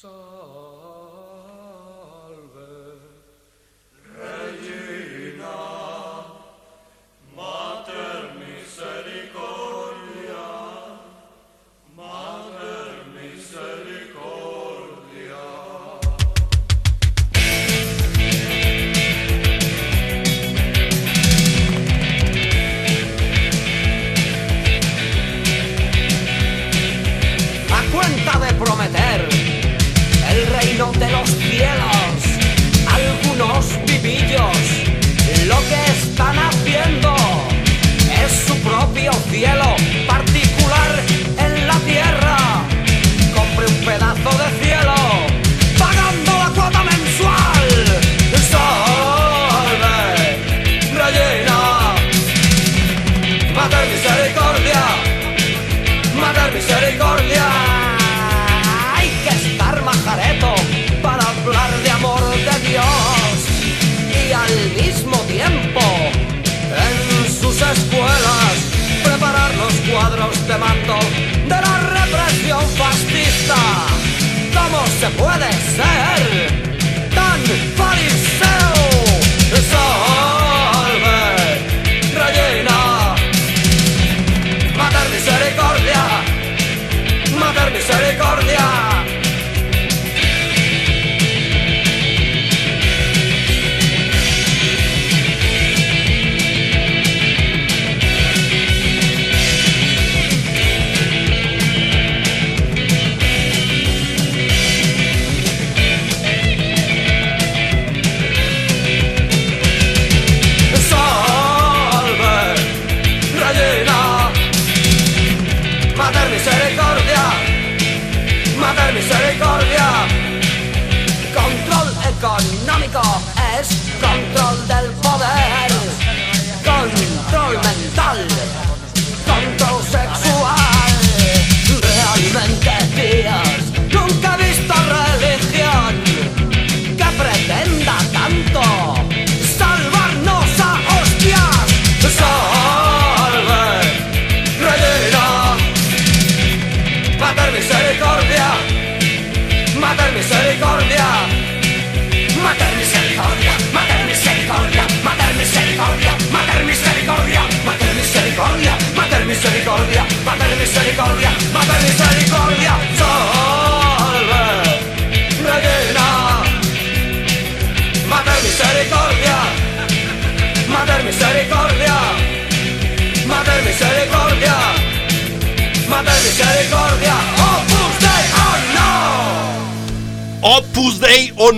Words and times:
saw 0.00 0.99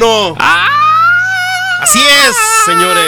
No. 0.03 0.37
Así 1.81 2.01
es, 2.01 2.35
señores, 2.67 3.05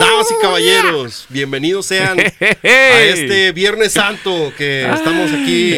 damas 0.00 0.26
y 0.36 0.42
caballeros, 0.42 1.26
bienvenidos 1.28 1.86
sean 1.86 2.18
a 2.64 3.00
este 3.02 3.52
Viernes 3.52 3.92
Santo 3.92 4.52
que 4.58 4.82
estamos 4.92 5.30
aquí 5.32 5.74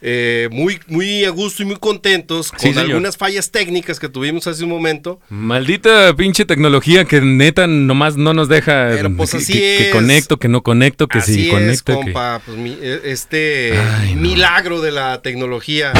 eh, 0.00 0.48
muy, 0.50 0.80
muy 0.88 1.24
a 1.24 1.30
gusto 1.30 1.62
y 1.62 1.66
muy 1.66 1.76
contentos 1.76 2.50
con 2.50 2.58
señor. 2.58 2.80
algunas 2.86 3.16
fallas 3.16 3.52
técnicas 3.52 4.00
que 4.00 4.08
tuvimos 4.08 4.48
hace 4.48 4.64
un 4.64 4.70
momento. 4.70 5.20
Maldita 5.28 6.12
pinche 6.16 6.44
tecnología 6.44 7.04
que 7.04 7.20
neta 7.20 7.68
nomás 7.68 8.16
no 8.16 8.34
nos 8.34 8.48
deja 8.48 8.88
Pero, 8.90 9.16
pues, 9.16 9.30
que, 9.30 9.36
así 9.36 9.52
que- 9.52 9.58
que 9.60 9.86
es. 9.90 9.94
conecto, 9.94 10.38
que 10.38 10.48
no 10.48 10.62
conecto, 10.64 11.06
que 11.06 11.18
Así 11.18 11.34
sí 11.34 11.46
es, 11.46 11.52
conecto. 11.52 12.00
que- 12.04 12.12
pues, 12.44 12.58
mi- 12.58 12.76
eh, 12.82 13.00
este 13.04 13.78
Ay, 13.78 14.16
no. 14.16 14.22
milagro 14.22 14.80
de 14.80 14.90
la 14.90 15.22
tecnología. 15.22 15.92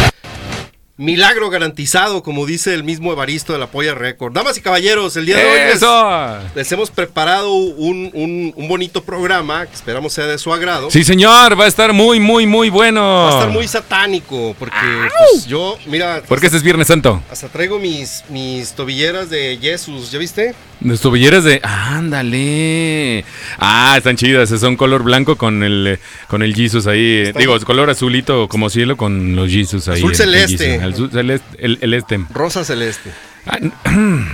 Milagro 0.99 1.49
garantizado, 1.49 2.23
como 2.23 2.45
dice 2.45 2.75
el 2.75 2.85
mismo 2.85 3.11
Evaristo 3.13 3.55
de 3.55 3.59
la 3.59 3.67
Polla 3.69 3.95
Record. 3.95 4.35
Damas 4.35 4.59
y 4.59 4.61
caballeros, 4.61 5.17
el 5.17 5.25
día 5.25 5.39
de 5.39 5.45
hoy 5.47 5.59
les- 6.55 6.71
hemos 6.73 6.91
preparado 6.91 7.51
un, 7.55 8.11
un- 8.13 8.53
un 8.55 8.69
bonito 8.69 9.03
programa 9.03 9.65
que 9.67 9.75
esperamos 9.75 10.13
sea 10.13 10.27
de 10.27 10.37
su 10.37 10.53
agrado. 10.53 10.91
Sí, 10.91 11.03
señor, 11.03 11.59
va 11.59 11.65
a 11.65 11.69
estar 11.69 11.95
muy, 11.95 12.21
muy, 12.21 12.47
muy 12.47 12.69
bueno. 12.69 13.01
Va 13.01 13.29
a 13.31 13.33
estar 13.39 13.51
muy 13.51 13.67
satánico 13.67 14.55
porque 14.59 14.77
pues, 15.31 15.47
yo, 15.47 15.79
mira, 15.87 16.23
Porque 16.29 16.47
este 16.47 16.59
es 16.59 16.63
Viernes 16.63 16.89
Santo. 16.89 17.23
hasta 17.31 17.49
traigo 17.49 17.79
mis, 17.79 18.23
mis 18.29 18.73
tobilleras 18.73 19.31
de 19.31 19.59
Jesús, 19.61 20.11
¿ya 20.13 20.19
viste? 20.19 20.55
Las 20.85 21.01
tobilleras 21.01 21.45
de. 21.45 21.61
¡Ándale! 21.63 23.25
Ah, 23.59 23.95
están 23.99 24.17
chidas. 24.17 24.49
Son 24.49 24.77
color 24.77 25.03
blanco 25.03 25.37
con 25.37 25.63
el, 25.63 25.99
con 26.29 26.43
el 26.43 26.55
Jesus 26.55 26.87
ahí. 26.87 27.31
Digo, 27.33 27.59
color 27.61 27.91
azulito 27.91 28.49
como 28.49 28.69
cielo 28.71 28.97
con 28.97 29.37
los 29.37 29.51
Jesus 29.51 29.89
ahí. 29.89 29.99
Azul 29.99 30.11
el- 30.13 30.13
el 30.13 30.17
celeste. 30.49 30.81
Azul 30.83 31.11
celeste. 31.11 31.57
El, 31.59 31.79
el 31.81 31.95
este. 31.95 32.21
Rosa 32.33 32.65
celeste. 32.65 33.11
Ah, 33.47 33.59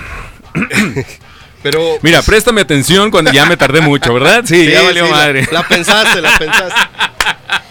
Pero 1.61 1.97
Mira, 2.01 2.21
préstame 2.21 2.61
atención 2.61 3.11
cuando 3.11 3.31
ya 3.33 3.45
me 3.45 3.57
tardé 3.57 3.81
mucho, 3.81 4.13
¿verdad? 4.13 4.43
Sí, 4.47 4.65
sí, 4.65 4.71
ya 4.71 4.81
valió 4.81 5.05
sí, 5.05 5.11
la- 5.11 5.17
madre. 5.17 5.47
La, 5.51 5.67
pensaste, 5.67 6.21
la 6.21 6.37
pensaste. 6.37 6.75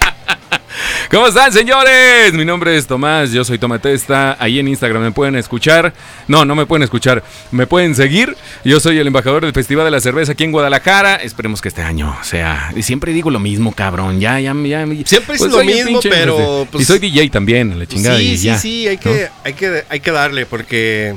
¿Cómo 1.10 1.26
están, 1.26 1.50
señores? 1.54 2.34
Mi 2.34 2.44
nombre 2.44 2.76
es 2.76 2.86
Tomás, 2.86 3.32
yo 3.32 3.42
soy 3.42 3.58
Tomatesta. 3.58 4.36
Ahí 4.38 4.58
en 4.58 4.68
Instagram 4.68 5.02
me 5.04 5.10
pueden 5.10 5.36
escuchar. 5.36 5.94
No, 6.26 6.44
no 6.44 6.54
me 6.54 6.66
pueden 6.66 6.82
escuchar. 6.82 7.22
Me 7.50 7.66
pueden 7.66 7.94
seguir. 7.94 8.36
Yo 8.62 8.78
soy 8.78 8.98
el 8.98 9.06
embajador 9.06 9.42
del 9.42 9.54
Festival 9.54 9.86
de 9.86 9.90
la 9.90 10.00
Cerveza 10.00 10.32
aquí 10.32 10.44
en 10.44 10.52
Guadalajara. 10.52 11.16
Esperemos 11.16 11.62
que 11.62 11.68
este 11.68 11.80
año 11.80 12.14
sea. 12.22 12.72
Y 12.76 12.82
siempre 12.82 13.14
digo 13.14 13.30
lo 13.30 13.38
mismo, 13.40 13.72
cabrón. 13.72 14.20
Ya, 14.20 14.38
ya, 14.38 14.52
ya. 14.66 14.86
Siempre 15.06 15.36
es 15.36 15.40
lo 15.40 15.50
soy 15.50 15.66
un 15.68 15.74
mismo, 15.74 16.00
pero, 16.02 16.68
pues- 16.70 16.82
y 16.82 16.84
soy 16.84 16.98
DJ 16.98 17.30
también, 17.30 17.78
la 17.78 17.86
chingada. 17.86 18.18
sí, 18.18 18.24
y 18.32 18.36
sí, 18.36 18.44
ya, 18.46 18.58
sí, 18.58 18.88
hay 18.88 18.96
¿no? 18.96 19.02
que, 19.02 19.28
hay, 19.44 19.54
que, 19.54 19.84
hay 19.88 20.00
que 20.00 20.10
darle 20.12 20.44
porque 20.44 21.14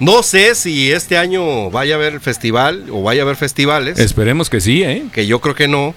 no 0.00 0.24
sé 0.24 0.56
si 0.56 0.90
este 0.90 1.16
año 1.16 1.70
vaya 1.70 1.94
a 1.94 1.98
haber 1.98 2.18
festival 2.18 2.86
o 2.90 3.04
vaya 3.04 3.22
a 3.22 3.24
haber 3.26 3.36
festivales, 3.36 3.96
Esperemos 4.00 4.50
que 4.50 4.60
sí, 4.60 4.82
¿eh? 4.82 5.04
que 5.12 5.28
yo 5.28 5.40
creo 5.40 5.54
que 5.54 5.68
no. 5.68 5.94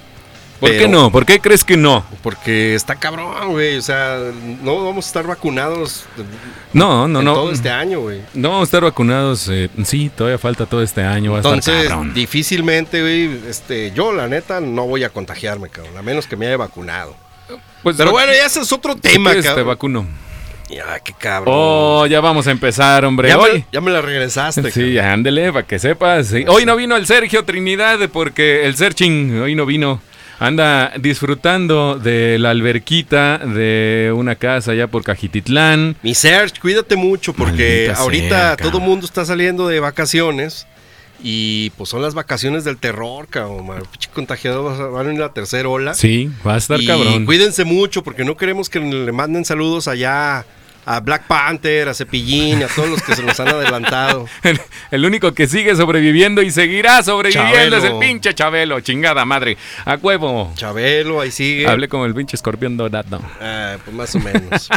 ¿Por 0.63 0.69
pero- 0.71 0.81
qué 0.81 0.87
no? 0.87 1.11
¿Por 1.11 1.25
qué 1.25 1.39
crees 1.41 1.63
que 1.65 1.75
no? 1.75 2.05
Porque 2.21 2.73
está 2.73 2.95
cabrón, 2.95 3.49
güey. 3.51 3.75
O 3.75 3.81
sea, 3.81 4.17
no 4.61 4.85
vamos 4.85 5.05
a 5.05 5.07
estar 5.09 5.27
vacunados 5.27 6.05
No, 6.71 7.05
no, 7.07 7.19
en 7.19 7.25
no. 7.25 7.33
todo 7.33 7.51
este 7.51 7.69
año, 7.69 7.99
güey. 7.99 8.21
No 8.33 8.47
vamos 8.49 8.61
a 8.61 8.69
estar 8.69 8.81
vacunados. 8.83 9.49
eh, 9.51 9.69
sí, 9.83 10.09
todavía 10.15 10.37
falta 10.37 10.65
todo 10.65 10.81
este 10.81 11.01
año. 11.01 11.31
Va 11.31 11.39
a 11.39 11.41
estar 11.41 11.53
Entonces, 11.53 11.89
cabrón. 11.89 12.13
difícilmente, 12.13 13.01
güey, 13.01 13.41
este, 13.49 13.91
yo 13.91 14.13
la 14.13 14.27
neta 14.29 14.61
no 14.61 14.87
voy 14.87 15.03
a 15.03 15.09
contagiarme, 15.09 15.67
cabrón, 15.69 15.97
a 15.97 16.01
menos 16.01 16.27
que 16.27 16.37
me 16.37 16.47
haya 16.47 16.55
vacunado. 16.55 17.13
Pues, 17.83 17.97
Pero 17.97 18.11
bueno, 18.11 18.31
ya 18.31 18.45
ese 18.45 18.61
es 18.61 18.71
otro 18.71 18.95
tema, 18.95 19.33
te 19.33 19.41
cabrón. 19.41 19.67
vacuno. 19.67 20.07
Ya, 20.69 20.97
qué 21.01 21.13
cabrón. 21.19 21.53
Oh, 21.55 22.05
ya 22.07 22.21
vamos 22.21 22.47
a 22.47 22.51
empezar, 22.51 23.03
hombre. 23.03 23.27
ya, 23.27 23.37
Hoy. 23.37 23.51
me, 23.59 23.65
ya 23.71 23.81
me 23.81 23.91
la 23.91 24.01
regresaste. 24.01 24.71
Sí, 24.71 24.97
ándele, 24.97 25.51
para 25.51 25.67
que 25.67 25.77
sepas. 25.77 26.27
Sí. 26.27 26.45
Hoy 26.47 26.65
no 26.65 26.75
vino 26.77 26.95
el 26.95 27.05
Sergio 27.05 27.43
Trinidad 27.43 27.99
porque 28.13 28.65
el 28.65 28.75
Serching 28.77 29.41
hoy 29.41 29.55
no 29.55 29.65
vino. 29.65 30.01
Anda 30.39 30.91
disfrutando 30.99 31.99
de 31.99 32.37
la 32.39 32.49
alberquita 32.49 33.37
de 33.37 34.11
una 34.15 34.35
casa 34.35 34.71
allá 34.71 34.87
por 34.87 35.03
Cajititlán. 35.03 35.95
Mi 36.03 36.13
Serge, 36.15 36.59
cuídate 36.59 36.95
mucho 36.95 37.33
porque 37.33 37.85
Maldita 37.87 38.01
ahorita 38.01 38.55
sea, 38.55 38.57
todo 38.57 38.79
mundo 38.79 39.05
está 39.05 39.25
saliendo 39.25 39.67
de 39.67 39.79
vacaciones 39.79 40.67
y 41.23 41.69
pues 41.71 41.89
son 41.89 42.01
las 42.01 42.13
vacaciones 42.13 42.65
del 42.65 42.77
terror, 42.77 43.27
cabrón. 43.29 43.67
Pinche 43.91 44.09
contagiado 44.13 44.63
va 44.65 44.75
a- 44.75 44.87
van 44.87 45.09
en 45.09 45.19
la 45.19 45.29
tercera 45.31 45.69
ola. 45.69 45.93
Sí, 45.93 46.29
va 46.45 46.55
a 46.55 46.57
estar 46.57 46.81
y 46.81 46.85
cabrón. 46.87 47.25
cuídense 47.25 47.63
mucho 47.63 48.03
porque 48.03 48.25
no 48.25 48.35
queremos 48.35 48.69
que 48.69 48.79
le 48.79 49.11
manden 49.13 49.45
saludos 49.45 49.87
allá 49.87 50.45
a 50.85 50.99
Black 50.99 51.27
Panther, 51.27 51.87
a 51.89 51.93
Cepillín, 51.93 52.63
a 52.63 52.67
todos 52.67 52.89
los 52.89 53.01
que 53.01 53.15
se 53.15 53.23
nos 53.23 53.39
han 53.39 53.47
adelantado. 53.49 54.27
El 54.91 55.05
único 55.05 55.33
que 55.33 55.47
sigue 55.47 55.75
sobreviviendo 55.75 56.41
y 56.41 56.51
seguirá 56.51 57.01
sobreviviendo 57.03 57.51
Chabelo. 57.53 57.77
es 57.77 57.83
el 57.85 57.99
pinche 57.99 58.33
Chabelo, 58.35 58.79
chingada 58.81 59.25
madre. 59.25 59.57
A 59.85 59.95
huevo. 59.95 60.53
Chabelo, 60.55 61.21
ahí 61.21 61.31
sigue. 61.31 61.67
Hablé 61.67 61.87
como 61.87 62.05
el 62.05 62.13
pinche 62.13 62.35
escorpión 62.35 62.77
dorado. 62.77 63.21
Ah, 63.41 63.77
pues 63.83 63.95
más 63.95 64.13
o 64.15 64.19
menos. 64.19 64.69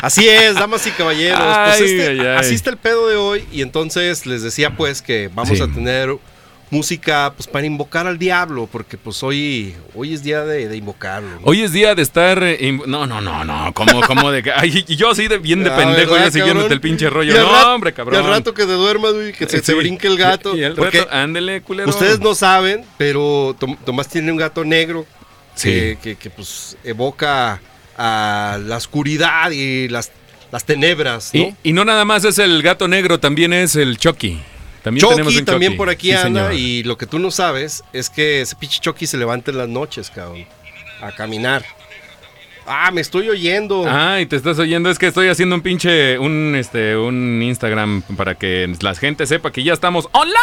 Así 0.00 0.28
es, 0.28 0.54
damas 0.54 0.86
y 0.86 0.92
caballeros. 0.92 1.40
Pues 1.40 1.80
Ay, 1.80 1.84
este- 1.84 2.08
ay, 2.10 2.20
ay. 2.20 2.26
Así 2.38 2.54
está 2.54 2.70
el 2.70 2.76
pedo 2.76 3.08
de 3.08 3.16
hoy. 3.16 3.44
Y 3.50 3.62
entonces 3.62 4.26
les 4.26 4.42
decía 4.42 4.70
pues 4.76 5.02
que 5.02 5.28
vamos 5.34 5.58
Sí. 5.58 5.62
a 5.64 5.66
tener 5.66 6.16
música 6.70 7.32
pues 7.36 7.46
para 7.46 7.66
invocar 7.66 8.06
al 8.06 8.18
diablo. 8.18 8.68
Porque 8.70 8.96
pues 8.98 9.22
hoy, 9.22 9.74
hoy 9.94 10.14
es 10.14 10.22
día 10.22 10.44
de, 10.44 10.68
de 10.68 10.76
invocarlo. 10.76 11.28
¿no? 11.30 11.40
Hoy 11.44 11.62
es 11.62 11.72
día 11.72 11.94
de 11.94 12.02
estar. 12.02 12.42
eh, 12.42 12.78
No, 12.86 13.06
no, 13.06 13.20
no, 13.20 13.44
no. 13.44 13.72
¿Cómo, 13.74 14.00
cómo 14.02 14.30
de 14.30 14.42
que.? 14.42 14.52
Ay, 14.52 14.84
y 14.86 14.96
yo 14.96 15.10
así 15.10 15.28
de 15.28 15.38
bien 15.38 15.64
de 15.64 15.70
Ah, 15.72 15.76
pendejo, 15.76 16.12
¿verdad, 16.12 16.26
ya 16.26 16.30
siguiéndote 16.32 16.74
el 16.74 16.80
pinche 16.80 17.08
rollo. 17.10 17.32
Y 17.34 17.38
No, 17.38 17.50
rato- 17.52 17.74
hombre, 17.74 17.88
Y 17.90 17.92
al 17.92 17.94
cabrón. 17.96 18.26
rato 18.28 18.54
que 18.54 18.66
te 18.66 18.72
duermas, 18.72 19.12
güey, 19.14 19.32
que 19.32 19.46
se 19.48 19.74
brinque 19.74 20.06
el 20.06 20.16
gato. 20.18 20.56
Y 20.56 20.64
al 20.64 20.74
porque 20.74 20.98
rato, 21.00 21.10
ándele, 21.12 21.60
culero. 21.62 21.88
ustedes 21.90 22.20
no 22.20 22.34
saben, 22.34 22.84
pero 22.96 23.56
Tom- 23.58 23.76
Tomás 23.84 24.08
tiene 24.08 24.30
un 24.32 24.38
gato 24.38 24.64
negro 24.64 25.06
que, 25.60 25.92
Sí. 25.92 25.98
que- 26.02 26.16
que, 26.16 26.30
pues 26.30 26.76
evoca 26.84 27.60
a 27.96 28.58
la 28.64 28.76
oscuridad 28.76 29.50
y 29.50 29.88
las, 29.88 30.12
las 30.52 30.64
tenebras, 30.64 31.30
¿no? 31.34 31.40
Y, 31.40 31.54
y 31.64 31.72
no 31.72 31.84
nada 31.84 32.04
más 32.04 32.24
es 32.24 32.38
el 32.38 32.62
gato 32.62 32.86
negro, 32.88 33.18
también 33.18 33.52
es 33.52 33.74
el 33.76 33.98
Chucky. 33.98 34.40
También 34.88 35.08
tenemos 35.08 35.32
Chucky 35.32 35.40
un 35.40 35.44
también 35.46 35.72
Chucky. 35.72 35.76
por 35.78 35.88
aquí 35.90 36.08
Sí, 36.08 36.12
anda 36.16 36.48
señor. 36.48 36.54
y 36.60 36.82
lo 36.84 36.96
que 36.98 37.06
tú 37.06 37.18
no 37.18 37.30
sabes 37.30 37.82
es 37.92 38.10
que 38.10 38.40
ese 38.40 38.56
pinche 38.56 38.80
Chucky 38.80 39.06
se 39.06 39.16
levanta 39.16 39.50
en 39.50 39.58
las 39.58 39.68
noches, 39.68 40.10
cabrón, 40.10 40.46
a 41.00 41.12
caminar. 41.12 41.64
Ah, 42.66 42.90
me 42.90 43.00
estoy 43.00 43.28
oyendo. 43.30 43.86
Ay, 43.88 44.26
te 44.26 44.36
estás 44.36 44.58
oyendo, 44.58 44.90
es 44.90 44.98
que 44.98 45.06
estoy 45.06 45.28
haciendo 45.28 45.54
un 45.54 45.62
pinche, 45.62 46.18
un, 46.18 46.54
este, 46.54 46.96
un 46.96 47.42
Instagram 47.42 48.02
para 48.16 48.34
que 48.34 48.70
la 48.82 48.94
gente 48.94 49.26
sepa 49.26 49.50
que 49.52 49.62
ya 49.62 49.72
estamos 49.72 50.06
online. 50.12 50.36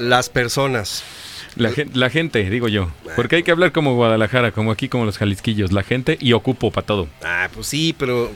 Las 0.00 0.28
personas. 0.28 1.04
La, 1.58 1.70
gen- 1.72 1.90
la 1.94 2.08
gente, 2.10 2.48
digo 2.50 2.68
yo. 2.68 2.90
Porque 3.16 3.36
hay 3.36 3.42
que 3.42 3.50
hablar 3.50 3.72
como 3.72 3.94
Guadalajara, 3.94 4.52
como 4.52 4.70
aquí, 4.70 4.88
como 4.88 5.04
los 5.04 5.18
jalisquillos. 5.18 5.72
La 5.72 5.82
gente 5.82 6.16
y 6.20 6.32
ocupo 6.32 6.70
para 6.70 6.86
todo. 6.86 7.08
Ah, 7.24 7.48
pues 7.52 7.66
sí, 7.66 7.94
pero 7.98 8.30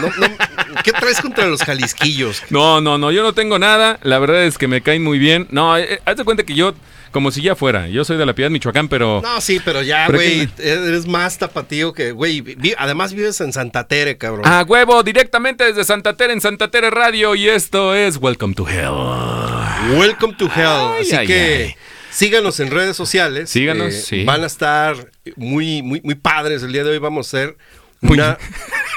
no- 0.00 0.08
no- 0.28 0.36
¿qué 0.84 0.92
traes 0.92 1.20
contra 1.20 1.46
los 1.46 1.62
jalisquillos? 1.62 2.42
No, 2.50 2.80
no, 2.80 2.96
no, 2.98 3.10
yo 3.12 3.22
no 3.22 3.32
tengo 3.32 3.58
nada. 3.58 3.98
La 4.02 4.18
verdad 4.18 4.44
es 4.44 4.56
que 4.58 4.68
me 4.68 4.80
caen 4.82 5.02
muy 5.04 5.18
bien. 5.18 5.46
No, 5.50 5.76
eh, 5.76 5.94
eh, 5.94 6.00
haz 6.04 6.16
de 6.16 6.24
cuenta 6.24 6.44
que 6.44 6.54
yo, 6.54 6.74
como 7.10 7.30
si 7.32 7.42
ya 7.42 7.56
fuera. 7.56 7.88
Yo 7.88 8.04
soy 8.04 8.16
de 8.18 8.24
la 8.26 8.34
Piedad, 8.34 8.50
Michoacán, 8.50 8.88
pero. 8.88 9.20
No, 9.22 9.40
sí, 9.40 9.60
pero 9.64 9.82
ya, 9.82 10.06
güey, 10.08 10.46
que- 10.46 10.70
eres 10.72 11.06
más 11.06 11.38
tapatío 11.38 11.92
que, 11.92 12.12
güey, 12.12 12.40
vi- 12.40 12.74
además 12.78 13.12
vives 13.14 13.40
en 13.40 13.52
Santa 13.52 13.88
Tere, 13.88 14.16
cabrón. 14.16 14.46
A 14.46 14.62
huevo, 14.62 15.02
directamente 15.02 15.64
desde 15.64 15.82
Santa 15.84 16.16
Tere 16.16 16.32
en 16.32 16.40
Santa 16.40 16.70
Tere 16.70 16.90
Radio. 16.90 17.34
Y 17.34 17.48
esto 17.48 17.94
es 17.96 18.16
Welcome 18.18 18.54
to 18.54 18.68
Hell. 18.68 19.98
Welcome 19.98 20.34
to 20.36 20.44
Hell. 20.46 20.94
Ay, 20.96 21.02
Así 21.02 21.16
ay, 21.16 21.26
que 21.26 21.34
ay. 21.66 21.74
Síganos 22.10 22.60
en 22.60 22.70
redes 22.70 22.96
sociales. 22.96 23.44
Eh, 23.44 23.52
Síganos, 23.52 23.94
sí. 23.94 24.24
Van 24.24 24.42
a 24.42 24.46
estar 24.46 25.10
muy, 25.36 25.82
muy, 25.82 26.00
muy 26.02 26.14
padres. 26.14 26.62
El 26.62 26.72
día 26.72 26.84
de 26.84 26.90
hoy 26.90 26.98
vamos 26.98 27.26
a 27.26 27.38
hacer 27.38 27.56
Muy- 28.00 28.14
una. 28.18 28.38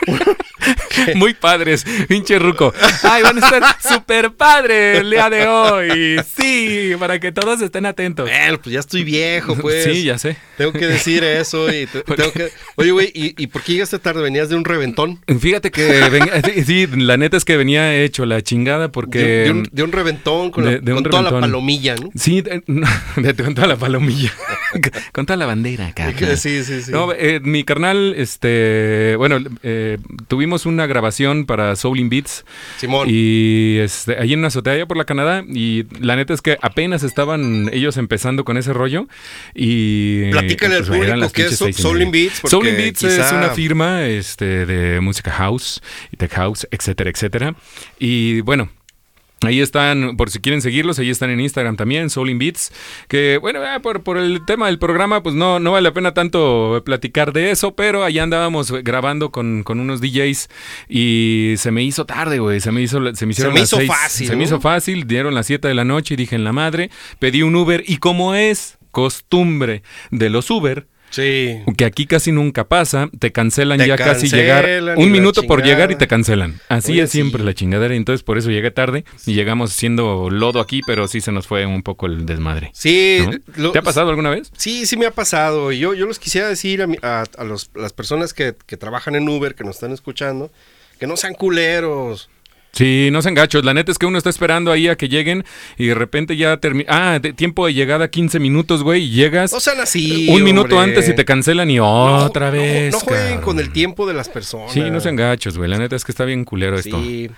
Muy 1.16 1.34
padres, 1.34 1.86
pinche 2.08 2.40
ruco. 2.40 2.74
Ay, 3.04 3.24
van 3.24 3.42
a 3.42 3.46
estar 3.46 3.64
súper 3.94 4.32
padres 4.34 5.00
el 5.00 5.10
día 5.12 5.30
de 5.30 5.48
hoy. 5.48 6.22
Sí, 6.38 6.92
para 7.00 7.20
que 7.20 7.32
todos 7.32 7.62
estén 7.62 7.86
atentos. 7.86 8.30
Bueno, 8.30 8.60
pues 8.62 8.74
ya 8.74 8.80
estoy 8.80 9.04
viejo, 9.04 9.56
pues. 9.62 9.84
Sí, 9.84 10.04
ya 10.04 10.18
sé. 10.18 10.38
Tengo 10.58 10.72
que 10.74 10.88
decir 10.88 11.24
eso 11.24 11.70
y 11.72 11.86
te- 11.88 12.02
tengo 12.02 12.32
que. 12.32 12.50
Oye, 12.76 12.92
güey, 12.92 13.12
¿y, 13.14 13.34
¿y 13.42 13.48
por 13.48 13.62
qué 13.64 13.74
llegaste 13.74 14.00
tarde? 14.00 14.22
¿Venías 14.22 14.50
de 14.50 14.56
un 14.56 14.66
reventón? 14.66 15.20
Fíjate 15.40 15.72
que, 15.72 16.10
ven- 16.10 16.66
sí, 16.66 16.88
la 16.96 17.18
neta 17.18 17.38
es 17.38 17.46
que 17.46 17.58
venía 17.58 17.96
hecho 17.96 18.26
la 18.26 18.42
chingada 18.42 18.92
porque... 18.92 19.20
de, 19.20 19.44
de 19.46 19.52
un, 19.52 19.70
de 19.72 19.84
un 19.84 19.92
reventón 19.92 20.52
con, 20.52 20.66
la- 20.66 20.72
de- 20.72 20.80
de 20.80 20.94
un 20.94 21.02
con 21.04 21.12
toda 21.12 21.24
la 21.24 21.40
palomilla, 21.40 21.96
¿no? 21.96 22.10
Sí, 22.16 22.44
con 23.44 23.56
toda 23.56 23.68
la 23.68 23.76
palomilla. 23.78 24.32
con 25.12 25.26
toda 25.26 25.38
la 25.38 25.46
bandera, 25.46 25.92
cabrón. 25.94 26.38
Sí, 26.38 26.64
sí, 26.64 26.82
sí. 26.82 26.92
No, 26.92 27.12
eh, 27.14 27.40
mi 27.44 27.64
carnal, 27.64 28.14
este, 28.18 29.16
bueno, 29.18 29.40
eh, 29.64 29.98
tuvimos 30.28 30.66
una 30.66 30.83
grabación 30.88 31.46
para 31.46 31.76
Soul 31.76 32.00
in 32.00 32.10
Beats 32.10 32.46
Simón. 32.78 33.08
y 33.10 33.78
este, 33.80 34.18
ahí 34.20 34.34
en 34.34 34.40
una 34.40 34.48
azotea 34.48 34.74
allá 34.74 34.86
por 34.86 34.98
la 34.98 35.06
Canadá 35.06 35.44
y 35.48 35.86
la 36.00 36.16
neta 36.16 36.34
es 36.34 36.42
que 36.42 36.58
apenas 36.62 37.04
estaban 37.04 37.70
ellos 37.74 37.98
empezando 37.98 38.44
con 38.46 38.58
ese 38.58 38.74
rollo 38.74 39.08
y 39.54 40.30
Platícale 40.32 40.76
al 40.76 40.86
pues, 40.86 40.98
público 40.98 41.32
qué 41.34 41.46
es 41.46 41.60
Soul- 41.60 42.12
Beats, 42.12 42.42
Soul 42.46 42.68
in 42.68 42.78
Beats 42.78 43.04
es 43.04 43.32
una 43.32 43.50
firma 43.50 44.06
este, 44.06 44.66
de 44.66 45.00
música 45.00 45.32
house 45.32 45.82
tech 46.18 46.32
house, 46.34 46.68
etcétera, 46.72 47.10
etcétera. 47.10 47.56
Y 48.00 48.42
bueno, 48.42 48.70
Ahí 49.44 49.60
están, 49.62 50.16
por 50.18 50.30
si 50.30 50.40
quieren 50.40 50.62
seguirlos, 50.62 51.00
ahí 51.00 51.10
están 51.10 51.30
en 51.30 51.40
Instagram 51.40 51.76
también, 51.76 52.10
Soul 52.10 52.34
Beats. 52.38 52.72
Que 53.08 53.38
bueno, 53.38 53.60
por, 53.82 54.04
por 54.04 54.18
el 54.18 54.46
tema 54.46 54.68
del 54.68 54.80
programa, 54.80 55.24
pues 55.24 55.36
no, 55.36 55.60
no 55.60 55.72
vale 55.72 55.84
la 55.84 55.94
pena 55.94 56.14
tanto 56.14 56.82
platicar 56.86 57.34
de 57.34 57.52
eso, 57.52 57.76
pero 57.76 58.04
allá 58.04 58.24
andábamos 58.24 58.72
grabando 58.72 59.32
con, 59.32 59.64
con 59.64 59.80
unos 59.80 60.02
DJs 60.02 60.50
y 60.90 61.54
se 61.58 61.72
me 61.72 61.84
hizo 61.84 62.06
tarde, 62.06 62.40
güey. 62.40 62.60
Se 62.60 62.72
me 62.72 62.82
hizo, 62.82 63.00
se 63.16 63.26
me 63.26 63.32
hicieron 63.32 63.54
me 63.54 63.62
las 63.62 63.70
hizo 63.70 63.78
seis. 63.78 63.90
fácil, 63.90 64.28
Se 64.28 64.36
me 64.36 64.44
hizo 64.44 64.62
fácil, 64.62 65.08
dieron 65.08 65.34
las 65.36 65.48
7 65.48 65.68
de 65.68 65.74
la 65.74 65.84
noche 65.84 66.14
y 66.14 66.18
dije 66.18 66.36
en 66.36 66.44
la 66.44 66.54
madre, 66.54 66.90
pedí 67.20 67.42
un 67.42 67.56
Uber 67.56 67.84
y 67.86 67.98
como 67.98 68.36
es 68.36 68.78
costumbre 68.92 69.84
de 70.12 70.30
los 70.30 70.50
Uber, 70.50 70.88
Sí. 71.14 71.62
que 71.78 71.86
aquí 71.86 72.08
casi 72.08 72.32
nunca 72.32 72.68
pasa, 72.68 73.10
te 73.20 73.32
cancelan 73.32 73.78
Te 73.78 73.88
ya 73.88 73.96
casi 73.96 74.28
llegar 74.28 74.68
un 74.98 75.12
minuto 75.12 75.44
por 75.44 75.64
llegar 75.64 75.92
y 75.92 75.96
te 75.96 76.08
cancelan. 76.08 76.60
Así 76.70 76.94
Oye, 76.94 77.04
es 77.04 77.12
siempre 77.12 77.42
sí. 77.42 77.46
la 77.46 77.54
chingadera, 77.54 77.96
entonces 77.96 78.24
por 78.24 78.38
eso 78.38 78.50
llegué 78.50 78.72
tarde 78.72 79.06
y 79.26 79.34
llegamos 79.34 79.72
siendo 79.74 80.30
lodo 80.30 80.60
aquí, 80.60 80.82
pero 80.86 81.08
sí 81.08 81.22
se 81.22 81.32
nos 81.32 81.46
fue 81.48 81.66
un 81.66 81.84
poco 81.84 82.08
el 82.08 82.26
desmadre. 82.26 82.72
Sí. 82.74 83.20
¿no? 83.26 83.38
lo- 83.56 83.72
¿Te 83.72 83.80
ha 83.80 83.84
pasado 83.84 84.10
alguna 84.10 84.30
vez? 84.32 84.52
Sí, 84.58 84.86
sí 84.86 84.98
me 84.98 85.06
ha 85.06 85.12
pasado. 85.12 85.72
Y 85.72 85.80
Yo, 85.80 85.94
yo 85.94 86.08
les 86.08 86.18
quisiera 86.20 86.48
decir 86.50 86.82
a, 86.82 86.88
mi- 86.88 86.98
a- 87.02 87.24
a 87.38 87.44
los- 87.44 87.70
las 87.76 87.94
personas 87.94 88.34
que, 88.34 88.56
que 88.66 88.78
trabajan 88.78 89.16
en 89.16 89.30
Uber, 89.30 89.54
que 89.56 89.64
nos 89.64 89.76
están 89.76 89.92
escuchando, 89.92 90.52
que 91.00 91.06
no 91.08 91.16
sean 91.18 91.34
culeros. 91.36 92.30
Sí, 92.74 93.10
no 93.12 93.22
sean 93.22 93.36
gachos. 93.36 93.64
La 93.64 93.74
neta 93.76 93.92
es 93.92 94.00
que 94.00 94.08
uno 94.08 94.18
está 94.18 94.32
esperando 94.32 94.72
ahí 94.72 94.88
a 94.88 94.96
que 94.96 95.08
lleguen 95.08 95.46
y 95.78 95.86
de 95.86 95.94
repente 95.94 96.36
ya 96.36 96.58
termina. 96.58 96.86
Ah, 96.90 97.20
de- 97.20 97.32
tiempo 97.32 97.68
de 97.68 97.74
llegada 97.76 98.08
15 98.10 98.40
minutos, 98.40 98.82
güey, 98.82 99.04
y 99.04 99.10
llegas 99.12 99.54
No 99.54 99.60
sean 99.60 99.80
así. 99.80 100.28
un 100.30 100.44
minuto 100.44 100.80
antes 100.80 101.08
y 101.08 101.14
te 101.14 101.24
cancelan 101.24 101.70
y 101.70 101.80
otra 101.80 102.48
no, 102.48 102.54
vez. 102.54 102.92
No, 102.92 103.00
jueguen 103.00 103.26
cabrón. 103.26 103.44
con 103.46 103.60
el 103.60 103.72
tiempo 103.72 104.08
de 104.08 104.16
las 104.16 104.28
personas. 104.28 104.72
Sí, 104.74 104.82
no 104.82 105.00
sean 105.02 105.16
gachos, 105.16 105.56
güey. 105.58 105.70
La 105.70 105.78
neta 105.78 105.96
es 105.96 106.04
que 106.04 106.12
está 106.12 106.26
bien 106.26 106.46
culero 106.46 106.76
esto. 106.78 107.00
Sí. 107.00 107.30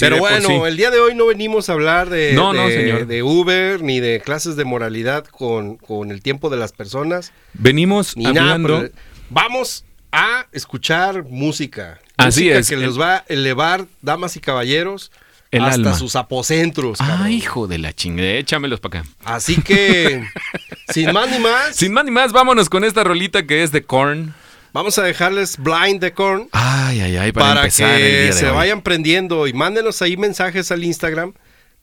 Pero 0.00 0.18
bueno, 0.18 0.48
sí. 0.48 0.54
el 0.66 0.76
día 0.76 0.90
de 0.90 0.98
hoy 1.00 1.14
no 1.14 1.26
venimos 1.26 1.68
a 1.68 1.72
hablar 1.72 2.08
de, 2.08 2.32
No, 2.34 2.52
de- 2.52 2.72
señor. 2.72 3.06
de 3.08 3.22
Uber 3.24 3.82
ni 3.82 3.98
de 3.98 4.20
clases 4.20 4.54
de 4.54 4.64
moralidad 4.64 5.24
con, 5.24 5.76
con 5.76 6.12
el 6.12 6.22
tiempo 6.22 6.50
de 6.50 6.56
las 6.56 6.70
personas. 6.72 7.32
Venimos 7.54 8.16
Ni 8.16 8.26
hablando. 8.26 8.88
Vamos 9.30 9.84
a 10.12 10.46
escuchar 10.52 11.24
música. 11.24 11.98
Así 12.16 12.42
Música 12.44 12.58
es, 12.58 12.68
Que 12.68 12.74
el- 12.74 12.82
los 12.82 13.00
va 13.00 13.16
a 13.16 13.24
elevar, 13.28 13.86
damas 14.02 14.36
y 14.36 14.40
caballeros, 14.40 15.12
El 15.50 15.62
hasta 15.64 15.74
alma. 15.74 15.94
sus 15.94 16.16
apocentros. 16.16 16.98
cabrón. 16.98 17.18
Ay, 17.22 17.34
hijo 17.36 17.66
de 17.66 17.78
la 17.78 17.92
chingada. 17.92 18.28
Échamelos 18.30 18.80
para 18.80 19.00
acá. 19.00 19.08
Así 19.24 19.60
que, 19.62 20.24
sin 20.88 21.12
más 21.12 21.30
ni 21.30 21.38
más, 21.38 21.76
Sin 21.76 21.92
más 21.92 22.04
ni 22.04 22.10
más, 22.10 22.32
vámonos 22.32 22.68
con 22.68 22.84
esta 22.84 23.04
rolita 23.04 23.46
que 23.46 23.62
es 23.62 23.70
de 23.72 23.82
Korn. 23.84 24.34
vamos 24.72 24.98
a 24.98 25.02
dejarles 25.02 25.56
Blind 25.58 26.00
de 26.00 26.12
Korn 26.12 26.48
Ay, 26.52 27.00
ay, 27.00 27.16
ay, 27.16 27.32
para, 27.32 27.46
para, 27.46 27.60
empezar 27.62 27.90
el 27.92 27.96
día 27.98 28.06
que 28.08 28.26
de 28.26 28.32
se 28.34 28.48
hoy. 28.48 28.54
vayan 28.56 28.82
prendiendo 28.82 29.46
y 29.46 29.52
mándenos 29.52 30.02
ahí 30.02 30.16
mensajes 30.16 30.70
al 30.70 30.84
Instagram 30.84 31.32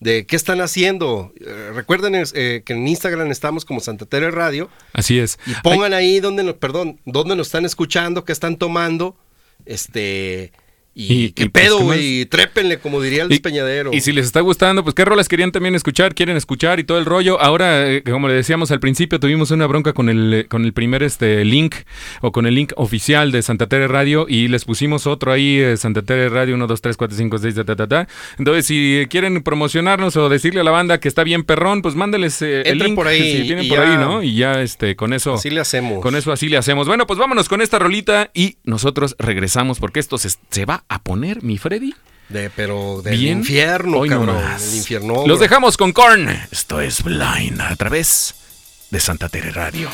de 0.06 0.28
qué 0.28 0.36
están 0.36 0.62
haciendo. 0.62 1.34
Eh, 1.42 1.72
recuerden 1.74 2.14
eh, 2.16 2.62
que 2.64 2.74
en 2.74 2.88
Instagram 2.88 3.32
estamos 3.32 3.66
como 3.66 3.80
Santa 3.80 4.06
Tere 4.06 4.30
Radio 4.30 4.70
Así 4.94 5.18
es. 5.18 5.40
y 5.48 5.54
pongan 5.64 5.94
ahí 5.94 6.20
donde 6.20 6.44
nos, 6.44 6.54
perdón, 6.56 7.02
dónde 7.06 7.36
nos 7.36 7.48
están 7.48 7.66
escuchando, 7.66 8.24
qué 8.24 8.32
están 8.32 8.58
tomando, 8.58 9.18
este 9.66 10.54
Y, 10.98 11.32
qué 11.32 11.50
pues, 11.50 11.66
pedo, 11.66 11.80
güey. 11.82 12.26
Trépenle, 12.26 12.80
como 12.80 13.02
diría 13.02 13.24
el 13.24 13.28
Y- 13.28 13.32
despeñadero. 13.32 13.92
Y 13.94 14.00
si 14.00 14.14
les 14.14 14.26
está 14.26 14.40
gustando, 14.40 14.82
pues 14.82 14.96
qué 14.96 15.04
rolas 15.04 15.28
querían 15.28 15.52
también 15.52 15.76
escuchar, 15.76 16.16
quieren 16.16 16.38
escuchar 16.38 16.80
y 16.80 16.86
todo 16.86 16.98
el 17.00 17.04
rollo. 17.06 17.40
Ahora, 17.42 17.92
eh, 17.92 18.02
como 18.02 18.30
le 18.30 18.34
decíamos 18.34 18.72
al 18.72 18.80
principio, 18.80 19.20
tuvimos 19.20 19.52
una 19.52 19.68
bronca 19.68 19.92
con 19.92 20.08
el, 20.08 20.34
eh, 20.34 20.46
con 20.48 20.64
el 20.64 20.72
primer 20.72 21.04
este 21.04 21.44
link 21.44 21.76
o 22.22 22.32
con 22.32 22.46
el 22.46 22.56
link 22.56 22.72
oficial 22.78 23.34
de 23.34 23.42
Santa 23.42 23.68
Tere 23.68 23.90
Radio 23.90 24.26
y 24.30 24.48
les 24.48 24.64
pusimos 24.64 25.06
otro 25.06 25.34
ahí, 25.34 25.60
eh, 25.60 25.76
Santa 25.76 26.02
Tere 26.02 26.30
Radio 26.30 26.56
1, 26.56 26.66
2, 26.66 26.82
3, 26.82 26.96
4, 26.96 27.18
5, 27.18 27.38
6, 27.40 27.56
ta, 27.56 27.64
ta, 27.66 27.76
ta, 27.76 27.88
ta. 27.88 28.08
Entonces, 28.40 28.66
si 28.66 29.06
quieren 29.10 29.44
promocionarnos 29.44 30.16
o 30.16 30.30
decirle 30.30 30.62
a 30.62 30.64
la 30.64 30.72
banda 30.72 31.02
que 31.02 31.10
está 31.10 31.26
bien 31.26 31.44
perrón, 31.44 31.82
pues 31.82 31.96
mándeles 31.96 32.42
el 32.42 32.78
link 32.78 32.96
por 32.96 33.08
ahí 33.08 33.34
si 33.42 33.44
tienen 33.48 33.66
y 33.66 33.68
por 33.68 33.80
ya. 33.80 33.92
ahí, 33.92 33.98
¿no? 33.98 34.24
Y 34.24 34.36
ya 34.38 34.62
este 34.62 34.96
con 34.96 35.12
eso 35.12 35.34
Así 35.34 35.50
le 35.50 35.60
hacemos. 35.60 36.00
con 36.02 36.16
eso 36.16 36.32
así 36.32 36.48
le 36.48 36.56
hacemos. 36.56 36.88
Bueno, 36.88 37.06
pues 37.06 37.20
vámonos 37.20 37.50
con 37.50 37.60
esta 37.62 37.80
rolita 37.80 38.32
y 38.34 38.60
nosotros 38.64 39.18
regresamos 39.20 39.80
porque 39.80 40.00
esto 40.00 40.18
se, 40.18 40.30
se 40.50 40.64
va 40.66 40.85
a 40.90 41.00
poner, 41.02 41.44
mi 41.44 41.58
Freddy. 41.58 41.94
De, 42.30 42.50
pero 42.50 43.02
del 43.04 43.18
Bien. 43.20 43.40
infierno, 43.40 44.00
Hoy 44.00 44.10
cabrón. 44.10 44.36
nomás. 44.38 44.74
Infierno. 44.76 45.28
Los 45.28 45.40
dejamos 45.40 45.78
con 45.78 45.92
Korn. 45.94 46.28
Esto 46.52 46.82
es 46.82 47.04
Blind 47.04 47.62
a 47.62 47.76
través 47.76 48.34
de 48.90 49.00
Santa 49.00 49.30
Tere 49.30 49.52
Radio. 49.52 49.90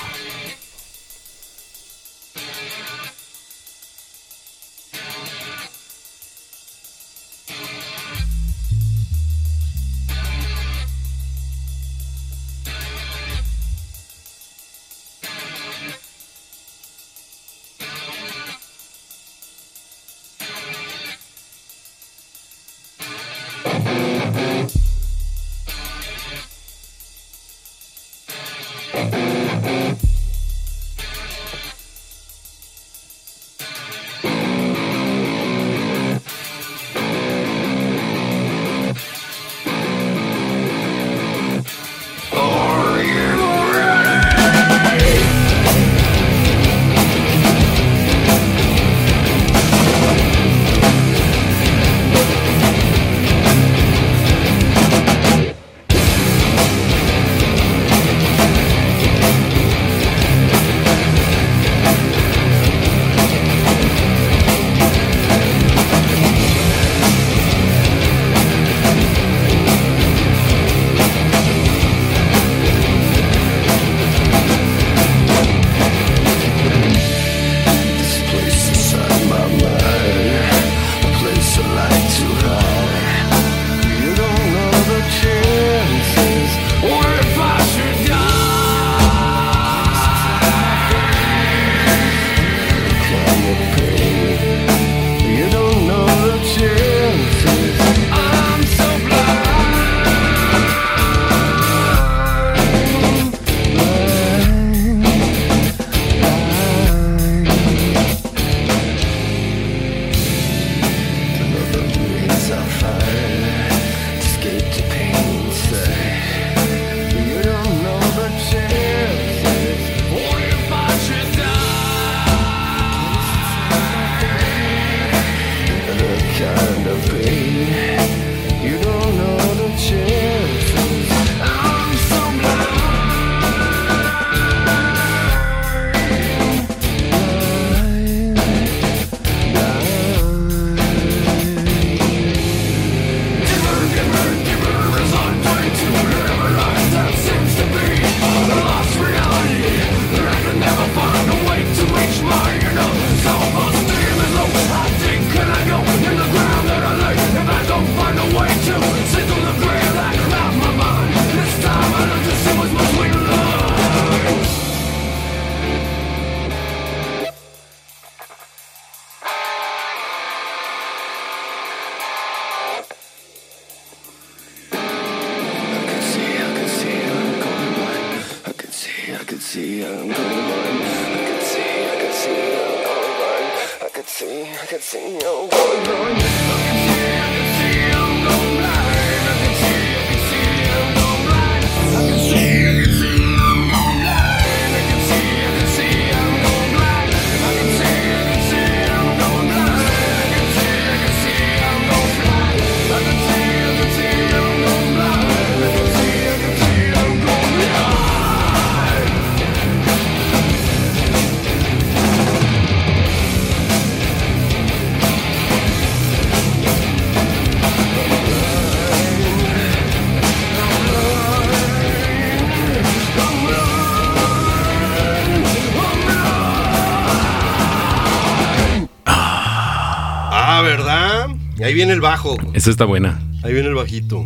El 232.01 232.09
bajo. 232.09 232.35
Esa 232.53 232.71
está 232.71 232.85
buena. 232.85 233.19
Ahí 233.43 233.53
viene 233.53 233.69
el 233.69 233.75
bajito. 233.75 234.25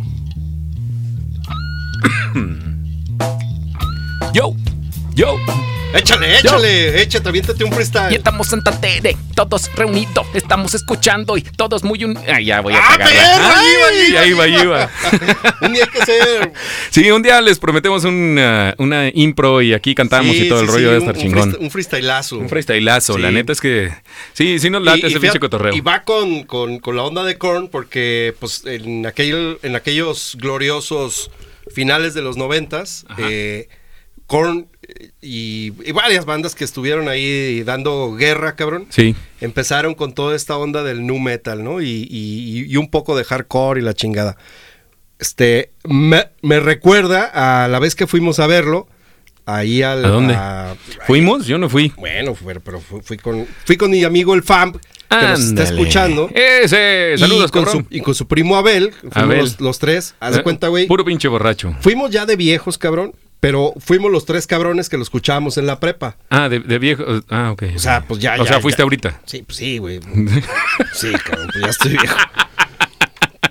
Yo, 4.33 4.55
yo. 5.13 5.35
Échale, 5.93 6.39
échale, 6.39 7.01
échate, 7.01 7.29
aviéntate 7.29 7.63
un 7.63 7.71
Y 7.71 7.75
freestyle. 7.75 8.13
estamos 8.15 8.51
en 8.51 8.61
Tatere, 8.61 9.15
todos 9.33 9.71
reunidos, 9.75 10.25
estamos 10.33 10.73
escuchando 10.73 11.37
y 11.37 11.41
todos 11.41 11.85
muy 11.85 12.03
un... 12.03 12.17
Ay, 12.27 12.45
ya 12.45 12.59
voy 12.59 12.73
a 12.73 12.79
¡Ah, 12.79 12.97
cagarla. 12.97 13.39
perro! 13.39 13.55
Ay, 13.55 14.15
ahí 14.17 14.33
va, 14.33 14.43
ahí 14.43 14.65
va. 14.65 14.89
Un 15.61 15.71
día 15.73 15.85
hay 15.85 15.89
que 15.89 15.99
hacer. 16.01 16.53
Sí, 16.95 17.11
un 17.11 17.21
día 17.21 17.41
les 17.41 17.59
prometemos 17.59 18.05
una, 18.05 18.73
una 18.77 19.09
impro 19.13 19.61
y 19.61 19.73
aquí 19.73 19.93
cantamos 19.93 20.33
Sí, 20.33 20.43
y 20.45 20.47
todo 20.49 20.61
el 20.61 20.67
rollo 20.67 20.91
de 20.91 20.97
estar 20.99 21.13
un 21.15 21.21
chingón. 21.21 21.51
freest- 21.51 21.59
Un 21.61 21.69
freestyleazo. 21.71 22.37
Un 22.37 22.47
freestyleazo, 22.47 23.17
la 23.17 23.31
neta 23.31 23.51
es 23.51 23.59
que... 23.59 23.91
Sí, 24.31 24.59
sí 24.59 24.69
nos 24.69 24.81
late 24.81 25.05
ese 25.07 25.19
pinche 25.19 25.39
cotorreo. 25.39 25.75
y 25.75 25.81
va 25.81 26.03
con, 26.03 26.43
con- 26.43 26.79
con 26.79 26.95
la 26.95 27.03
onda 27.03 27.25
de 27.25 27.37
Korn 27.37 27.67
porque 27.67 28.33
pues 28.39 28.63
en, 28.65 29.05
aquel, 29.05 29.57
en 29.61 29.75
aquellos 29.75 30.37
gloriosos 30.39 31.31
finales 31.73 32.13
de 32.13 32.21
los 32.21 32.37
noventas, 32.37 33.05
eh, 33.17 33.67
Korn 34.27 34.67
y, 35.21 35.73
y 35.83 35.91
varias 35.91 36.23
bandas 36.25 36.55
que 36.55 36.63
estuvieron 36.63 37.09
ahí 37.09 37.61
dando 37.63 38.15
guerra, 38.15 38.55
cabrón. 38.55 38.85
Sí. 38.89 39.15
Empezaron 39.41 39.95
con 39.95 40.13
toda 40.13 40.33
esta 40.35 40.55
onda 40.57 40.81
del 40.83 41.05
nu 41.05 41.19
metal, 41.19 41.61
¿no? 41.63 41.81
Y, 41.81 42.07
y- 42.09 42.65
y 42.71 42.77
un 42.77 42.89
poco 42.89 43.17
de 43.17 43.23
hardcore 43.25 43.81
y 43.81 43.83
la 43.83 43.93
chingada. 43.93 44.37
Este, 45.19 45.71
me, 45.83 46.27
me 46.41 46.59
recuerda 46.59 47.63
a 47.63 47.67
la 47.67 47.79
vez 47.79 47.95
que 47.95 48.05
fuimos 48.07 48.39
a 48.39 48.47
verlo, 48.47 48.87
ahí 49.45 49.81
al... 49.81 50.03
¿A 50.03 50.09
dónde? 50.09 50.33
a- 50.35 50.75
¿Fuimos? 51.07 51.45
Yo 51.47 51.57
no 51.57 51.69
fui. 51.69 51.93
bueno, 51.97 52.35
fue- 52.35 52.59
pero 52.59 52.79
fui, 52.81 53.01
fui 53.01 53.17
con, 53.17 53.47
fui 53.65 53.77
con 53.77 53.91
mi 53.91 54.03
amigo 54.03 54.33
el 54.33 54.43
FAMP, 54.43 54.77
que 55.09 55.15
nos 55.27 55.39
está 55.39 55.63
escuchando. 55.63 56.29
Ese, 56.33 57.15
saludos, 57.17 57.49
y 57.49 57.51
con, 57.51 57.65
su, 57.69 57.85
y 57.89 58.01
con 58.01 58.13
su 58.15 58.27
primo 58.27 58.57
Abel, 58.57 58.91
fuimos 58.99 59.15
Abel. 59.17 59.39
Los, 59.39 59.61
los 59.61 59.79
tres, 59.79 60.15
haz 60.19 60.33
de 60.33 60.39
Eh, 60.41 60.43
cuenta, 60.43 60.67
güey. 60.67 60.87
Puro 60.87 61.05
pinche 61.05 61.27
borracho. 61.29 61.73
Fuimos 61.79 62.11
ya 62.11 62.25
de 62.25 62.35
viejos, 62.35 62.77
cabrón, 62.77 63.13
pero 63.39 63.73
fuimos 63.77 64.11
los 64.11 64.25
tres 64.25 64.47
cabrones 64.47 64.89
que 64.89 64.97
lo 64.97 65.03
escuchábamos 65.03 65.57
en 65.57 65.67
la 65.67 65.79
prepa. 65.79 66.17
Ah, 66.29 66.49
de, 66.49 66.59
de 66.59 66.79
viejo. 66.79 67.03
Ah, 67.29 67.51
ok. 67.53 67.63
O 67.75 67.79
sea, 67.79 68.01
pues 68.05 68.19
ya, 68.19 68.33
O 68.33 68.43
ya, 68.43 68.45
sea, 68.45 68.59
fuiste 68.59 68.79
ya. 68.79 68.83
ahorita. 68.83 69.21
Sí, 69.25 69.43
pues 69.43 69.57
sí, 69.57 69.77
güey. 69.77 69.99
Sí, 70.93 71.11
cabrón, 71.23 71.47
pues 71.53 71.63
ya 71.63 71.69
estoy 71.69 71.91
viejo. 71.91 72.17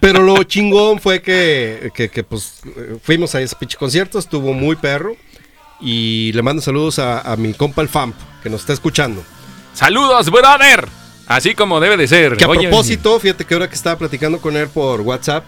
Pero 0.04 0.22
lo 0.22 0.42
chingón 0.42 1.00
fue 1.00 1.22
que, 1.22 1.90
que, 1.94 2.10
que, 2.10 2.22
pues 2.22 2.60
fuimos 3.02 3.34
a 3.34 3.40
ese 3.40 3.56
pinche 3.56 3.78
concierto, 3.78 4.18
estuvo 4.18 4.52
muy 4.52 4.76
perro. 4.76 5.16
Y 5.80 6.30
le 6.34 6.42
mando 6.42 6.60
saludos 6.60 6.98
a, 6.98 7.20
a 7.20 7.36
mi 7.36 7.54
compa 7.54 7.80
el 7.80 7.88
FAMP, 7.88 8.14
que 8.42 8.50
nos 8.50 8.60
está 8.60 8.74
escuchando. 8.74 9.24
¡Saludos, 9.72 10.30
brother! 10.30 10.86
Así 11.26 11.54
como 11.54 11.80
debe 11.80 11.96
de 11.96 12.06
ser. 12.06 12.36
Que 12.36 12.44
a 12.44 12.48
Oye, 12.48 12.68
propósito, 12.68 13.18
fíjate 13.18 13.46
que 13.46 13.54
ahora 13.54 13.66
que 13.70 13.76
estaba 13.76 13.96
platicando 13.96 14.42
con 14.42 14.58
él 14.58 14.68
por 14.68 15.00
WhatsApp, 15.00 15.42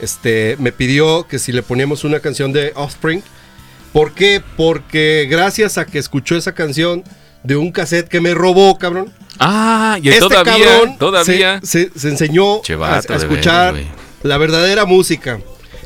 este, 0.00 0.56
me 0.60 0.70
pidió 0.70 1.26
que 1.26 1.40
si 1.40 1.50
le 1.50 1.64
poníamos 1.64 2.04
una 2.04 2.20
canción 2.20 2.52
de 2.52 2.70
Offspring. 2.76 3.24
¿Por 3.92 4.12
qué? 4.12 4.40
Porque 4.56 5.26
gracias 5.28 5.78
a 5.78 5.84
que 5.84 5.98
escuchó 5.98 6.36
esa 6.36 6.52
canción 6.52 7.02
de 7.46 7.56
un 7.56 7.70
cassette 7.70 8.08
que 8.08 8.20
me 8.20 8.34
robó, 8.34 8.76
cabrón. 8.78 9.12
Ah, 9.38 9.98
y 10.02 10.08
este 10.08 10.20
todavía, 10.20 10.52
cabrón 10.66 10.98
todavía. 10.98 11.60
Se, 11.62 11.90
se- 11.90 11.98
se 11.98 12.08
enseñó 12.08 12.60
a, 12.82 12.98
escuchar 12.98 13.74
la 14.22 14.38
verdadera 14.38 14.84
música. 14.86 15.38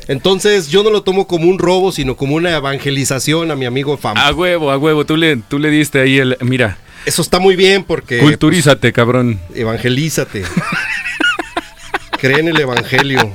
Entonces 0.07 0.69
yo 0.69 0.83
no 0.83 0.89
lo 0.89 1.03
tomo 1.03 1.27
como 1.27 1.47
un 1.47 1.59
robo, 1.59 1.91
sino 1.91 2.15
como 2.17 2.35
una 2.35 2.55
evangelización 2.55 3.51
a 3.51 3.55
mi 3.55 3.65
amigo 3.65 3.97
Fam. 3.97 4.17
A 4.17 4.31
huevo, 4.31 4.71
a 4.71 4.77
huevo. 4.77 5.05
Tú 5.05 5.15
le, 5.15 5.37
tú 5.37 5.59
le 5.59 5.69
diste 5.69 5.99
ahí 5.99 6.17
el. 6.17 6.37
Mira, 6.41 6.77
Eso 7.05 7.21
está 7.21 7.39
muy 7.39 7.55
bien 7.55 7.83
porque 7.83 8.17
culturízate, 8.19 8.91
cabrón. 8.91 9.39
pues, 9.47 9.59
evangelízate. 9.59 10.43
Cree 12.19 12.39
en 12.39 12.47
el 12.49 12.59
evangelio. 12.59 13.31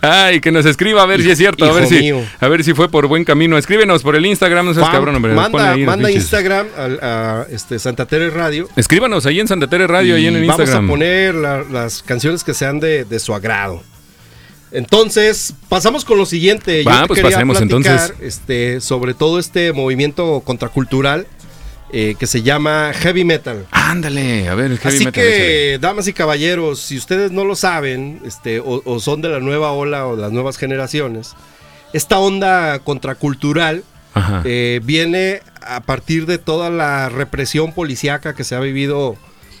Ay, 0.00 0.40
que 0.40 0.52
nos 0.52 0.66
escriba 0.66 1.02
a 1.02 1.06
ver 1.06 1.22
si 1.22 1.30
es 1.30 1.38
cierto, 1.38 1.64
a 1.64 1.72
ver 1.72 1.86
si, 1.86 2.10
a 2.40 2.48
ver 2.48 2.64
si 2.64 2.74
fue 2.74 2.88
por 2.90 3.06
buen 3.06 3.24
camino. 3.24 3.58
Escríbenos 3.58 4.02
por 4.02 4.16
el 4.16 4.26
Instagram, 4.26 4.66
no 4.66 4.74
seas 4.74 4.86
Fam, 4.86 4.94
cabrón, 4.94 5.16
hombre. 5.16 5.32
manda 5.34 5.72
ahí. 5.72 6.14
Instagram 6.14 6.66
a, 7.02 7.44
este, 7.50 7.78
Santa 7.78 8.06
Tere 8.06 8.30
Radio. 8.30 8.68
Escríbanos 8.76 9.26
ahí 9.26 9.40
en 9.40 9.48
Santa 9.48 9.66
Tere 9.68 9.86
Radio, 9.86 10.14
ahí 10.16 10.26
en 10.26 10.36
el 10.36 10.44
y 10.44 10.46
vamos 10.46 10.60
Instagram. 10.60 10.84
a 10.84 10.88
poner 10.88 11.34
la- 11.34 11.64
las 11.70 12.02
canciones 12.02 12.44
que 12.44 12.54
sean 12.54 12.80
de, 12.80 13.04
de 13.04 13.18
su 13.18 13.34
agrado. 13.34 13.82
Entonces, 14.72 15.54
pasamos 15.68 16.04
con 16.04 16.16
lo 16.18 16.26
siguiente. 16.26 16.84
Yo 16.84 16.90
te 17.02 17.06
pues 17.08 17.18
quería 17.20 17.36
pasemos, 17.36 17.58
platicar, 17.58 17.92
entonces. 17.92 18.16
este, 18.20 18.80
sobre 18.80 19.14
todo 19.14 19.38
este 19.40 19.72
movimiento 19.72 20.42
contracultural 20.44 21.26
eh, 21.92 22.14
que 22.18 22.26
se 22.26 22.42
llama 22.42 22.92
heavy 22.94 23.24
metal. 23.24 23.66
Ándale, 23.70 24.48
a 24.48 24.54
ver, 24.54 24.70
el 24.70 24.78
heavy 24.78 24.96
Así 24.96 25.04
metal, 25.04 25.22
que, 25.22 25.78
damas 25.80 26.06
y 26.08 26.12
caballeros, 26.12 26.80
si 26.80 26.96
ustedes 26.96 27.32
no 27.32 27.44
lo 27.44 27.56
saben, 27.56 28.20
este, 28.24 28.60
o, 28.60 28.82
o 28.84 29.00
son 29.00 29.22
de 29.22 29.28
la 29.28 29.40
nueva 29.40 29.72
ola 29.72 30.06
o 30.06 30.16
de 30.16 30.22
las 30.22 30.32
nuevas 30.32 30.56
generaciones, 30.56 31.34
esta 31.92 32.18
onda 32.18 32.78
contracultural 32.80 33.82
eh, 34.44 34.80
viene 34.82 35.40
a 35.62 35.80
partir 35.80 36.26
de 36.26 36.38
toda 36.38 36.70
la 36.70 37.08
represión 37.08 37.72
policíaca 37.72 38.34
que 38.34 38.44
se 38.44 38.54
ha 38.54 38.60
vivido 38.60 39.16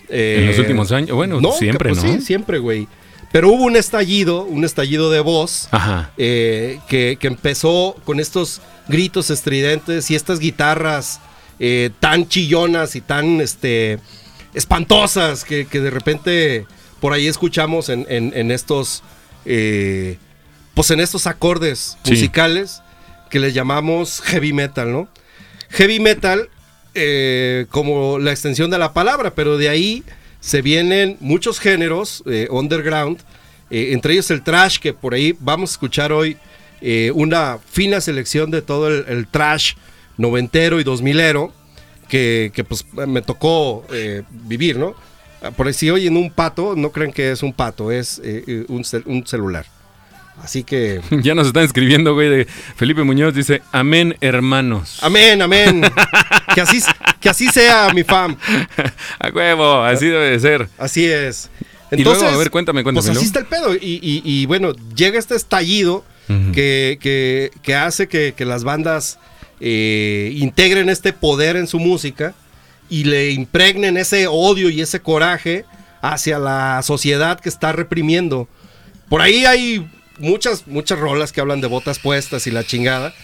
eh, 0.08 0.38
En 0.40 0.46
los 0.48 0.58
últimos 0.58 0.92
años, 0.92 1.16
bueno, 1.16 1.40
siempre, 1.52 1.90
que, 1.90 1.94
pues, 1.94 2.04
¿no? 2.04 2.14
Sí, 2.14 2.20
siempre, 2.20 2.58
güey. 2.58 2.88
Pero 3.32 3.50
hubo 3.50 3.64
un 3.64 3.76
estallido, 3.76 4.42
un 4.42 4.64
estallido 4.64 5.08
de 5.10 5.20
voz 5.20 5.68
Ajá. 5.70 6.10
eh, 6.18 6.80
que, 6.88 7.16
que 7.20 7.28
empezó 7.28 7.96
con 8.04 8.18
estos 8.18 8.60
gritos 8.88 9.30
estridentes 9.30 10.10
y 10.10 10.16
estas 10.16 10.40
guitarras 10.40 11.20
eh, 11.60 11.90
tan 12.00 12.26
chillonas 12.28 12.96
y 12.96 13.00
tan 13.02 13.40
este, 13.40 13.98
espantosas 14.54 15.44
que, 15.44 15.66
que 15.66 15.80
de 15.80 15.90
repente 15.90 16.66
por 17.00 17.12
ahí 17.12 17.26
escuchamos 17.28 17.88
en, 17.88 18.06
en- 18.08 18.32
en 18.34 18.50
estos 18.50 19.02
eh, 19.46 20.18
pues 20.74 20.90
en 20.90 21.00
estos 21.00 21.26
acordes 21.26 21.96
Sí. 22.04 22.12
musicales 22.12 22.82
que 23.30 23.38
les 23.38 23.54
llamamos 23.54 24.20
heavy 24.22 24.52
metal, 24.52 24.90
¿no? 24.92 25.08
Heavy 25.70 26.00
metal 26.00 26.48
eh, 26.94 27.66
como 27.70 28.18
la 28.18 28.32
extensión 28.32 28.70
de 28.70 28.78
la 28.78 28.92
palabra, 28.92 29.34
pero 29.34 29.56
de 29.56 29.68
ahí 29.68 30.02
se 30.40 30.62
vienen 30.62 31.16
muchos 31.20 31.60
géneros 31.60 32.24
underground, 32.50 33.18
entre 33.70 34.14
ellos 34.14 34.30
el 34.32 34.42
trash, 34.42 34.78
que 34.78 34.92
por 34.92 35.14
ahí 35.14 35.36
vamos 35.38 35.70
a 35.70 35.72
escuchar 35.74 36.12
hoy 36.12 36.36
una 37.14 37.58
fina 37.70 38.00
selección 38.00 38.50
de 38.50 38.62
todo 38.62 38.88
el, 38.88 39.04
el 39.08 39.26
trash 39.28 39.74
noventero 40.20 40.78
y 40.80 40.84
dos 40.84 41.02
milero, 41.02 41.52
que, 42.08 42.50
que, 42.54 42.64
pues 42.64 42.84
me 43.06 43.22
tocó 43.22 43.84
eh, 43.92 44.22
vivir, 44.30 44.78
¿no? 44.78 44.94
Ah, 45.42 45.50
Por 45.52 45.72
si 45.72 45.90
oyen 45.90 46.16
un 46.16 46.30
pato, 46.30 46.74
no 46.76 46.90
crean 46.92 47.12
que 47.12 47.30
es 47.32 47.42
un 47.42 47.52
pato, 47.52 47.90
es 47.90 48.20
eh, 48.24 48.44
eh, 48.46 48.64
un, 48.68 48.82
cel- 48.82 49.04
un 49.06 49.26
celular. 49.26 49.64
Así 50.42 50.62
que... 50.64 51.00
Ya 51.22 51.34
nos 51.34 51.46
están 51.46 51.64
escribiendo, 51.64 52.14
güey, 52.14 52.28
de 52.28 52.46
Felipe 52.76 53.02
Muñoz 53.02 53.34
dice, 53.34 53.62
amén, 53.72 54.16
hermanos. 54.20 54.98
Amén, 55.02 55.40
amén. 55.42 55.82
que, 56.54 56.60
así, 56.60 56.80
que 57.20 57.28
así 57.28 57.46
sea, 57.48 57.90
mi 57.94 58.04
fam. 58.04 58.36
A 59.18 59.28
huevo, 59.28 59.82
así 59.82 60.06
debe 60.06 60.30
de 60.30 60.40
ser. 60.40 60.68
Así 60.78 61.04
es. 61.06 61.48
Y 61.92 62.04
luego, 62.04 62.24
a 62.24 62.36
ver, 62.36 62.50
cuéntame, 62.50 62.82
Pues 62.82 62.94
cuéntamelo. 62.94 63.18
así 63.20 63.26
está 63.26 63.40
el 63.40 63.46
pedo. 63.46 63.74
Y, 63.74 63.98
y- 64.02 64.22
y, 64.24 64.46
bueno, 64.46 64.72
llega 64.94 65.18
este 65.18 65.34
estallido 65.36 66.04
que, 66.52 66.98
que- 67.00 67.50
que 67.62 67.74
hace 67.74 68.06
que, 68.08 68.34
que 68.36 68.44
las 68.44 68.62
bandas 68.64 69.18
eh, 69.60 70.32
integren 70.36 70.88
este 70.88 71.12
poder 71.12 71.56
en 71.56 71.66
su 71.66 71.78
música 71.78 72.34
y 72.88 73.04
le 73.04 73.30
impregnen 73.30 73.96
ese 73.96 74.26
odio 74.26 74.68
y 74.70 74.80
ese 74.80 75.00
coraje 75.00 75.64
hacia 76.02 76.38
la 76.38 76.80
sociedad 76.82 77.38
que 77.38 77.48
está 77.48 77.72
reprimiendo. 77.72 78.48
Por 79.08 79.20
ahí 79.20 79.44
hay 79.44 79.86
muchas, 80.18 80.66
muchas 80.66 80.98
rolas 80.98 81.32
que 81.32 81.40
hablan 81.40 81.60
de 81.60 81.66
botas 81.68 81.98
puestas 81.98 82.46
y 82.46 82.50
la 82.50 82.64
chingada. 82.64 83.14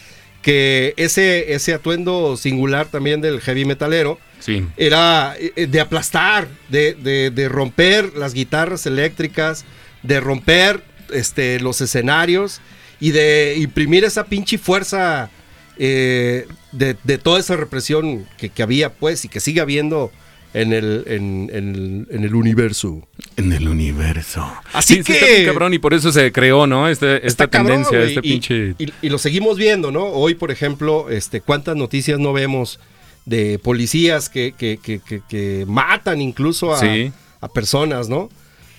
Que 0.43 0.95
ese, 0.97 1.55
ese 1.55 1.75
atuendo 1.75 2.37
singular 2.37 2.87
también 2.87 3.21
del 3.21 3.41
heavy 3.41 3.65
metalero 3.65 4.19
Sí. 4.39 4.65
era 4.77 5.35
eh, 5.39 5.67
de 5.67 5.81
aplastar, 5.81 6.47
de, 6.69 6.95
de- 6.95 7.31
de 7.33 7.49
romper 7.49 8.13
las 8.15 8.33
guitarras 8.35 8.87
eléctricas, 8.87 9.65
de 10.05 10.21
romper 10.21 10.85
este, 11.13 11.59
los 11.59 11.81
escenarios 11.81 12.61
y 13.01 13.11
de 13.11 13.55
imprimir 13.59 14.05
esa 14.05 14.25
pinche 14.27 14.57
fuerza 14.59 15.31
eh, 15.79 16.47
de, 16.73 16.97
de 17.05 17.19
toda 17.19 17.39
esa 17.41 17.57
represión 17.57 18.27
que, 18.39 18.49
que 18.51 18.63
había, 18.63 18.93
pues, 18.95 19.25
y 19.25 19.29
que 19.29 19.41
sigue 19.41 19.61
habiendo 19.61 20.11
en 20.55 20.73
el, 20.73 21.05
en, 21.07 21.51
en 21.53 21.75
el, 21.75 22.07
en 22.11 22.25
el 22.25 22.35
universo. 22.35 23.07
En 23.37 23.53
el 23.53 23.69
universo. 23.69 24.51
Así 24.73 24.95
Sí, 24.95 25.01
sí, 25.01 25.05
que- 25.05 25.13
está 25.15 25.27
bien 25.27 25.45
cabrón 25.47 25.75
y 25.75 25.79
por 25.79 25.93
eso 25.93 26.11
se 26.13 26.33
creó, 26.33 26.67
¿no? 26.67 26.89
Este, 26.89 27.17
esta 27.27 27.45
Está 27.45 27.49
tendencia, 27.49 28.01
este 28.03 28.21
y- 28.21 28.33
pinche... 28.33 28.75
Y, 28.79 28.93
y 29.03 29.09
lo 29.11 29.19
seguimos 29.19 29.59
viendo, 29.59 29.91
¿no? 29.93 30.05
Hoy, 30.07 30.35
por 30.35 30.51
ejemplo, 30.51 31.11
este, 31.11 31.41
¿cuántas 31.43 31.77
noticias 31.77 32.19
no 32.19 32.33
vemos 32.33 32.81
de 33.27 33.59
policías 33.59 34.31
que, 34.31 34.55
que- 34.57 34.79
que- 34.83 35.01
que- 35.01 35.21
que 35.29 35.65
matan 35.69 36.23
incluso 36.23 36.73
a, 36.73 36.81
Sí. 36.81 37.13
a 37.41 37.49
personas, 37.49 38.09
¿no? 38.09 38.31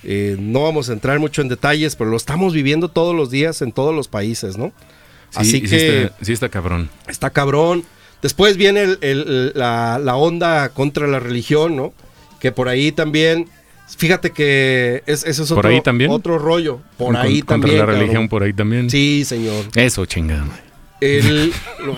Eh, 0.04 0.36
no 0.40 0.64
vamos 0.64 0.90
a 0.90 0.94
entrar 0.94 1.20
mucho 1.20 1.42
en 1.42 1.50
detalles, 1.50 1.96
pero 1.96 2.10
lo 2.10 2.18
estamos 2.18 2.54
viviendo 2.54 2.88
todos 2.90 3.16
los 3.16 3.30
días 3.30 3.62
en 3.62 3.72
todos 3.72 3.94
los 3.94 4.08
países, 4.08 4.58
¿no? 4.58 4.72
Sí, 5.32 5.40
Así 5.40 5.62
que 5.62 5.68
sí 5.68 5.76
está, 5.76 6.16
sí 6.26 6.34
está 6.34 6.50
cabrón. 6.50 6.90
está 7.08 7.30
cabrón. 7.30 7.84
Después 8.22 8.58
viene 8.58 8.82
el- 8.84 8.98
el- 9.02 9.52
la, 9.56 10.00
la 10.04 10.16
onda 10.16 10.70
contra 10.70 11.06
la 11.08 11.20
religión, 11.20 11.76
¿no? 11.76 11.94
Que 12.40 12.52
por 12.52 12.68
ahí 12.70 12.92
también, 12.92 13.48
fíjate 13.98 14.32
que 14.32 15.04
es, 15.06 15.24
eso 15.26 15.44
es 15.44 15.50
¿Por 15.50 15.60
otro, 15.60 15.70
ahí 15.70 15.82
también? 15.82 16.10
otro 16.12 16.40
rollo. 16.40 16.80
Por 16.98 17.08
Con- 17.08 17.16
ahí 17.18 17.42
contra 17.42 17.54
también. 17.56 17.76
la 17.78 17.86
cabrón. 17.86 18.00
religión 18.00 18.30
por 18.30 18.44
ahí 18.44 18.54
también. 18.54 18.90
Sí, 18.90 19.24
señor. 19.26 19.66
Eso, 19.76 20.06
chingada. 20.06 20.46
el... 21.00 21.54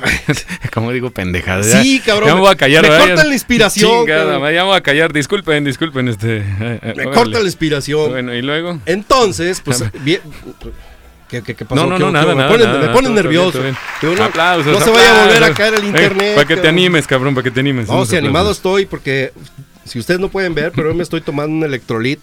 Como 0.74 0.92
digo, 0.92 1.12
pendejada. 1.12 1.64
Sí, 1.64 2.02
cabrón. 2.06 2.28
Ya 2.30 2.36
me 2.36 2.42
voy 2.42 2.52
a 2.52 2.56
callar. 2.56 2.82
Me 2.84 2.90
cortan 2.98 3.28
la 3.30 3.34
inspiración, 3.34 4.00
Chingada, 4.06 4.40
madre, 4.40 4.56
ya 4.56 4.62
me 4.64 4.68
voy 4.70 4.78
a 4.78 4.82
callar. 4.82 5.14
Disculpen, 5.14 5.64
disculpen. 5.64 6.08
Este, 6.10 6.38
eh, 6.40 6.44
eh, 6.60 6.80
me 6.84 6.92
órale. 7.04 7.12
corta 7.12 7.40
la 7.40 7.46
inspiración. 7.46 8.10
Bueno, 8.12 8.34
y 8.34 8.42
luego. 8.42 8.80
Entonces, 8.86 9.62
pues, 9.64 9.84
bien- 10.04 10.22
¿Qué, 11.30 11.42
qué, 11.44 11.56
qué 11.56 11.64
pasó? 11.64 11.76
No, 11.84 11.90
no, 11.92 11.98
¿Qué- 11.98 12.04
no, 12.04 12.12
nada, 12.12 12.26
me 12.28 12.36
nada. 12.36 12.50
ponen, 12.50 12.68
nada, 12.68 12.80
me 12.80 12.88
ponen 12.88 13.14
bien, 13.14 13.16
nervioso. 13.24 13.62
bien. 13.62 13.78
Digo, 14.02 14.16
no, 14.16 14.24
aplausos. 14.24 14.80
no 14.80 14.84
se 14.84 14.90
vaya 14.92 15.16
a 15.22 15.26
volver 15.26 15.44
a 15.44 15.54
caer 15.54 15.74
el 15.76 15.84
Eh, 15.84 15.88
internet. 15.88 16.36
para 16.36 16.48
que 16.48 16.58
te 16.58 16.68
animes, 16.68 17.06
cabrón, 17.08 17.36
para 17.36 17.44
que 17.44 17.52
te 17.52 17.60
animes. 17.60 17.88
No, 17.88 18.06
si 18.06 18.18
animado 18.18 18.52
estoy 18.52 18.86
porque 18.88 19.32
si 19.86 20.00
ustedes 20.00 20.20
no 20.20 20.30
pueden 20.30 20.54
ver, 20.56 20.72
pero 20.76 20.90
hoy 20.90 20.96
me 20.96 21.04
estoy 21.04 21.22
tomando 21.22 21.56
un 21.56 21.64
electrolit. 21.64 22.20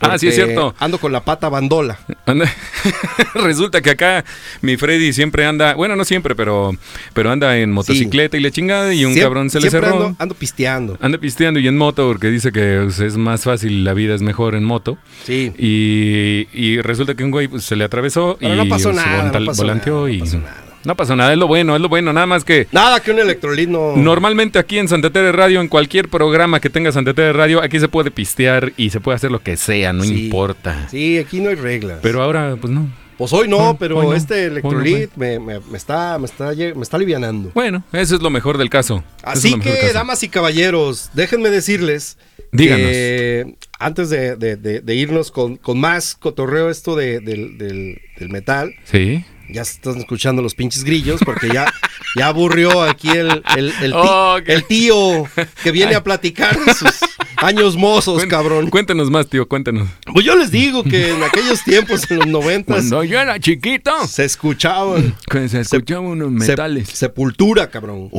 Ah, 0.00 0.16
sí, 0.18 0.28
es 0.28 0.34
cierto. 0.36 0.74
Ando 0.78 0.98
con 0.98 1.10
la 1.12 1.24
pata 1.24 1.48
bandola. 1.48 1.98
Anda- 2.26 2.48
Resulta 3.34 3.80
que 3.80 3.90
acá 3.90 4.24
mi 4.60 4.76
Freddy 4.76 5.12
siempre 5.12 5.44
anda, 5.44 5.74
bueno, 5.74 5.96
no 5.96 6.04
siempre, 6.04 6.34
pero, 6.34 6.72
pero 7.14 7.30
anda 7.30 7.56
en 7.58 7.72
motocicleta 7.72 8.36
y 8.36 8.40
le 8.40 8.50
chingada 8.52 8.94
y 8.94 9.04
un 9.04 9.14
cabrón 9.16 9.50
se 9.50 9.60
le 9.60 9.70
cerró. 9.70 9.88
Ando, 9.88 10.16
ando 10.18 10.34
pisteando. 10.34 10.98
Anda 11.00 11.18
pisteando 11.18 11.58
y 11.60 11.66
en 11.68 11.76
moto 11.76 12.06
porque 12.06 12.28
dice 12.28 12.52
que 12.52 12.80
pues, 12.84 13.00
es 13.00 13.16
más 13.16 13.42
fácil, 13.44 13.84
la 13.84 13.94
vida 13.94 14.14
es 14.14 14.22
mejor 14.22 14.54
en 14.54 14.64
moto. 14.64 14.98
Sí. 15.24 15.52
Y, 15.58 16.46
y 16.52 16.80
resulta 16.80 17.14
que 17.14 17.24
un 17.24 17.30
güey 17.30 17.48
pues, 17.48 17.64
se 17.64 17.74
le 17.76 17.84
atravesó 17.84 18.36
Pero 18.40 18.54
y 18.54 18.56
no 18.56 18.68
pasó 18.68 18.90
se 18.90 18.96
nada, 18.96 19.16
volanta- 19.16 19.40
no 19.40 19.46
pasó 19.46 19.62
volanteó 19.62 19.96
nada, 20.02 20.10
y 20.12 20.18
no 20.18 20.24
pasó 20.24 20.38
nada. 20.38 20.64
No 20.84 20.96
pasó 20.96 21.14
nada, 21.16 21.32
es 21.32 21.38
lo 21.38 21.46
bueno, 21.46 21.74
es 21.76 21.80
lo 21.82 21.88
bueno, 21.88 22.12
nada 22.12 22.26
más 22.26 22.44
que 22.44 22.66
Nada 22.72 23.00
que 23.00 23.10
un 23.10 23.18
electrolit 23.18 23.68
no. 23.68 23.96
Normalmente 23.96 24.58
aquí 24.58 24.78
en 24.78 24.88
Santa 24.88 25.10
Tere 25.10 25.32
Radio, 25.32 25.60
en 25.60 25.68
cualquier 25.68 26.08
programa 26.08 26.60
que 26.60 26.70
tenga 26.70 26.92
Santa 26.92 27.14
Tere 27.14 27.32
Radio, 27.32 27.62
aquí 27.62 27.78
se 27.80 27.88
puede 27.88 28.10
pistear 28.10 28.72
y 28.76 28.90
se 28.90 29.00
puede 29.00 29.16
hacer 29.16 29.30
lo 29.30 29.40
que 29.40 29.56
sea, 29.56 29.92
no 29.92 30.04
Sí. 30.04 30.26
importa. 30.26 30.88
Sí, 30.90 31.18
aquí 31.18 31.40
no 31.40 31.50
hay 31.50 31.56
reglas. 31.56 31.98
Pero 32.02 32.22
ahora, 32.22 32.56
pues 32.60 32.72
no. 32.72 32.88
pues 33.16 33.32
hoy 33.32 33.48
no, 33.48 33.76
pero 33.78 33.98
hoy 33.98 34.06
no, 34.06 34.14
este 34.14 34.46
no 34.46 34.52
electrolit 34.52 35.10
me, 35.16 35.40
me- 35.40 35.58
me 35.60 35.76
está, 35.76 36.16
me, 36.18 36.26
está, 36.26 36.52
me 36.54 36.82
está 36.82 36.96
alivianando. 36.96 37.50
Bueno, 37.54 37.82
eso 37.92 38.14
es 38.14 38.22
lo 38.22 38.30
mejor 38.30 38.58
del 38.58 38.70
caso. 38.70 39.02
Es 39.18 39.24
Así 39.24 39.58
que, 39.58 39.72
caso. 39.80 39.92
damas 39.92 40.22
y 40.22 40.28
caballeros, 40.28 41.10
déjenme 41.14 41.50
decirles 41.50 42.16
Díganos. 42.52 42.86
que 42.86 43.56
antes 43.80 44.08
de, 44.10 44.36
de- 44.36 44.56
de- 44.56 44.80
de 44.80 44.94
irnos 44.94 45.30
con, 45.32 45.56
con 45.56 45.80
más 45.80 46.14
cotorreo 46.14 46.70
esto 46.70 46.94
de- 46.94 47.18
del, 47.20 47.58
del- 47.58 48.00
del 48.18 48.28
metal, 48.28 48.72
Sí. 48.84 49.24
Ya 49.50 49.64
se 49.64 49.72
están 49.72 49.96
escuchando 49.98 50.42
los 50.42 50.54
pinches 50.54 50.84
grillos 50.84 51.20
porque 51.24 51.48
ya, 51.48 51.72
ya 52.16 52.28
aburrió 52.28 52.82
aquí 52.82 53.08
el, 53.08 53.42
el, 53.56 53.92
Oh, 53.94 54.38
el 54.46 54.64
tío 54.64 55.24
que 55.62 55.70
viene 55.72 55.94
a 55.94 56.02
platicar 56.02 56.58
de 56.58 56.74
sus 56.74 57.00
años 57.36 57.76
mozos, 57.76 58.24
cabrón. 58.26 58.70
Cuéntenos 58.70 59.10
más, 59.10 59.28
tío, 59.28 59.48
cuéntenos. 59.48 59.88
Pues 60.12 60.24
yo 60.24 60.36
les 60.36 60.50
digo 60.50 60.82
que 60.84 61.10
en 61.10 61.22
aquellos 61.22 61.62
tiempos, 61.64 62.10
en 62.10 62.18
los 62.18 62.26
noventas, 62.26 62.76
Cuando 62.76 63.04
yo 63.04 63.20
era 63.20 63.38
chiquito, 63.38 64.06
se 64.06 64.24
escuchaban 64.24 65.14
se 65.48 65.60
escuchaban 65.60 66.06
unos 66.06 66.30
metales. 66.30 66.88
Sepultura, 66.88 67.70
cabrón. 67.70 68.10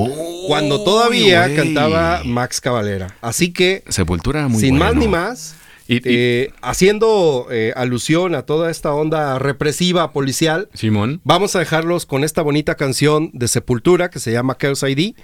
Cuando 0.47 0.83
todavía 0.83 1.53
cantaba 1.55 2.21
Max 2.25 2.61
Cavalera. 2.61 3.15
Así 3.21 3.51
que, 3.51 3.83
Sepultura 3.87 4.39
era 4.39 4.47
muy 4.47 4.61
sin 4.61 4.77
más 4.77 4.95
ni 4.95 5.07
más, 5.07 5.55
Y- 5.89 5.95
y- 5.95 6.01
eh, 6.05 6.53
haciendo 6.61 7.47
eh, 7.51 7.73
alusión 7.75 8.35
a 8.35 8.43
toda 8.43 8.69
esta 8.69 8.93
onda 8.93 9.39
represiva 9.39 10.13
policial, 10.13 10.69
Simón. 10.75 11.19
vamos 11.23 11.55
a 11.55 11.59
dejarlos 11.59 12.05
con 12.05 12.23
esta 12.23 12.41
bonita 12.43 12.75
canción 12.75 13.31
de 13.33 13.47
Sepultura 13.47 14.09
que 14.09 14.19
se 14.19 14.31
llama 14.31 14.55
Chaos 14.57 14.83
ID. 14.83 15.15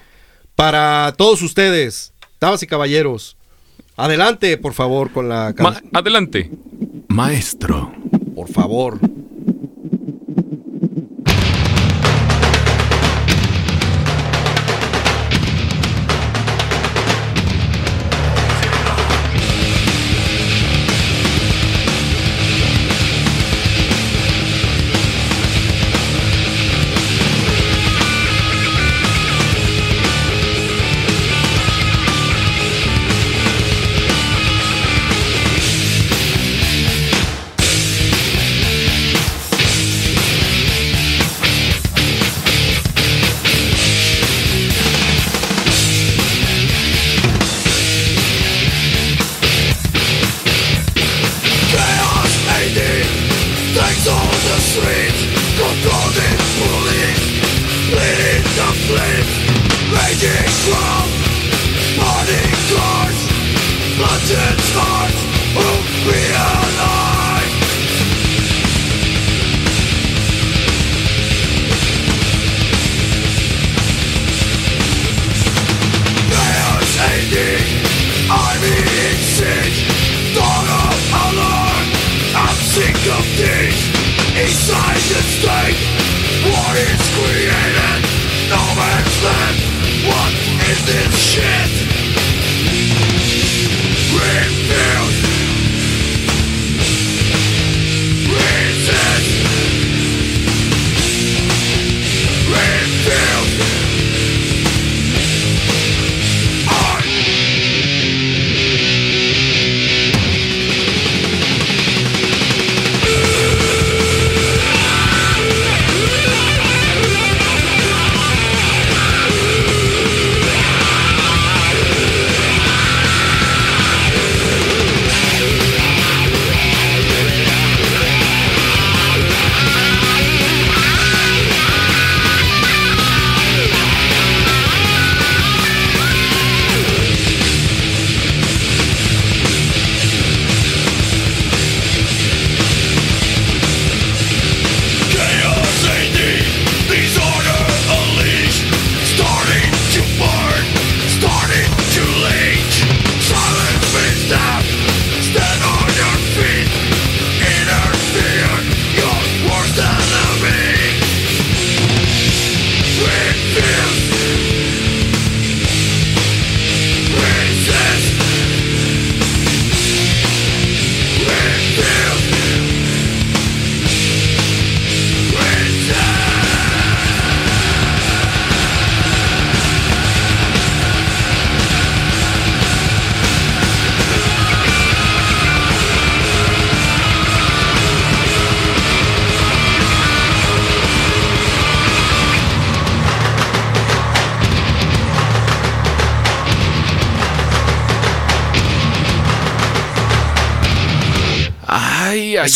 Para 0.56 1.14
todos 1.18 1.42
ustedes, 1.44 2.14
damas 2.42 2.64
y 2.64 2.68
caballeros, 2.68 3.38
adelante, 3.96 4.58
por 4.58 4.74
favor, 4.74 5.12
con 5.12 5.30
la 5.30 5.54
Ma- 5.60 5.74
canción. 5.74 5.90
adelante. 5.94 6.50
Maestro. 7.10 7.94
Por 8.36 8.50
favor. 8.50 9.00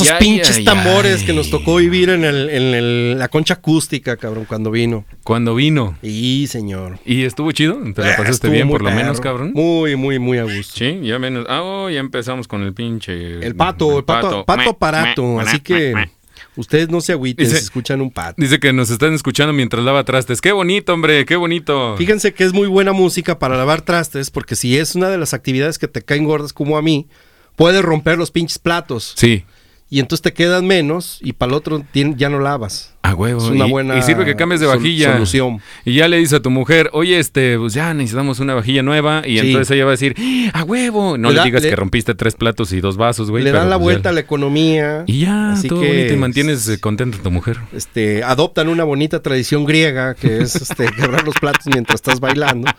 Esos 0.01 0.17
pinches 0.17 0.63
tambores 0.63 1.23
que 1.23 1.33
nos 1.33 1.49
tocó 1.49 1.75
vivir 1.77 2.09
en, 2.09 2.23
el, 2.23 2.49
en 2.49 2.63
el- 2.75 3.19
la 3.19 3.27
concha 3.27 3.55
acústica, 3.55 4.17
cabrón, 4.17 4.45
cuando 4.45 4.71
vino. 4.71 5.05
Cuando 5.23 5.55
vino. 5.55 5.97
Y 6.01 6.47
señor. 6.47 6.99
¿Y 7.05 7.23
estuvo 7.23 7.51
chido? 7.51 7.77
¿Te 7.93 8.01
la 8.01 8.11
Eh, 8.11 8.15
pasaste 8.17 8.49
bien 8.49 8.69
por 8.69 8.81
lo 8.81 8.91
menos, 8.91 9.19
cabrón? 9.19 9.51
Muy, 9.53 9.95
muy, 9.95 10.19
muy 10.19 10.37
a 10.37 10.43
gusto. 10.43 10.73
Sí, 10.77 10.99
ya 11.03 11.19
menos. 11.19 11.45
Ah, 11.49 11.61
oh, 11.63 11.89
ya 11.89 11.99
empezamos 11.99 12.47
con 12.47 12.63
el 12.63 12.73
pinche. 12.73 13.45
El 13.45 13.55
pato, 13.55 13.97
el 13.99 14.03
pato, 14.05 14.45
pato 14.45 14.69
aparato. 14.71 15.39
Así 15.39 15.59
que 15.59 15.93
ustedes 16.55 16.89
no 16.89 17.01
se 17.01 17.13
agüiten 17.13 17.45
Dice- 17.45 17.57
si 17.57 17.63
escuchan 17.63 18.01
un 18.01 18.11
pato. 18.11 18.35
Dice 18.41 18.59
que 18.59 18.73
nos 18.73 18.89
están 18.89 19.13
escuchando 19.13 19.53
mientras 19.53 19.83
lava 19.83 20.03
trastes. 20.03 20.41
Qué 20.41 20.51
bonito, 20.51 20.93
hombre, 20.93 21.25
qué 21.25 21.35
bonito. 21.35 21.95
Fíjense 21.97 22.33
que 22.33 22.43
es 22.43 22.53
muy 22.53 22.67
buena 22.67 22.91
música 22.93 23.39
para 23.39 23.55
lavar 23.57 23.81
trastes, 23.81 24.31
porque 24.31 24.55
si 24.55 24.77
es 24.77 24.95
una 24.95 25.09
de 25.09 25.17
las 25.17 25.33
actividades 25.33 25.77
que 25.79 25.87
te 25.87 26.01
caen 26.01 26.25
gordas 26.25 26.51
como 26.53 26.77
a 26.77 26.81
mí, 26.81 27.07
puedes 27.55 27.81
romper 27.81 28.17
los 28.17 28.31
pinches 28.31 28.59
platos. 28.59 29.13
Sí, 29.15 29.43
Y 29.89 29.99
entonces 29.99 30.21
te 30.21 30.33
quedan 30.33 30.67
menos 30.67 31.19
y 31.21 31.33
para 31.33 31.51
el 31.51 31.55
otro 31.55 31.83
ya 31.93 32.29
no 32.29 32.39
lavas. 32.39 32.93
A 33.01 33.13
huevo. 33.15 33.41
Es 33.41 33.49
una 33.49 33.65
y, 33.67 33.71
buena 33.71 33.97
y 33.97 34.01
sirve 34.01 34.25
que 34.25 34.35
cambies 34.35 34.59
de 34.61 34.67
vajilla. 34.67 35.13
solución. 35.13 35.61
Y 35.85 35.93
ya 35.93 36.07
le 36.09 36.17
dices 36.17 36.33
a 36.33 36.41
tu 36.41 36.49
mujer, 36.49 36.89
oye, 36.93 37.17
este, 37.17 37.57
pues 37.57 37.73
ya 37.73 37.93
necesitamos 37.93 38.39
una 38.39 38.53
vajilla 38.55 38.83
nueva. 38.83 39.21
Y 39.25 39.39
Sí. 39.39 39.47
entonces 39.47 39.71
ella 39.71 39.85
va 39.85 39.91
a 39.91 39.93
decir, 39.93 40.15
¡Ah, 40.53 40.59
a 40.59 40.63
huevo. 40.65 41.17
No 41.17 41.29
Le 41.29 41.35
le, 41.35 41.37
da- 41.39 41.45
digas 41.45 41.63
le- 41.63 41.69
que 41.69 41.75
rompiste 41.77 42.13
tres 42.15 42.35
platos 42.35 42.73
y 42.73 42.81
dos 42.81 42.97
vasos, 42.97 43.31
güey. 43.31 43.43
Le 43.43 43.51
dan 43.51 43.69
la 43.69 43.77
pues 43.77 43.79
ya- 43.79 43.83
vuelta 43.83 44.09
a 44.09 44.11
la 44.11 44.19
economía. 44.19 45.03
Y 45.07 45.19
ya, 45.21 45.53
Así 45.53 45.69
todo 45.69 45.81
que, 45.81 45.87
bonito 45.87 46.13
y 46.13 46.17
mantienes 46.17 46.67
eh, 46.67 46.79
contenta 46.79 47.17
a 47.17 47.21
tu 47.21 47.31
mujer. 47.31 47.57
este, 47.73 48.23
adoptan 48.23 48.67
una 48.67 48.83
bonita 48.83 49.21
tradición 49.21 49.65
griega 49.65 50.13
que 50.15 50.39
es 50.41 50.55
este, 50.55 50.85
quebrar 50.97 51.23
los 51.25 51.35
platos 51.35 51.65
mientras 51.67 51.95
estás 51.95 52.19
bailando. 52.19 52.69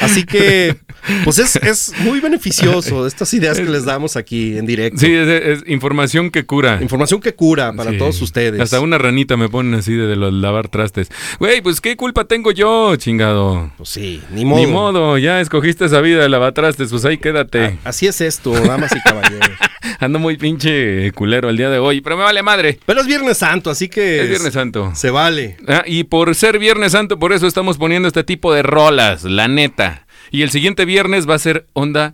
Así 0.00 0.24
que, 0.24 0.76
pues 1.24 1.38
es, 1.38 1.56
es 1.56 1.92
muy 2.04 2.20
beneficioso 2.20 3.06
estas 3.06 3.32
ideas 3.34 3.58
que 3.58 3.64
les 3.64 3.84
damos 3.84 4.16
aquí 4.16 4.56
en 4.58 4.66
directo. 4.66 4.98
Sí, 5.00 5.12
es, 5.12 5.28
es 5.28 5.68
información 5.68 6.30
que 6.30 6.46
cura. 6.46 6.78
Información 6.82 7.20
que 7.20 7.34
cura 7.34 7.72
para 7.72 7.90
Sí. 7.92 7.98
todos 7.98 8.20
ustedes. 8.22 8.60
Hasta 8.60 8.80
una 8.80 8.98
ranita 8.98 9.36
me 9.36 9.48
así 9.74 9.94
de, 9.94 10.06
de 10.06 10.16
los 10.16 10.32
lavar 10.32 10.68
trastes. 10.68 11.10
Güey, 11.38 11.60
pues 11.62 11.80
qué 11.80 11.96
culpa 11.96 12.24
tengo 12.24 12.50
yo, 12.52 12.94
chingado. 12.96 13.70
Pues 13.76 13.88
sí, 13.88 14.22
ni 14.30 14.44
modo. 14.44 14.60
Ni 14.60 14.66
modo, 14.66 15.18
ya 15.18 15.40
escogiste 15.40 15.84
esa 15.86 16.00
vida 16.00 16.22
de 16.22 16.28
lavatrastes, 16.28 16.90
pues 16.90 17.04
ahí 17.04 17.18
quédate. 17.18 17.78
A- 17.84 17.88
Así 17.90 18.06
es 18.06 18.20
esto, 18.20 18.52
damas 18.52 18.94
y 18.94 19.00
caballeros. 19.00 19.50
Ando 20.00 20.18
muy 20.18 20.36
pinche 20.36 21.10
culero 21.12 21.48
el 21.48 21.56
día 21.56 21.70
de 21.70 21.78
hoy, 21.78 22.00
pero 22.00 22.16
me 22.16 22.22
vale 22.24 22.42
madre. 22.42 22.78
Pero 22.86 23.00
es 23.00 23.06
Viernes 23.06 23.38
Santo, 23.38 23.70
así 23.70 23.88
que 23.88 24.22
Es 24.22 24.28
Viernes 24.28 24.52
Santo. 24.52 24.92
se 24.94 25.10
vale. 25.10 25.56
Ah, 25.66 25.82
y 25.86 26.04
por 26.04 26.34
ser 26.34 26.58
Viernes 26.58 26.92
Santo, 26.92 27.18
por 27.18 27.32
eso 27.32 27.46
estamos 27.46 27.78
poniendo 27.78 28.08
este 28.08 28.24
tipo 28.24 28.52
de 28.52 28.62
rolas, 28.62 29.24
la 29.24 29.48
neta. 29.48 30.06
Y 30.30 30.42
el 30.42 30.50
siguiente 30.50 30.84
viernes 30.84 31.28
va 31.28 31.34
a 31.36 31.38
ser 31.38 31.66
onda 31.72 32.12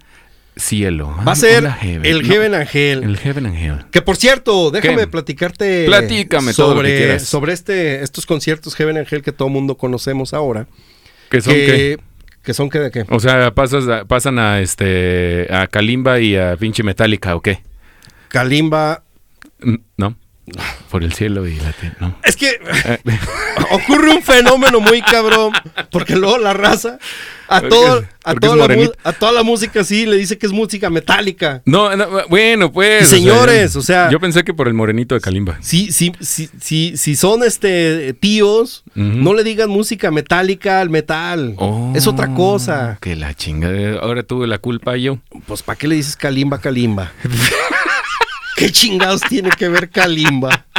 cielo. 0.56 1.14
Va 1.26 1.32
a 1.32 1.36
ser 1.36 1.66
heaven. 1.68 2.04
el 2.04 2.22
No, 2.22 2.28
Heaven 2.32 2.54
Angel. 2.54 3.02
El 3.04 3.16
Heaven 3.18 3.46
and 3.46 3.56
Hell. 3.56 3.84
Que 3.90 4.02
por 4.02 4.16
cierto, 4.16 4.70
déjame 4.70 4.98
¿Qué? 5.02 5.06
platicarte 5.08 5.84
Platícame 5.86 6.48
que 6.48 6.52
sobre, 6.52 7.18
sobre 7.20 7.52
este, 7.52 8.02
estos 8.02 8.26
conciertos 8.26 8.74
Heaven 8.76 8.98
Angel 8.98 9.22
que 9.22 9.32
todo 9.32 9.48
mundo 9.48 9.76
conocemos 9.76 10.32
ahora. 10.34 10.66
¿Qué 11.30 11.40
son 11.40 11.54
qué? 11.54 11.66
que, 11.66 11.98
que 12.42 12.54
son 12.54 12.70
que 12.70 12.78
de 12.78 12.90
qué? 12.90 13.04
O 13.08 13.18
sea, 13.20 13.52
pasas 13.54 13.88
a- 13.88 14.04
pasan 14.04 14.38
a 14.38 14.60
este 14.60 15.48
a 15.50 15.66
Kalimba 15.66 16.20
y 16.20 16.36
a 16.36 16.56
pinche 16.56 16.82
Metallica, 16.82 17.34
¿o 17.34 17.40
qué? 17.40 17.62
Kalimba. 18.28 19.02
No. 19.96 20.16
Por 20.90 21.02
el 21.02 21.12
cielo 21.14 21.46
y 21.48 21.56
la 21.56 21.72
tierra, 21.72 21.96
no. 22.00 22.18
Es 22.22 22.36
que 22.36 22.50
ocurre 23.70 24.10
un 24.12 24.22
fenómeno 24.22 24.78
muy 24.80 25.00
cabrón, 25.02 25.52
porque 25.90 26.16
luego 26.16 26.38
la 26.38 26.52
raza 26.52 26.98
a 27.48 27.60
todo 27.62 28.04
a 28.24 28.34
toda, 28.34 28.56
la, 28.56 28.62
mu- 28.64 28.74
morenita. 28.74 28.92
a 29.04 29.12
toda 29.12 29.32
la 29.32 29.42
música 29.42 29.84
sí 29.84 30.06
le 30.06 30.16
dice 30.16 30.38
que 30.38 30.46
es 30.46 30.52
música 30.52 30.90
metálica. 30.90 31.62
No, 31.64 31.94
no, 31.96 32.06
bueno, 32.28 32.70
pues. 32.72 33.02
Y 33.02 33.04
o 33.04 33.08
sea, 33.08 33.18
señores, 33.18 33.76
o 33.76 33.82
sea- 33.82 34.10
Yo 34.10 34.20
pensé 34.20 34.44
que 34.44 34.52
por 34.54 34.68
el 34.68 34.74
morenito 34.74 35.14
de 35.14 35.20
Kalimba. 35.20 35.58
Si, 35.62 35.90
si, 35.92 36.12
si, 36.20 36.48
si, 36.60 36.96
si 36.96 37.16
son 37.16 37.42
este 37.42 38.12
tíos, 38.14 38.84
no 38.94 39.32
le 39.34 39.44
digan 39.44 39.70
música 39.70 40.10
metálica 40.10 40.80
al 40.80 40.90
metal. 40.90 41.54
Oh, 41.56 41.92
Es 41.96 42.06
otra 42.06 42.34
cosa. 42.34 42.98
Que 43.00 43.16
la 43.16 43.34
chingada. 43.34 43.98
Ahora 44.00 44.22
tuve 44.22 44.46
la 44.46 44.58
culpa 44.58 44.96
yo. 44.96 45.18
Pues 45.46 45.62
¿para 45.62 45.78
qué 45.78 45.88
le 45.88 45.96
dices 45.96 46.16
Kalimba 46.16 46.58
Kalimba? 46.60 47.12
¿Qué 48.56 48.70
chingados 48.70 49.20
tiene 49.22 49.50
que 49.50 49.68
ver 49.68 49.90
Kalimba? 49.90 50.66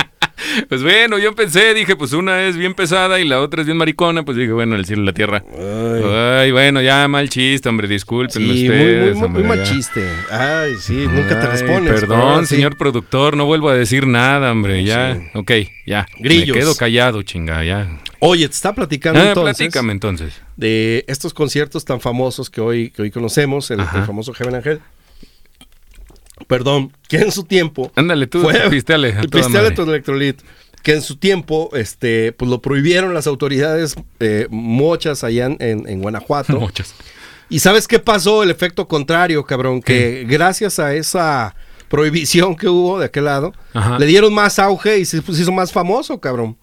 Pues 0.68 0.84
bueno, 0.84 1.18
yo 1.18 1.34
pensé, 1.34 1.74
dije, 1.74 1.96
pues 1.96 2.12
una 2.12 2.44
es 2.44 2.58
bien 2.58 2.74
pesada 2.74 3.20
y 3.22 3.26
la 3.28 3.40
otra 3.42 3.62
es 3.62 3.66
bien 3.68 3.78
maricona. 3.78 4.24
Pues 4.24 4.38
dije, 4.38 4.52
bueno, 4.52 4.76
el 4.76 4.86
cielo 4.86 5.04
y 5.04 5.06
la 5.06 5.14
tierra. 5.14 5.44
Ay, 6.42 6.52
bueno, 6.52 6.82
ya 6.82 7.08
mal 7.08 7.30
chiste, 7.30 7.68
hombre, 7.70 7.88
discúlpenme 7.88 8.54
Sí, 8.54 8.64
muy, 8.68 8.70
ustedes. 8.70 9.16
muy, 9.16 9.30
muy, 9.30 9.42
hombre, 9.42 9.44
mal 9.44 9.64
chiste. 9.64 10.08
Ay, 10.30 10.76
sí, 10.80 11.08
nunca 11.10 11.40
te 11.40 11.48
Ay, 11.48 11.64
pero 11.66 11.84
Perdón, 11.86 12.46
sí. 12.46 12.56
señor 12.56 12.78
productor, 12.78 13.36
no 13.38 13.46
vuelvo 13.46 13.70
a 13.70 13.76
decir 13.76 14.08
nada, 14.08 14.52
hombre, 14.52 14.84
ya. 14.84 15.16
Sí. 15.16 15.22
Ok, 15.36 15.52
ya. 15.86 16.06
Grillos. 16.20 16.56
Me 16.56 16.62
quedo 16.62 16.76
callado, 16.76 17.24
chinga, 17.24 17.64
ya. 17.64 17.98
Oye, 18.20 18.48
te 18.48 18.54
está 18.54 18.74
platicando 18.76 19.20
Ah, 19.22 19.28
entonces 19.30 19.58
platícame 19.58 19.94
entonces. 19.94 20.42
de 20.58 21.06
estos 21.08 21.34
conciertos 21.34 21.86
tan 21.86 22.02
famosos 22.02 22.50
que 22.50 22.60
hoy, 22.62 22.90
que 22.92 23.04
hoy 23.04 23.12
conocemos, 23.12 23.72
el 23.72 23.82
famoso 23.82 24.34
Heaven 24.34 24.56
Angel. 24.56 24.80
Perdón, 26.48 26.92
que 27.08 27.18
en 27.18 27.32
su 27.32 27.44
tiempo 27.44 27.92
Ándale, 27.96 28.28
tú, 28.28 28.42
fue 28.42 28.70
pisteale 28.70 29.14
a 29.14 29.22
toda 29.22 29.44
pisteale 29.44 29.72
tu 29.72 29.84
electrolit. 29.84 30.42
Que 30.84 30.94
en 30.94 31.02
su 31.02 31.16
tiempo, 31.16 31.72
este, 31.74 32.32
pues 32.34 32.52
lo 32.52 32.62
prohibieron 32.62 33.14
las 33.14 33.26
autoridades 33.26 33.96
eh, 34.20 34.46
mochas 34.52 35.24
allá 35.24 35.48
en, 35.48 35.58
en- 35.60 36.02
Guanajuato. 36.02 36.60
Muchas. 36.60 36.94
¿Y 37.50 37.60
sabes 37.60 37.88
qué 37.88 37.98
pasó? 38.00 38.44
El 38.44 38.52
efecto 38.52 38.88
contrario, 38.88 39.44
cabrón. 39.46 39.82
Que 39.82 40.26
gracias 40.28 40.78
a 40.78 40.94
esa 40.94 41.56
prohibición 41.90 42.56
que 42.56 42.68
hubo 42.68 43.00
de 43.00 43.06
aquel 43.06 43.26
lado, 43.26 43.54
Ajá. 43.74 43.98
le 43.98 44.06
dieron 44.06 44.34
más 44.34 44.60
auge 44.60 45.00
y 45.00 45.06
se 45.06 45.22
pues, 45.22 45.40
hizo 45.40 45.52
más 45.52 45.72
famoso, 45.72 46.20
cabrón. 46.20 46.58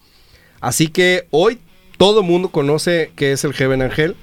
Así 0.61 0.87
que 0.89 1.27
hoy 1.31 1.59
todo 1.97 2.21
el 2.21 2.27
mundo 2.27 2.51
conoce 2.51 3.11
qué 3.17 3.33
es 3.33 3.43
el 3.45 3.53
Heaven 3.55 3.83
Angel. 3.83 4.15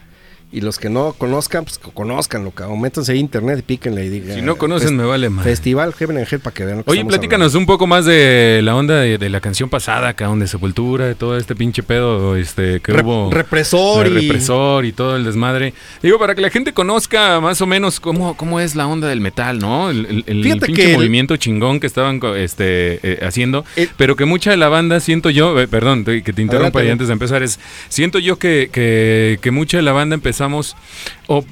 Y 0.51 0.61
los 0.61 0.79
que 0.79 0.89
no 0.89 1.13
conozcan, 1.13 1.63
pues 1.63 1.77
que 1.77 1.91
conozcanlo, 1.91 2.49
cabrón. 2.49 2.81
Métanse 2.81 3.11
a 3.11 3.15
internet 3.15 3.59
y 3.59 3.61
píquenle 3.61 4.05
y 4.05 4.09
digan. 4.09 4.35
Si 4.35 4.41
no 4.41 4.55
conocen, 4.55 4.97
me 4.97 5.03
vale 5.03 5.29
más. 5.29 5.45
Festival 5.45 5.93
Heaven 5.93 6.17
Angel 6.17 6.39
para 6.39 6.53
que 6.55 6.65
vean 6.65 6.77
lo 6.79 6.83
que 6.85 6.89
Oye, 6.89 7.05
platícanos 7.05 7.53
un 7.53 7.67
poco 7.67 7.85
más 7.85 8.05
de 8.05 8.61
la 8.63 8.75
onda 8.75 8.95
de, 8.95 9.19
de 9.19 9.29
la 9.29 9.41
canción 9.41 9.69
pasada, 9.69 10.11
cabrón, 10.15 10.39
de 10.39 10.47
Sepultura, 10.47 11.05
de 11.05 11.13
todo 11.13 11.37
este 11.37 11.55
pinche 11.55 11.83
pedo 11.83 12.35
este, 12.35 12.79
que 12.79 12.93
hubo. 12.93 13.29
represor 13.31 14.07
y- 14.07 14.21
represor 14.27 14.85
y 14.85 14.91
todo 14.91 15.17
el 15.17 15.23
desmadre. 15.23 15.75
Digo, 16.01 16.17
para 16.17 16.33
que 16.33 16.41
la 16.41 16.49
gente 16.49 16.73
conozca 16.73 17.39
más 17.41 17.61
o 17.61 17.67
menos 17.67 17.99
cómo, 17.99 18.35
cómo 18.35 18.59
es 18.59 18.75
la 18.75 18.87
onda 18.87 19.07
del 19.07 19.21
metal, 19.21 19.59
¿no? 19.59 19.91
El, 19.91 20.07
el- 20.07 20.23
el 20.25 20.43
Fíjate 20.43 20.65
pinche 20.65 20.81
que 20.81 20.89
el- 20.93 20.97
movimiento 20.97 21.37
chingón 21.37 21.79
que 21.79 21.85
estaban 21.85 22.19
este, 22.37 22.99
eh, 23.03 23.19
haciendo. 23.23 23.65
Pero 23.97 24.15
que 24.15 24.25
mucha 24.25 24.49
de 24.49 24.57
la 24.57 24.69
banda, 24.69 24.99
siento 24.99 25.29
yo, 25.29 25.59
eh, 25.59 25.67
perdón, 25.67 26.05
que 26.05 26.21
te 26.23 26.41
interrumpa 26.41 26.79
Adelante. 26.79 26.79
ahí 26.79 26.89
antes 26.89 27.07
de 27.07 27.13
empezar, 27.13 27.43
es, 27.43 27.59
siento 27.87 28.17
yo 28.17 28.39
que, 28.39 28.71
que, 28.73 29.37
que 29.43 29.51
mucha 29.51 29.77
de 29.77 29.83
la 29.83 29.91
banda 29.91 30.15
empezamos, 30.39 30.75
o 31.27 31.43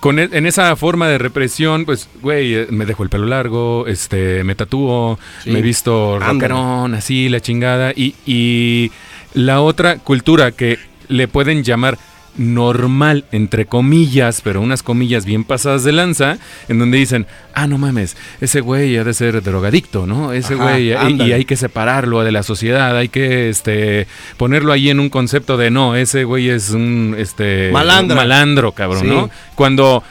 con 0.00 0.18
e- 0.18 0.28
en 0.32 0.46
esa 0.46 0.74
forma 0.76 1.08
de 1.08 1.18
represión, 1.18 1.84
pues, 1.84 2.08
güey, 2.22 2.54
eh, 2.54 2.66
me 2.70 2.86
dejo 2.86 3.02
el 3.02 3.08
pelo 3.08 3.26
largo, 3.26 3.86
este, 3.86 4.42
me 4.44 4.54
tatúo, 4.54 5.18
Sí. 5.44 5.50
me 5.50 5.58
he 5.60 5.62
visto 5.62 6.18
rockerón, 6.18 6.94
así, 6.94 7.28
la 7.28 7.40
chingada. 7.40 7.92
Y, 7.94 8.14
y 8.26 8.90
la 9.34 9.60
otra 9.60 9.98
cultura 9.98 10.52
que 10.52 10.78
le 11.08 11.28
pueden 11.28 11.62
llamar 11.62 11.98
normal, 12.38 13.24
entre 13.32 13.66
comillas, 13.66 14.40
pero 14.42 14.60
unas 14.60 14.82
comillas 14.82 15.24
bien 15.24 15.44
pasadas 15.44 15.84
de 15.84 15.92
lanza, 15.92 16.38
en 16.68 16.78
donde 16.78 16.98
dicen, 16.98 17.26
ah, 17.54 17.66
no 17.66 17.78
mames, 17.78 18.16
ese 18.40 18.60
güey 18.60 18.96
ha 18.96 19.04
de 19.04 19.14
ser 19.14 19.42
drogadicto, 19.42 20.06
¿no? 20.06 20.32
Ese 20.32 20.54
Ajá, 20.54 20.62
güey, 20.72 20.92
y- 20.92 21.32
hay 21.32 21.44
que 21.44 21.56
separarlo 21.56 22.22
de 22.24 22.32
la 22.32 22.42
sociedad, 22.42 22.96
hay 22.96 23.08
que 23.08 23.48
este 23.48 24.06
ponerlo 24.36 24.72
ahí 24.72 24.90
en 24.90 25.00
un 25.00 25.08
concepto 25.08 25.56
de 25.56 25.70
no, 25.70 25.96
ese 25.96 26.24
güey 26.24 26.48
es 26.50 26.70
un 26.70 27.14
este 27.18 27.70
Malandra. 27.72 28.16
malandro, 28.16 28.72
cabrón, 28.72 29.02
Sí. 29.02 29.06
¿no? 29.08 29.30
Cuando 29.54 30.02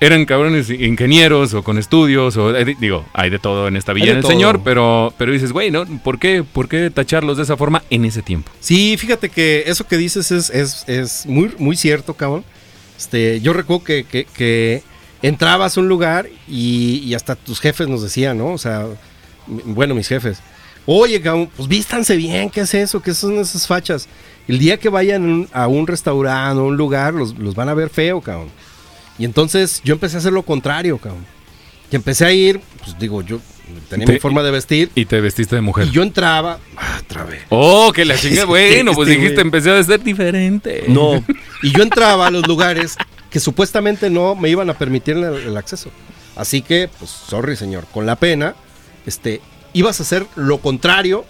eran 0.00 0.24
cabrones 0.24 0.70
ingenieros 0.70 1.52
o 1.54 1.62
con 1.62 1.76
estudios 1.78 2.36
o 2.38 2.56
eh, 2.56 2.76
digo, 2.80 3.04
hay 3.12 3.28
de 3.30 3.38
todo 3.38 3.68
en 3.68 3.76
esta 3.76 3.92
villa 3.92 4.06
de 4.08 4.14
del 4.14 4.24
señor, 4.24 4.62
pero 4.64 5.12
pero 5.18 5.30
dices, 5.32 5.52
güey, 5.52 5.70
¿no? 5.70 5.84
¿Por 6.02 6.18
qué 6.18 6.42
por 6.42 6.68
qué 6.68 6.90
tacharlos 6.90 7.36
de 7.36 7.42
esa 7.42 7.56
forma 7.56 7.82
en 7.90 8.04
ese 8.06 8.22
tiempo? 8.22 8.50
Sí, 8.60 8.96
fíjate 8.98 9.28
que 9.28 9.64
eso 9.66 9.86
que 9.86 9.96
dices 9.98 10.30
es, 10.30 10.48
es, 10.50 10.88
es 10.88 11.26
muy, 11.26 11.52
muy 11.58 11.76
cierto, 11.76 12.14
cabrón. 12.14 12.44
Este, 12.98 13.40
yo 13.40 13.52
recuerdo 13.52 13.84
que, 13.84 14.04
que- 14.04 14.26
que 14.34 14.82
entrabas 15.22 15.76
a 15.76 15.80
un 15.80 15.88
lugar 15.88 16.28
y, 16.48 17.02
y 17.04 17.14
hasta 17.14 17.34
tus 17.36 17.60
jefes 17.60 17.86
nos 17.88 18.02
decían, 18.02 18.38
¿no? 18.38 18.48
O 18.52 18.58
sea, 18.58 18.86
bueno, 19.46 19.94
mis 19.94 20.08
jefes. 20.08 20.38
Oye, 20.86 21.20
cabrón, 21.20 21.50
pues 21.56 21.68
vístanse 21.68 22.16
bien, 22.16 22.48
¿qué 22.50 22.62
es 22.62 22.72
eso? 22.74 23.02
¿Qué 23.02 23.12
son 23.14 23.34
esas 23.38 23.66
fachas? 23.66 24.08
El 24.48 24.58
día 24.58 24.78
que 24.78 24.88
vayan 24.88 25.46
a 25.52 25.68
un 25.68 25.86
restaurante 25.86 26.58
o 26.58 26.64
un 26.64 26.76
lugar, 26.76 27.12
los, 27.14 27.38
los 27.38 27.54
van 27.54 27.68
a 27.68 27.74
ver 27.74 27.90
feo, 27.90 28.20
cabrón. 28.22 28.48
Y 29.20 29.24
entonces 29.24 29.80
yo 29.84 29.94
empecé 29.94 30.16
a 30.16 30.18
hacer 30.18 30.32
lo 30.32 30.42
contrario, 30.42 30.98
cabrón. 30.98 31.24
Y 31.92 31.96
empecé 31.96 32.24
a 32.24 32.32
ir, 32.32 32.60
pues 32.82 32.98
digo, 32.98 33.20
yo 33.22 33.38
tenía 33.88 34.06
Te- 34.06 34.14
mi 34.14 34.18
forma 34.18 34.42
de 34.42 34.50
vestir. 34.50 34.90
Y 34.94 35.04
te 35.04 35.20
vestiste 35.20 35.54
de 35.56 35.60
mujer. 35.60 35.86
Y 35.88 35.90
yo 35.90 36.02
entraba, 36.02 36.58
ah, 36.76 37.00
vez. 37.28 37.42
Oh, 37.50 37.92
que 37.94 38.04
la 38.04 38.16
chinga, 38.18 38.46
bueno, 38.46 38.92
pues 38.94 39.08
dijiste, 39.08 39.34
güey. 39.34 39.46
empecé 39.46 39.70
a 39.70 39.82
ser 39.84 40.02
diferente. 40.02 40.84
No. 40.88 41.22
Y 41.62 41.72
yo 41.72 41.82
entraba 41.82 42.28
a 42.28 42.30
los 42.30 42.48
lugares 42.48 42.96
que 43.30 43.38
supuestamente 43.38 44.08
no 44.08 44.34
me 44.34 44.48
iban 44.48 44.70
a 44.70 44.74
permitir 44.74 45.16
el, 45.18 45.24
el 45.24 45.56
acceso. 45.58 45.90
Así 46.34 46.62
que, 46.62 46.88
pues, 46.98 47.10
sorry, 47.10 47.54
señor. 47.54 47.84
Con 47.92 48.06
la 48.06 48.16
pena, 48.16 48.54
este, 49.04 49.42
ibas 49.74 50.00
a 50.00 50.04
hacer 50.04 50.26
lo 50.36 50.58
contrario 50.58 51.26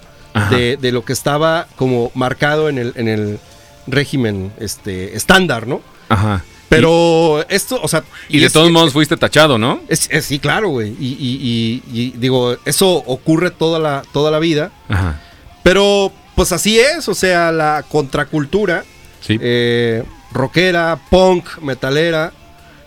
de 0.50 0.92
lo 0.92 1.04
que 1.04 1.12
estaba 1.12 1.66
como 1.74 2.12
marcado 2.14 2.68
en 2.68 2.78
el, 2.78 2.92
en 2.94 3.08
el 3.08 3.40
régimen 3.88 4.52
este, 4.60 5.16
estándar, 5.16 5.66
¿no? 5.66 5.80
Ajá. 6.08 6.44
Pero 6.70 7.44
esto, 7.48 7.78
o 7.82 7.88
sea... 7.88 8.04
Y, 8.28 8.38
de 8.38 8.46
es- 8.46 8.52
todos 8.52 8.70
modos 8.70 8.92
fuiste 8.92 9.16
tachado, 9.16 9.58
¿no? 9.58 9.80
es- 9.88 10.08
es- 10.10 10.24
sí, 10.24 10.38
claro, 10.38 10.68
güey. 10.68 10.94
Y, 10.98 11.16
y- 11.18 11.82
y- 11.92 12.00
y 12.00 12.10
digo, 12.16 12.56
eso 12.64 12.88
ocurre 12.90 13.50
toda 13.50 13.78
la, 13.78 14.02
toda 14.12 14.30
la 14.30 14.38
vida. 14.38 14.70
Ajá. 14.88 15.20
Pero 15.62 16.12
pues 16.36 16.52
así 16.52 16.78
es, 16.80 17.06
o 17.08 17.14
sea, 17.14 17.52
la 17.52 17.84
contracultura, 17.88 18.84
Sí. 19.20 19.36
eh, 19.42 20.04
rockera, 20.32 20.98
punk, 21.10 21.58
metalera, 21.60 22.32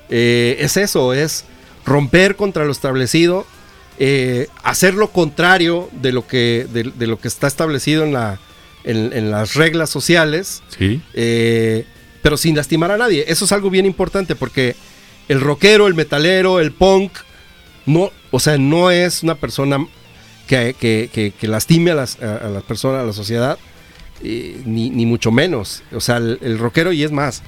eh, 0.09 0.55
es 0.59 0.77
eso, 0.77 1.13
es 1.13 1.45
romper 1.85 2.35
contra 2.35 2.65
lo 2.65 2.71
establecido, 2.71 3.45
eh, 3.99 4.47
hacer 4.63 4.95
lo 4.95 5.09
contrario 5.11 5.89
de 5.91 6.11
lo 6.13 6.25
que, 6.25 6.65
de, 6.71 6.83
de 6.95 7.05
lo 7.07 7.19
que 7.19 7.27
está 7.27 7.45
establecido 7.47 8.03
en, 8.05 8.13
la, 8.13 8.39
en, 8.85 9.11
en 9.13 9.29
las 9.29 9.53
reglas 9.53 9.89
sociales, 9.91 10.63
sí. 10.75 11.01
eh, 11.13 11.85
pero 12.23 12.37
sin 12.37 12.55
lastimar 12.55 12.89
a 12.89 12.97
nadie. 12.97 13.25
Eso 13.27 13.45
es 13.45 13.51
algo 13.51 13.69
bien 13.69 13.85
importante 13.85 14.35
porque 14.35 14.75
el 15.27 15.39
rockero, 15.41 15.85
el 15.87 15.93
metalero, 15.93 16.59
el 16.59 16.71
punk, 16.71 17.11
no, 17.85 18.11
o 18.31 18.39
sea, 18.39 18.57
no 18.57 18.89
es 18.89 19.21
una 19.21 19.35
persona 19.35 19.85
que, 20.47 20.75
que- 20.79 21.09
que- 21.39 21.47
lastime 21.47 21.91
a 21.91 21.95
las, 21.95 22.19
a, 22.21 22.37
a 22.37 22.49
las 22.49 22.63
personas, 22.63 23.03
a 23.03 23.05
la 23.05 23.13
sociedad, 23.13 23.57
eh, 24.23 24.61
ni, 24.65 24.89
ni 24.89 25.05
mucho 25.05 25.31
menos. 25.31 25.83
O 25.93 25.99
sea, 26.01 26.17
el, 26.17 26.39
el 26.41 26.57
rockero 26.57 26.91
y 26.93 27.03
es 27.03 27.11
más. 27.11 27.43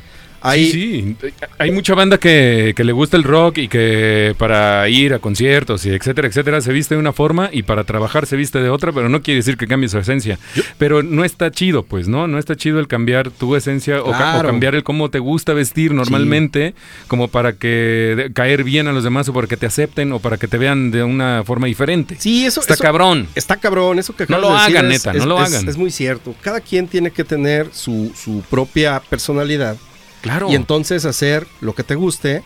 Hay, 0.50 0.72
Sí, 0.72 1.16
sí. 1.22 1.34
Hay 1.58 1.72
mucha 1.72 1.96
banda 1.96 2.18
que, 2.18 2.74
que 2.76 2.84
le 2.84 2.92
gusta 2.92 3.18
el 3.18 3.24
rock 3.24 3.58
y 3.60 3.68
que 3.68 4.36
para 4.38 4.88
ir 4.90 5.14
a 5.14 5.20
conciertos 5.20 5.86
y 5.86 5.90
etcétera, 5.90 6.28
etcétera, 6.28 6.62
se 6.62 6.72
viste 6.74 6.96
de 6.96 7.00
una 7.00 7.14
forma 7.14 7.50
y 7.52 7.64
para 7.64 7.84
trabajar 7.84 8.26
se 8.26 8.36
viste 8.36 8.60
de 8.60 8.70
otra, 8.70 8.92
pero 8.92 9.10
no 9.10 9.22
quiere 9.22 9.40
decir 9.40 9.58
que 9.58 9.68
cambie 9.68 9.90
su 9.90 9.98
esencia. 9.98 10.38
Pero 10.78 11.04
no 11.04 11.24
está 11.26 11.52
chido, 11.52 11.84
pues, 11.84 12.08
¿no? 12.08 12.28
No 12.28 12.38
está 12.40 12.56
chido 12.56 12.80
el 12.80 12.88
cambiar 12.88 13.32
tu 13.32 13.56
esencia 13.56 14.02
o, 14.02 14.12
ca- 14.12 14.16
o 14.16 14.18
Claro. 14.36 14.50
cambiar 14.50 14.76
el 14.76 14.84
cómo 14.84 15.10
te 15.10 15.20
gusta 15.20 15.54
vestir 15.54 15.94
normalmente, 15.94 16.74
como 17.08 17.28
para 17.28 17.54
que 17.54 18.30
caer 18.34 18.64
bien 18.64 18.88
a 18.88 18.92
los 18.94 19.04
demás 19.04 19.28
o 19.30 19.34
para 19.34 19.48
que 19.48 19.58
te 19.58 19.66
acepten 19.66 20.12
o 20.12 20.20
para 20.20 20.38
que 20.38 20.48
te 20.48 20.58
vean 20.58 20.92
de 20.92 21.04
una 21.04 21.44
forma 21.46 21.68
diferente. 21.68 22.16
Sí, 22.20 22.46
eso 22.46 22.60
Está 22.62 22.74
eso- 22.76 22.84
cabrón. 22.84 23.28
Está 23.36 23.58
cabrón, 23.58 24.00
eso 24.00 24.16
que 24.16 24.26
No 24.28 24.40
lo 24.40 24.50
de 24.54 24.60
decir 24.60 24.78
hagan, 24.78 24.92
es- 24.92 25.06
neta, 25.06 25.14
no 25.18 25.26
lo 25.26 25.42
es- 25.44 25.54
hagan. 25.54 25.70
Es 25.70 25.78
muy 25.78 25.92
cierto. 25.92 26.36
Cada 26.42 26.60
quien 26.62 26.88
tiene 26.88 27.12
que 27.12 27.24
tener 27.24 27.70
su, 27.72 28.12
su 28.16 28.44
propia 28.50 29.00
personalidad. 29.10 29.78
Y 30.50 30.56
entonces 30.56 31.06
hacer 31.06 31.48
lo 31.62 31.74
que 31.74 31.84
te 31.84 31.96
guste. 31.96 32.44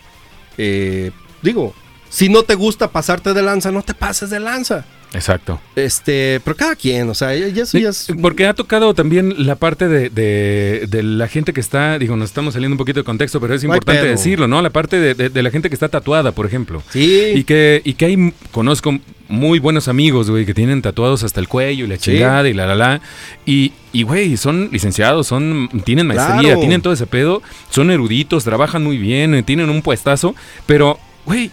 eh, 0.58 1.10
digo, 1.42 1.74
si 2.08 2.28
no 2.28 2.42
te 2.42 2.54
gusta 2.54 2.88
pasarte 2.90 3.32
de 3.32 3.42
lanza, 3.42 3.70
no 3.70 3.82
te 3.82 3.94
pases 3.94 4.30
de 4.30 4.40
lanza. 4.40 4.84
Exacto. 5.12 5.60
Este, 5.74 6.40
pero 6.44 6.56
cada 6.56 6.76
quien, 6.76 7.08
o 7.08 7.14
sea, 7.14 7.34
ya, 7.34 7.48
ya 7.48 7.62
eso 7.64 7.76
Sí, 7.76 7.82
ya 7.82 7.88
es. 7.88 8.06
Porque 8.22 8.46
ha 8.46 8.54
tocado 8.54 8.94
también 8.94 9.34
la 9.44 9.56
parte 9.56 9.88
de, 9.88 10.08
de- 10.08 10.86
de 10.88 11.02
la 11.02 11.26
gente 11.26 11.52
que 11.52 11.60
está, 11.60 11.98
digo, 11.98 12.16
nos 12.16 12.30
estamos 12.30 12.54
saliendo 12.54 12.74
un 12.74 12.78
poquito 12.78 13.00
de 13.00 13.04
contexto, 13.04 13.40
pero 13.40 13.54
es 13.54 13.64
importante 13.64 14.06
decirlo, 14.06 14.46
¿no? 14.46 14.62
La 14.62 14.70
parte 14.70 15.14
de, 15.14 15.42
la 15.42 15.50
gente 15.50 15.68
que 15.68 15.74
está 15.74 15.88
tatuada, 15.88 16.30
por 16.32 16.46
ejemplo. 16.46 16.82
Sí. 16.90 17.32
Y 17.34 17.44
que, 17.44 17.82
y 17.84 17.94
que 17.94 18.04
hay, 18.04 18.32
conozco 18.52 18.98
muy 19.28 19.58
buenos 19.58 19.88
amigos, 19.88 20.30
güey, 20.30 20.44
que 20.46 20.54
tienen 20.54 20.82
tatuados 20.82 21.22
hasta 21.24 21.40
el 21.40 21.48
cuello 21.48 21.84
y 21.84 21.88
la 21.88 21.96
Sí. 21.96 22.12
chingada 22.12 22.48
y 22.48 22.52
la 22.54 22.66
la 22.66 22.74
la. 22.74 23.00
Y, 23.46 23.72
y, 23.92 24.02
güey, 24.04 24.36
son 24.36 24.68
licenciados, 24.72 25.26
son, 25.26 25.68
tienen 25.84 26.06
maestría, 26.06 26.40
Claro. 26.40 26.60
tienen 26.60 26.82
todo 26.82 26.92
ese 26.92 27.06
pedo, 27.06 27.42
son 27.70 27.90
eruditos, 27.90 28.44
trabajan 28.44 28.82
muy 28.84 28.96
bien, 28.98 29.34
eh, 29.34 29.42
tienen 29.42 29.70
un 29.70 29.82
puestazo, 29.82 30.34
pero, 30.66 30.98
güey, 31.26 31.50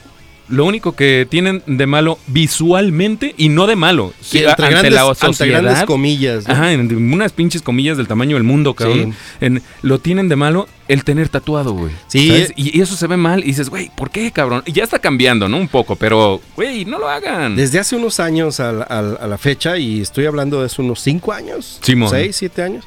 lo 0.49 0.65
único 0.65 0.93
que 0.93 1.27
tienen 1.29 1.61
de 1.65 1.87
malo 1.87 2.19
visualmente 2.27 3.33
y 3.37 3.49
no 3.49 3.67
de 3.67 3.75
malo, 3.75 4.13
Sí, 4.21 4.45
ante 4.45 4.61
grandes, 4.69 4.93
la 4.93 5.01
ante 5.01 5.19
sociedad, 5.19 5.61
grandes 5.61 5.83
comillas. 5.85 6.47
¿no? 6.47 6.53
Ajá, 6.53 6.71
en 6.71 7.13
unas 7.13 7.33
pinches 7.33 7.61
comillas 7.61 7.97
del 7.97 8.07
tamaño 8.07 8.35
del 8.35 8.43
mundo, 8.43 8.73
cabrón. 8.73 9.13
En, 9.41 9.61
lo 9.81 9.99
tienen 9.99 10.29
de 10.29 10.35
malo 10.35 10.67
el 10.87 11.03
tener 11.03 11.27
tatuado, 11.27 11.73
güey. 11.73 11.91
Sí. 12.07 12.29
¿Sabes? 12.29 12.53
Y, 12.55 12.77
y 12.77 12.81
eso 12.81 12.95
se 12.95 13.07
ve 13.07 13.17
mal 13.17 13.41
y 13.41 13.47
dices, 13.47 13.69
güey, 13.69 13.91
¿por 13.95 14.09
qué, 14.09 14.31
cabrón? 14.31 14.63
Y 14.65 14.71
ya 14.71 14.83
está 14.83 14.99
cambiando, 14.99 15.49
¿no? 15.49 15.57
Un 15.57 15.67
poco, 15.67 15.95
pero, 15.97 16.41
güey, 16.55 16.85
no 16.85 16.97
lo 16.97 17.09
hagan. 17.09 17.55
Desde 17.55 17.79
hace 17.79 17.95
unos 17.95 18.19
años 18.19 18.59
a 18.59 18.71
la, 18.71 18.83
a 18.83 19.37
fecha, 19.37 19.77
y 19.77 20.01
estoy 20.01 20.25
hablando 20.25 20.59
de 20.59 20.67
hace 20.67 20.81
unos 20.81 21.01
cinco 21.01 21.33
años, 21.33 21.79
Simón. 21.81 22.09
seis, 22.09 22.37
siete 22.37 22.61
años, 22.61 22.85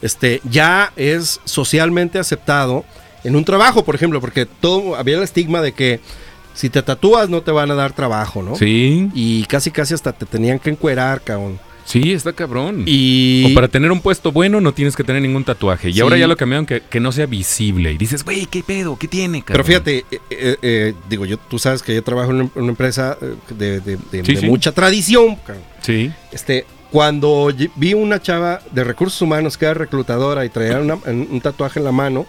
este, 0.00 0.40
ya 0.48 0.92
es 0.96 1.40
socialmente 1.44 2.18
aceptado 2.18 2.84
en 3.24 3.36
un 3.36 3.44
trabajo, 3.44 3.84
por 3.84 3.94
ejemplo, 3.94 4.20
porque 4.20 4.46
todo 4.46 4.96
había 4.96 5.16
el 5.16 5.22
estigma 5.22 5.60
de 5.60 5.72
que 5.72 6.00
si 6.54 6.68
te 6.70 6.82
tatúas 6.82 7.28
no 7.28 7.40
te 7.42 7.50
van 7.50 7.70
a 7.70 7.74
dar 7.74 7.92
trabajo, 7.92 8.42
¿no? 8.42 8.56
Sí, 8.56 9.08
Y 9.14 9.44
casi 9.44 9.70
casi 9.70 9.94
hasta 9.94 10.12
te 10.12 10.26
tenían 10.26 10.58
que 10.58 10.70
encuerar, 10.70 11.20
cabrón. 11.22 11.58
sí, 11.84 12.12
está 12.12 12.32
cabrón. 12.32 12.84
Y 12.86 13.50
O 13.50 13.54
para 13.54 13.68
tener 13.68 13.90
un 13.90 14.00
puesto 14.00 14.30
bueno 14.32 14.60
no 14.60 14.72
tienes 14.72 14.94
que 14.94 15.02
tener 15.04 15.20
ningún 15.22 15.44
tatuaje. 15.44 15.90
Y 15.90 15.94
Sí. 15.94 16.00
ahora 16.00 16.16
ya 16.16 16.26
lo 16.28 16.36
cambiaron 16.36 16.64
que, 16.66 16.80
que 16.82 17.00
no 17.00 17.10
sea 17.12 17.26
visible. 17.26 17.92
Y 17.92 17.98
dices, 17.98 18.24
güey, 18.24 18.46
¿qué 18.46 18.62
pedo? 18.62 18.96
¿Qué 18.98 19.08
tiene, 19.08 19.42
Pero 19.46 19.64
cabrón? 19.64 19.66
fíjate, 19.66 19.98
eh, 20.10 20.20
eh, 20.30 20.56
eh, 20.62 20.94
digo, 21.08 21.26
yo, 21.26 21.38
tú 21.38 21.58
sabes 21.58 21.82
que 21.82 21.94
yo 21.94 22.02
trabajo 22.04 22.30
en 22.30 22.50
una, 22.54 22.68
empresa 22.68 23.16
eh, 23.20 23.34
de, 23.56 23.80
de- 23.80 23.96
de- 24.10 24.24
Sí, 24.24 24.34
de 24.34 24.40
sí. 24.40 24.46
mucha 24.46 24.72
tradición. 24.72 25.36
cabrón. 25.36 25.64
Sí. 25.80 26.12
Este, 26.30 26.66
cuando 26.92 27.50
vi 27.76 27.94
una 27.94 28.20
chava 28.20 28.60
de 28.70 28.84
recursos 28.84 29.20
humanos 29.22 29.56
que 29.58 29.64
era 29.64 29.74
reclutadora 29.74 30.44
y 30.44 30.50
traía 30.50 30.78
una- 30.78 30.98
un, 31.06 31.40
tatuaje 31.40 31.78
en 31.80 31.84
la 31.86 31.92
mano, 31.92 32.26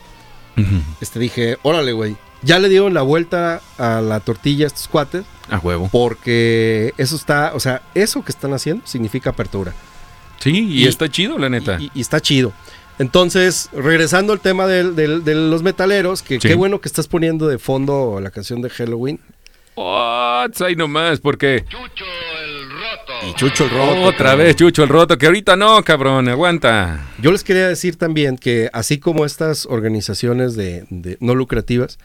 este, 1.01 1.19
dije, 1.19 1.57
órale, 1.63 1.91
güey. 1.91 2.15
Ya 2.43 2.59
le 2.59 2.69
dieron 2.69 2.93
la 2.93 3.01
vuelta 3.01 3.61
a 3.77 4.01
la 4.01 4.19
tortilla 4.19 4.65
a 4.65 4.67
estos 4.67 4.87
cuates 4.87 5.23
A 5.49 5.59
huevo. 5.59 5.89
porque 5.91 6.93
eso 6.97 7.15
está, 7.15 7.51
o 7.55 7.59
sea, 7.59 7.81
eso 7.95 8.23
que 8.23 8.31
están 8.31 8.53
haciendo 8.53 8.85
significa 8.85 9.29
apertura. 9.31 9.73
Sí, 10.39 10.51
y, 10.51 10.83
Y- 10.83 10.87
está 10.87 11.09
chido, 11.09 11.37
la 11.37 11.49
neta. 11.49 11.77
Y, 11.79 11.89
y 11.93 12.01
está 12.01 12.19
chido. 12.19 12.51
Entonces, 12.99 13.69
regresando 13.73 14.33
al 14.33 14.39
tema 14.39 14.67
de 14.67 14.83
los 15.33 15.63
metaleros, 15.63 16.21
que 16.21 16.39
Sí. 16.39 16.47
qué 16.49 16.55
bueno 16.55 16.79
que 16.81 16.87
estás 16.87 17.07
poniendo 17.07 17.47
de 17.47 17.57
fondo 17.57 18.19
la 18.21 18.29
canción 18.29 18.61
de 18.61 18.69
Halloween. 18.69 19.19
Oh, 19.75 20.45
ahí 20.59 20.75
nomás, 20.75 21.19
porque 21.19 21.65
Y 21.67 23.33
Chucho 23.35 23.63
el 23.65 23.69
Roto. 23.71 24.01
otra 24.03 24.29
cabrón. 24.31 24.45
vez 24.45 24.55
Chucho 24.55 24.83
el 24.83 24.89
roto, 24.89 25.17
que 25.17 25.25
ahorita 25.25 25.55
no, 25.55 25.81
cabrón, 25.83 26.27
aguanta. 26.29 27.07
Yo 27.19 27.31
les 27.31 27.43
quería 27.43 27.67
decir 27.67 27.95
también 27.95 28.37
que 28.37 28.69
así 28.73 28.99
como 28.99 29.25
estas 29.25 29.65
organizaciones 29.65 30.55
de, 30.55 30.85
de 30.89 31.17
no 31.21 31.33
lucrativas, 31.33 31.97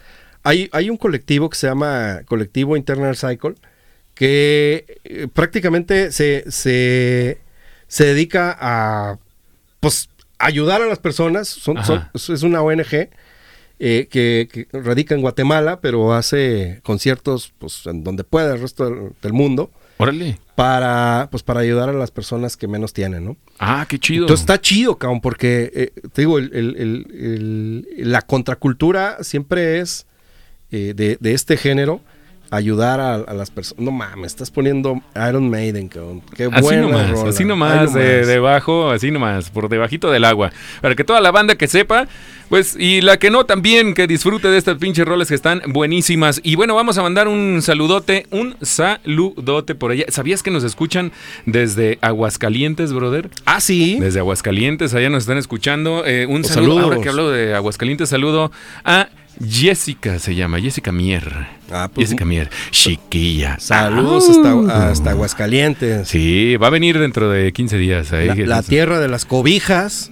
hay, 0.49 0.69
hay 0.73 0.91
un 0.91 0.97
colectivo 0.97 1.49
que 1.51 1.57
se 1.57 1.67
llama 1.67 2.23
Colectivo 2.27 2.77
Internal 2.77 3.17
Cycle 3.17 3.55
que 4.15 4.99
eh, 5.05 5.29
prácticamente 5.33 6.11
se, 6.13 6.51
se, 6.51 7.39
se 7.87 8.05
dedica 8.07 8.57
a 8.61 9.19
pues 9.81 10.09
ayudar 10.39 10.83
a 10.83 10.87
las 10.87 10.99
personas. 10.99 11.49
Son, 11.49 11.79
Ajá. 11.79 12.11
son- 12.15 12.35
es 12.35 12.43
una 12.43 12.63
ONG 12.63 13.09
eh, 13.81 14.09
que, 14.11 14.49
que 14.51 14.67
radica 14.73 15.15
en 15.15 15.21
Guatemala, 15.21 15.81
pero 15.81 16.13
hace 16.15 16.81
conciertos 16.83 17.53
pues, 17.59 17.87
en 17.87 18.03
donde 18.03 18.25
pueda 18.25 18.55
el 18.55 18.61
resto 18.61 18.91
del, 18.91 19.13
del 19.23 19.33
mundo 19.33 19.71
Órale. 19.99 20.37
para, 20.57 21.29
pues, 21.31 21.45
para 21.45 21.61
ayudar 21.61 21.89
a 21.89 21.93
las 21.93 22.11
personas 22.11 22.57
que 22.57 22.67
menos 22.67 22.93
tienen, 22.93 23.25
¿no? 23.25 23.37
Ah, 23.61 23.87
qué 23.89 24.01
chido. 24.01 24.25
Entonces 24.25 24.43
está 24.43 24.61
chido, 24.61 24.99
cabrón, 24.99 25.21
porque 25.21 25.71
eh, 25.75 25.93
te 26.13 26.23
digo, 26.23 26.39
el- 26.39 26.53
el- 26.53 26.77
el- 27.97 28.11
la 28.11 28.23
contracultura 28.23 29.19
siempre 29.23 29.79
es 29.79 30.07
eh, 30.73 30.93
de, 30.97 31.17
de 31.21 31.35
este 31.35 31.57
género 31.57 32.01
ayudar 32.51 32.99
a, 32.99 33.17
a 33.17 33.35
las 33.35 33.51
personas. 33.51 33.85
No 33.85 33.91
mames, 33.91 34.33
estás 34.33 34.51
poniendo 34.51 35.03
Iron 35.29 35.51
Maiden, 35.51 35.89
cabrón. 35.89 36.23
Qué 36.35 36.49
Así 36.51 36.63
buena 36.63 36.81
nomás, 36.83 37.11
rola. 37.11 37.29
así 37.29 37.45
nomás, 37.45 37.93
de, 37.93 38.25
debajo, 38.25 38.91
así 38.91 39.11
nomás, 39.11 39.51
por 39.51 39.69
debajito 39.69 40.11
del 40.11 40.25
agua. 40.25 40.51
Para 40.81 40.95
que 40.95 41.05
toda 41.05 41.21
la 41.21 41.31
banda 41.31 41.57
que 41.57 41.67
sepa, 41.69 42.09
pues, 42.49 42.75
y 42.81 43.03
la 43.03 43.19
que 43.19 43.29
no 43.29 43.45
también, 43.45 43.93
que 43.93 44.07
disfrute 44.07 44.49
de 44.49 44.57
estas 44.57 44.79
pinches 44.79 45.05
roles 45.05 45.29
que 45.29 45.35
están 45.35 45.61
buenísimas. 45.67 46.41
Y 46.43 46.55
bueno, 46.57 46.75
vamos 46.75 46.97
a 46.97 47.03
mandar 47.03 47.29
un 47.29 47.61
saludote, 47.61 48.25
un 48.31 48.57
saludote 48.63 49.75
por 49.75 49.91
allá. 49.91 50.07
¿Sabías 50.09 50.43
que 50.43 50.51
nos 50.51 50.65
escuchan 50.65 51.13
desde 51.45 51.99
Aguascalientes, 52.01 52.95
brother? 52.95 53.29
Ah, 53.45 53.61
sí. 53.61 53.99
Desde 54.01 54.21
Aguascalientes, 54.21 54.95
allá 54.95 55.11
nos 55.11 55.25
están 55.25 55.37
escuchando. 55.37 56.03
Eh, 56.07 56.25
un 56.27 56.41
Pues 56.41 56.55
saludo, 56.55 56.79
ahora 56.81 57.01
que 57.03 57.11
hablo 57.11 57.31
de 57.31 57.55
Aguascalientes, 57.55 58.09
saludo 58.09 58.51
a 58.85 59.11
Jessica, 59.47 60.19
se 60.19 60.35
llama, 60.35 60.61
Jessica 60.61 60.93
Mier. 60.93 61.47
Ah, 61.71 61.91
pues, 61.93 62.07
Jessica 62.09 62.25
Mier, 62.25 62.51
chiquilla. 62.71 63.59
Saludos 63.61 64.25
Ah. 64.29 64.33
hasta, 64.33 64.91
hasta 64.91 65.11
Aguascalientes. 65.11 66.09
Sí, 66.09 66.57
va 66.57 66.69
a 66.69 66.71
venir 66.71 66.99
dentro 66.99 67.31
de 67.31 67.53
15 67.53 67.77
días. 67.79 68.13
ahí, 68.13 68.29
La, 68.47 68.63
tierra 68.63 69.01
de 69.01 69.09
las 69.09 69.25
cobijas. 69.25 70.11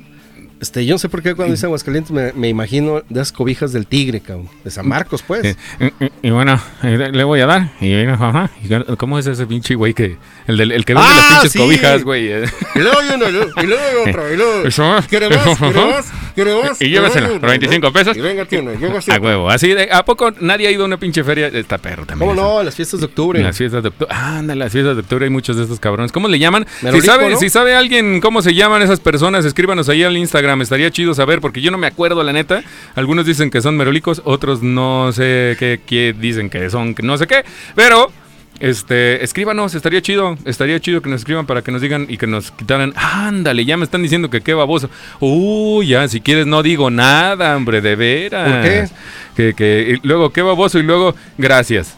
Este, 0.58 0.86
yo 0.86 0.94
no 0.94 0.98
sé 0.98 1.10
por 1.10 1.22
qué 1.22 1.34
cuando 1.34 1.52
dicen 1.52 1.66
Aguascalientes 1.66 2.10
me, 2.12 2.32
me 2.32 2.48
imagino 2.48 3.02
de 3.10 3.18
las 3.18 3.30
cobijas 3.30 3.74
del 3.74 3.86
tigre, 3.86 4.20
cabrón. 4.20 4.48
De 4.64 4.70
San 4.70 4.88
Marcos, 4.88 5.22
pues. 5.22 5.44
Eh, 5.44 5.54
Y, 6.00 6.04
y- 6.06 6.10
y 6.22 6.30
bueno, 6.30 6.58
eh, 6.82 7.10
le 7.12 7.24
voy 7.24 7.40
a 7.40 7.46
dar. 7.46 7.72
Y, 7.80 7.92
ajá, 8.06 8.50
y 8.64 8.96
¿Cómo 8.96 9.18
es 9.18 9.26
ese 9.26 9.46
pinche 9.46 9.74
güey 9.74 9.92
que. 9.92 10.16
El, 10.46 10.56
del, 10.56 10.72
el 10.72 10.84
que 10.86 10.94
vende 10.94 11.08
Ah, 11.12 11.14
las 11.18 11.32
pinches 11.32 11.52
sí. 11.52 11.58
cobijas, 11.58 12.04
güey? 12.04 12.28
eh. 12.32 12.44
Y 12.74 12.78
luego 12.78 12.98
hay 13.00 13.08
uno, 13.16 13.28
y 13.28 13.32
luego 13.32 13.50
hay 13.54 13.66
otro, 14.10 14.32
y 14.32 14.36
luego. 14.38 14.62
Eso. 14.66 14.96
¿Quiere 15.10 15.28
más? 15.28 15.58
¿Quiere 15.58 15.74
más? 15.86 16.06
¿Quiere 16.36 16.62
más? 16.62 16.82
Y 16.82 16.90
llévesela, 16.90 17.28
por 17.40 17.48
25 17.48 17.92
pesos. 17.92 18.14
Y 18.14 18.20
venga, 18.20 18.44
tiene, 18.44 18.72
A 18.72 19.18
huevo. 19.18 19.48
Así 19.48 19.68
de, 19.68 19.88
¿a 19.90 20.04
poco 20.04 20.30
nadie 20.38 20.68
ha 20.68 20.70
ido 20.70 20.82
a 20.82 20.86
una 20.86 20.98
pinche 20.98 21.24
feria? 21.24 21.46
Está 21.46 21.78
perro 21.78 22.04
también. 22.04 22.28
¿Cómo 22.28 22.38
no? 22.38 22.62
Las 22.62 22.74
fiestas 22.74 23.00
de 23.00 23.06
octubre. 23.06 23.42
Las 23.42 23.56
fiestas 23.56 23.82
de 23.82 23.88
octubre. 23.88 24.12
Ah, 24.14 24.36
anda, 24.36 24.54
las 24.54 24.70
fiestas 24.70 24.96
de 24.96 25.00
octubre 25.00 25.24
hay 25.24 25.30
muchos 25.30 25.56
de 25.56 25.62
estos 25.62 25.80
cabrones. 25.80 26.12
¿Cómo 26.12 26.28
le 26.28 26.38
llaman? 26.38 26.66
Si 26.80 27.00
sabe, 27.00 27.30
¿no? 27.30 27.38
si 27.38 27.48
sabe 27.48 27.74
alguien 27.74 28.20
cómo 28.20 28.42
se 28.42 28.52
llaman 28.52 28.82
esas 28.82 29.00
personas, 29.00 29.46
escríbanos 29.46 29.88
ahí 29.88 30.02
al 30.02 30.14
Instagram. 30.14 30.60
Estaría 30.60 30.90
chido 30.90 31.14
saber, 31.14 31.40
porque 31.40 31.62
yo 31.62 31.70
no 31.70 31.78
me 31.78 31.86
acuerdo, 31.86 32.22
la 32.22 32.34
neta. 32.34 32.62
Algunos 32.96 33.24
dicen 33.24 33.50
que 33.50 33.62
son 33.62 33.78
merolicos, 33.78 34.20
otros 34.26 34.62
no 34.62 35.12
sé 35.12 35.56
qué, 35.58 35.80
qué 35.86 36.14
dicen 36.18 36.50
que 36.50 36.68
son, 36.68 36.94
no 37.02 37.16
sé 37.16 37.26
qué. 37.26 37.46
Pero, 37.74 38.12
este, 38.60 39.22
escríbanos, 39.24 39.74
estaría 39.74 40.00
chido. 40.00 40.36
Estaría 40.44 40.80
chido 40.80 41.02
que 41.02 41.10
nos 41.10 41.20
escriban 41.20 41.46
para 41.46 41.62
que 41.62 41.72
nos 41.72 41.82
digan 41.82 42.06
y 42.08 42.16
que 42.16 42.26
nos 42.26 42.50
quitaran. 42.50 42.92
Ándale, 42.96 43.64
ya 43.64 43.76
me 43.76 43.84
están 43.84 44.02
diciendo 44.02 44.30
que 44.30 44.40
qué 44.40 44.54
baboso. 44.54 44.90
Uy, 45.20 45.88
ya, 45.88 46.08
si 46.08 46.20
quieres 46.20 46.46
no 46.46 46.62
digo 46.62 46.90
nada, 46.90 47.56
hombre, 47.56 47.80
de 47.80 47.96
veras. 47.96 48.50
¿Por 48.50 48.62
qué? 48.62 48.88
Que, 49.36 49.54
que, 49.54 49.98
y 50.02 50.06
luego, 50.06 50.30
qué 50.30 50.42
baboso 50.42 50.78
y 50.78 50.82
luego, 50.82 51.14
gracias. 51.36 51.96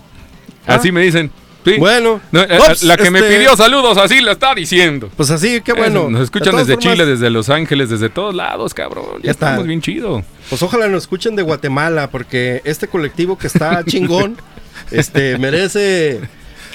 Ah. 0.67 0.75
Así 0.75 0.93
me 0.93 1.03
dicen. 1.03 1.31
Sí. 1.65 1.75
Bueno, 1.79 2.21
No, 2.33 2.41
eh, 2.41 2.59
la 2.83 2.97
que 2.97 3.11
me 3.11 3.19
este, 3.19 3.37
pidió 3.37 3.55
saludos, 3.55 3.99
así 3.99 4.21
lo 4.21 4.31
está 4.33 4.55
diciendo. 4.55 5.11
Pues 5.17 5.31
así, 5.31 5.61
qué 5.61 5.75
bueno. 5.75 6.01
Eso, 6.01 6.11
Nos 6.11 6.23
escuchan 6.23 6.55
De 6.55 6.61
desde 6.61 6.75
formas, 6.75 6.93
Chile, 6.93 7.05
desde 7.05 7.29
Los 7.29 7.51
Ángeles, 7.51 7.91
desde 7.91 8.09
todos 8.09 8.35
lados, 8.35 8.73
cabrón. 8.73 9.19
Ya, 9.19 9.25
Ya 9.25 9.31
estamos 9.33 9.67
bien 9.67 9.83
chido. 9.83 10.25
Pues 10.49 10.63
ojalá 10.63 10.89
nos 10.89 11.03
escuchen 11.03 11.37
de 11.37 11.43
Guatemala, 11.43 12.11
porque 12.11 12.63
este 12.65 12.89
colectivo 12.89 13.37
que 13.37 13.49
está 13.49 13.85
chingón, 13.85 14.39
este, 14.91 15.37
merece 15.37 16.21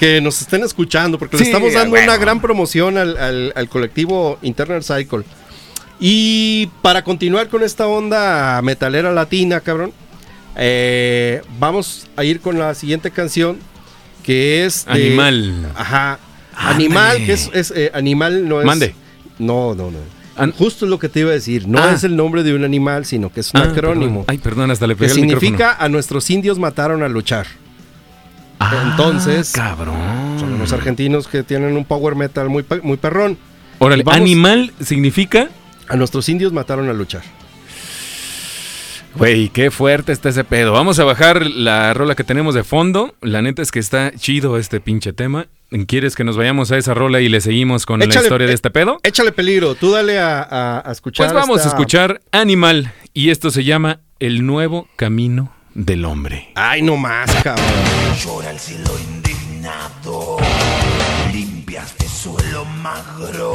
que 0.04 0.20
nos 0.20 0.40
estén 0.42 0.62
escuchando, 0.62 1.18
porque 1.18 1.38
Sí, 1.38 1.44
le 1.44 1.50
estamos 1.50 1.72
dando 1.72 1.96
una 1.96 2.16
gran 2.18 2.40
promoción 2.40 2.98
al, 2.98 3.16
al- 3.16 3.52
al 3.56 3.68
colectivo 3.68 4.38
Internal 4.42 4.82
Cycle. 4.84 5.22
Y 6.00 6.66
para 6.82 7.02
continuar 7.02 7.48
con 7.48 7.62
esta 7.62 7.86
onda 7.86 8.60
metalera 8.62 9.12
latina, 9.12 9.60
cabrón, 9.60 9.92
eh, 10.56 11.40
vamos 11.58 12.06
a 12.16 12.24
ir 12.24 12.40
con 12.40 12.58
la 12.58 12.74
siguiente 12.74 13.10
canción, 13.10 13.58
que 14.22 14.64
es 14.66 14.84
de- 14.84 14.92
Animal. 14.92 15.68
Ajá. 15.74 16.18
Animal, 16.56 17.24
que 17.24 17.32
es, 17.32 17.50
es, 17.52 17.72
eh, 17.74 17.90
animal, 17.94 18.46
no 18.48 18.60
es. 18.60 18.66
Mande. 18.66 18.94
No, 19.38 19.74
no, 19.74 19.90
no. 19.90 19.98
An- 20.36 20.52
Justo 20.52 20.84
es 20.84 20.90
lo 20.90 20.98
que 20.98 21.08
te 21.08 21.20
iba 21.20 21.30
a 21.30 21.34
decir. 21.34 21.66
No 21.66 21.78
Ah. 21.82 21.92
es 21.94 22.04
el 22.04 22.14
nombre 22.14 22.42
de 22.42 22.54
un 22.54 22.64
animal, 22.64 23.06
sino 23.06 23.32
que 23.32 23.40
es 23.40 23.52
un 23.54 23.60
Ah, 23.60 23.64
acrónimo. 23.64 24.20
perdón. 24.20 24.24
Ay, 24.28 24.38
perdón, 24.38 24.70
hasta 24.70 24.86
le 24.86 24.94
que 24.94 25.00
pegué 25.06 25.14
micrófono. 25.14 25.40
significa 25.40 25.76
a 25.78 25.88
nuestros 25.88 26.28
indios 26.30 26.58
mataron 26.58 27.02
a 27.02 27.08
luchar. 27.08 27.46
Ah, 28.72 28.88
entonces, 28.90 29.52
Cabrón. 29.52 30.38
Son 30.40 30.52
unos 30.54 30.72
argentinos 30.72 31.26
que 31.28 31.42
tienen 31.42 31.76
un 31.76 31.84
power 31.84 32.14
metal 32.14 32.48
muy, 32.48 32.64
muy 32.82 32.96
perrón. 32.96 33.36
Órale, 33.78 34.02
vamos- 34.02 34.20
animal 34.20 34.72
significa. 34.80 35.48
A 35.88 35.96
nuestros 35.96 36.28
indios 36.28 36.52
mataron 36.52 36.88
a 36.88 36.92
luchar. 36.92 37.22
Güey, 39.16 39.48
qué 39.50 39.70
fuerte 39.70 40.10
está 40.12 40.30
ese 40.30 40.42
pedo. 40.42 40.72
Vamos 40.72 40.98
a 40.98 41.04
bajar 41.04 41.46
la 41.46 41.94
rola 41.94 42.16
que 42.16 42.24
tenemos 42.24 42.54
de 42.54 42.64
fondo. 42.64 43.14
La 43.20 43.42
neta 43.42 43.62
es 43.62 43.70
que 43.70 43.78
está 43.78 44.10
chido 44.16 44.58
este 44.58 44.80
pinche 44.80 45.12
tema. 45.12 45.46
¿Quieres 45.86 46.16
que 46.16 46.24
nos 46.24 46.36
vayamos 46.36 46.72
a 46.72 46.78
esa 46.78 46.94
rola 46.94 47.20
y 47.20 47.28
le 47.28 47.40
seguimos 47.40 47.86
con 47.86 48.00
la 48.00 48.06
historia 48.06 48.46
de 48.46 48.52
este 48.54 48.70
pedo? 48.70 48.98
Échale 49.02 49.30
peligro, 49.32 49.74
tú 49.76 49.92
dale 49.92 50.18
a, 50.18 50.42
a- 50.42 50.88
a 50.88 50.92
escuchar. 50.92 51.26
Pues 51.26 51.34
vamos 51.34 51.64
a 51.64 51.68
escuchar 51.68 52.22
Animal. 52.32 52.92
Y 53.12 53.30
esto 53.30 53.50
se 53.50 53.62
llama 53.62 54.00
El 54.18 54.46
nuevo 54.46 54.88
camino 54.96 55.52
del 55.74 56.04
hombre. 56.04 56.50
Ay, 56.54 56.82
no 56.82 56.96
más, 56.96 57.30
cabrón. 57.42 57.66
Llora 58.22 58.50
el 58.50 58.58
cielo 58.58 58.90
indignado, 58.98 60.38
limpias 61.32 61.90
este 61.90 62.08
suelo 62.08 62.64
magro, 62.64 63.52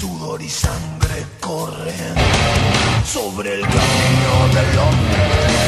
sudor 0.00 0.42
y 0.42 0.48
sangre 0.48 1.24
corren 1.40 2.14
sobre 3.04 3.54
el 3.54 3.60
camino 3.62 4.48
del 4.54 4.78
hombre. 4.78 5.63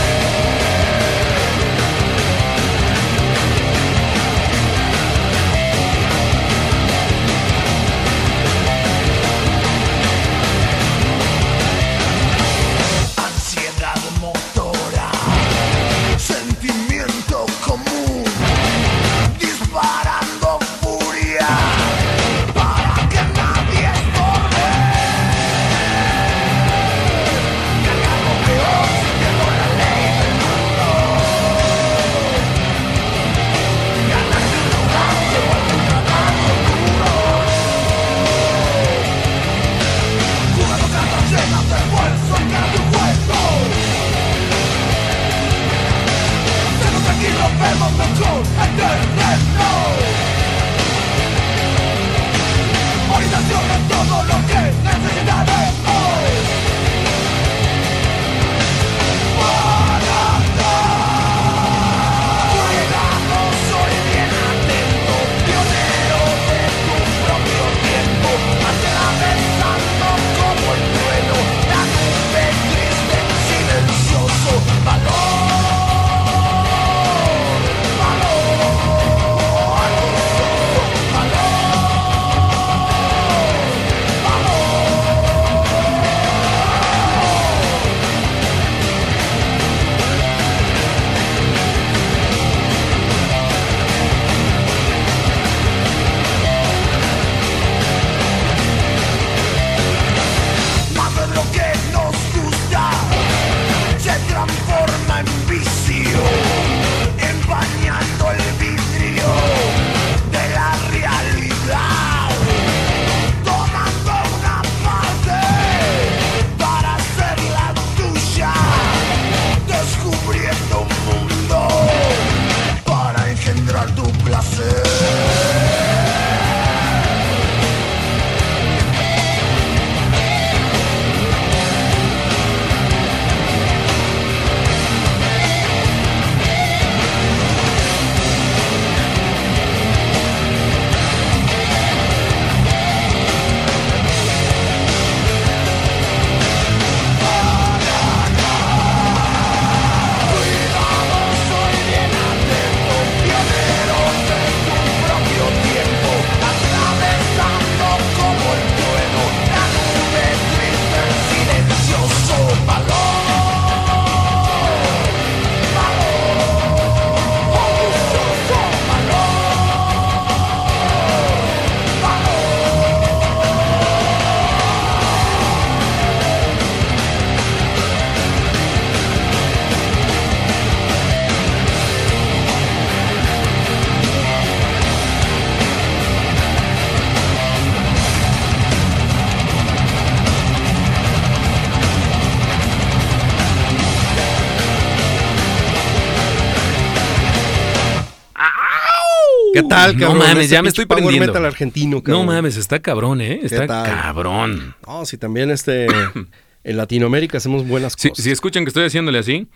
¿Qué 199.95 200.01
tal, 200.01 200.13
no 200.13 200.15
mames, 200.15 200.51
ya 200.51 200.63
me 200.63 200.69
estoy 200.69 200.87
power 200.87 201.03
prendiendo. 201.03 201.33
metal 201.33 201.45
argentino, 201.45 202.03
No 202.07 202.25
mames, 202.25 202.57
está 202.57 202.81
cabrón, 202.81 203.21
¿eh? 203.21 203.41
Está 203.43 203.67
cabrón. 203.67 204.75
No, 204.87 205.05
si 205.07 205.19
también 205.19 205.51
este... 205.51 205.87
en 206.65 206.77
Latinoamérica 206.77 207.39
hacemos 207.39 207.67
buenas 207.67 207.95
cosas. 207.97 208.13
si 208.17 208.31
escuchan 208.31 208.65
que 208.65 208.71
estoy 208.71 208.85
haciéndole 208.87 209.19
así, 209.21 209.47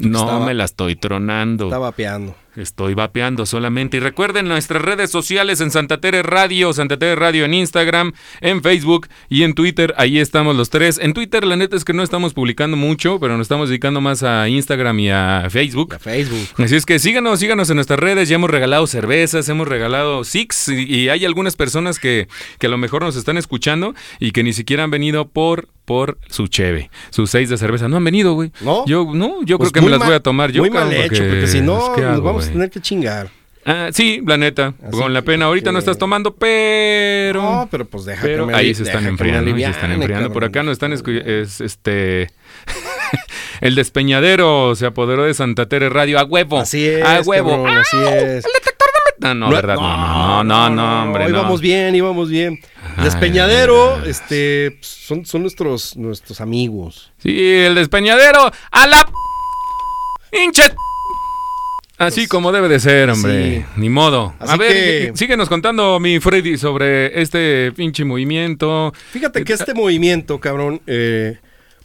no 0.00 0.18
estaba- 0.20 0.44
me 0.46 0.54
la 0.54 0.64
estoy 0.64 0.96
tronando. 0.96 1.66
Está 1.66 1.78
vapeando. 1.78 2.34
Estoy 2.58 2.94
vapeando 2.94 3.46
solamente. 3.46 3.98
Y 3.98 4.00
recuerden 4.00 4.48
nuestras 4.48 4.82
redes 4.82 5.10
sociales 5.10 5.60
en 5.60 5.70
Santa 5.70 6.00
Tere 6.00 6.24
Radio, 6.24 6.72
Santa 6.72 6.98
Tere 6.98 7.14
Radio 7.14 7.44
en 7.44 7.54
Instagram, 7.54 8.12
en 8.40 8.62
Facebook 8.62 9.06
y 9.28 9.44
en 9.44 9.54
Twitter. 9.54 9.94
Ahí 9.96 10.18
estamos 10.18 10.56
los 10.56 10.68
tres. 10.68 10.98
En 11.00 11.12
Twitter, 11.12 11.44
la 11.44 11.54
neta 11.54 11.76
es 11.76 11.84
que 11.84 11.92
no 11.92 12.02
estamos 12.02 12.34
publicando 12.34 12.76
mucho, 12.76 13.20
pero 13.20 13.36
nos 13.36 13.44
estamos 13.44 13.68
dedicando 13.68 14.00
más 14.00 14.24
a 14.24 14.48
Instagram 14.48 14.98
y 14.98 15.10
a 15.10 15.46
Facebook. 15.50 15.94
A 15.94 15.98
Facebook. 16.00 16.48
Así 16.58 16.74
es 16.74 16.84
que 16.84 16.98
síganos, 16.98 17.38
síganos 17.38 17.70
en 17.70 17.76
nuestras 17.76 18.00
redes. 18.00 18.28
Ya 18.28 18.34
hemos 18.34 18.50
regalado 18.50 18.86
cervezas, 18.88 19.48
hemos 19.48 19.68
regalado 19.68 20.24
Six 20.24 20.68
y, 20.68 20.94
y 20.96 21.08
hay 21.10 21.24
algunas 21.24 21.54
personas 21.54 22.00
que, 22.00 22.26
que 22.58 22.66
a 22.66 22.70
lo 22.70 22.78
mejor 22.78 23.02
nos 23.02 23.14
están 23.14 23.38
escuchando 23.38 23.94
y 24.18 24.32
que 24.32 24.42
ni 24.42 24.52
siquiera 24.52 24.82
han 24.82 24.90
venido 24.90 25.28
por, 25.28 25.68
por 25.84 26.18
su 26.28 26.48
cheve, 26.48 26.90
sus 27.10 27.30
seis 27.30 27.48
de 27.48 27.56
cerveza. 27.56 27.88
No 27.88 27.96
han 27.96 28.04
venido, 28.04 28.34
güey. 28.34 28.50
¿No? 28.60 28.84
Yo, 28.86 29.08
no, 29.14 29.42
yo 29.44 29.58
Pues 29.58 29.70
creo 29.70 29.84
que 29.84 29.90
me 29.90 29.96
las 29.96 30.04
voy 30.06 30.14
a 30.16 30.20
tomar 30.20 30.50
yo. 30.52 30.62
Muy 30.62 30.70
mal 30.70 30.92
hecho, 30.92 31.22
porque 31.22 31.46
si 31.46 31.60
no, 31.60 31.92
¿qué 31.94 32.02
nos 32.02 32.12
hago, 32.14 32.22
vamos 32.22 32.47
a 32.48 32.52
güey? 32.52 32.52
tener 32.54 32.70
que 32.70 32.80
chingar. 32.80 33.28
Ah, 33.64 33.90
sí, 33.92 34.22
la 34.26 34.38
neta. 34.38 34.72
Así 34.82 34.96
con 34.98 35.12
la 35.12 35.20
que- 35.20 35.26
pena. 35.26 35.44
Ahorita 35.46 35.72
no 35.72 35.78
estás 35.78 35.98
tomando, 35.98 36.34
pero. 36.34 37.42
No, 37.42 37.68
pero 37.70 37.84
pues 37.84 38.04
deja 38.06 38.22
pero 38.22 38.46
que 38.46 38.52
me 38.52 38.58
ahí 38.58 38.74
se 38.74 38.84
están 38.84 39.06
enfriando. 39.06 39.40
ahí 39.40 39.44
se 39.44 39.50
aliviane, 39.50 39.74
están 39.74 39.92
enfriando. 39.92 40.32
Por 40.32 40.44
acá 40.44 40.62
nos 40.62 40.72
están 40.72 40.92
escu- 40.92 41.22
es, 41.24 41.60
este. 41.60 42.30
el 43.60 43.74
despeñadero 43.74 44.74
se 44.74 44.86
apoderó 44.86 45.24
de 45.24 45.34
Santa 45.34 45.66
Tere 45.66 45.90
Radio 45.90 46.18
a 46.18 46.24
huevo. 46.24 46.58
Así 46.60 46.86
es, 46.86 47.04
A 47.04 47.20
huevo. 47.20 47.50
cabrón, 47.50 47.76
así 47.78 47.96
es. 47.98 48.44
No, 49.20 49.34
no, 49.34 49.50
verdad, 49.50 49.74
no, 49.74 50.44
no, 50.44 50.44
no, 50.44 50.70
no, 50.70 51.02
hombre. 51.02 51.24
no. 51.24 51.30
Íbamos 51.30 51.60
bien, 51.60 51.94
íbamos 51.94 52.30
bien. 52.30 52.60
Despeñadero, 53.02 53.96
ay, 53.96 54.10
este, 54.10 54.76
pues, 54.78 54.86
son, 54.86 55.26
son 55.26 55.42
nuestros, 55.42 55.96
nuestros 55.96 56.40
amigos. 56.40 57.12
Sí, 57.18 57.36
el 57.38 57.74
despeñadero 57.74 58.50
a 58.70 58.86
la 58.86 59.10
hinche. 60.32 60.62
Así 61.98 62.20
Pues, 62.20 62.28
como 62.28 62.52
debe 62.52 62.68
de 62.68 62.78
ser, 62.78 63.10
hombre. 63.10 63.58
sí. 63.58 63.64
Ni 63.76 63.88
modo. 63.88 64.34
a 64.38 64.44
Así 64.44 64.58
ver, 64.58 64.72
que- 64.72 65.12
síguenos 65.16 65.48
contando, 65.48 65.98
mi 65.98 66.20
Freddy, 66.20 66.56
sobre 66.56 67.20
este 67.20 67.72
pinche 67.72 68.04
movimiento. 68.04 68.92
Fíjate 69.10 69.42
que 69.44 69.52
este 69.52 69.74
movimiento, 69.74 70.38
cabrón, 70.38 70.80
eh, 70.86 71.38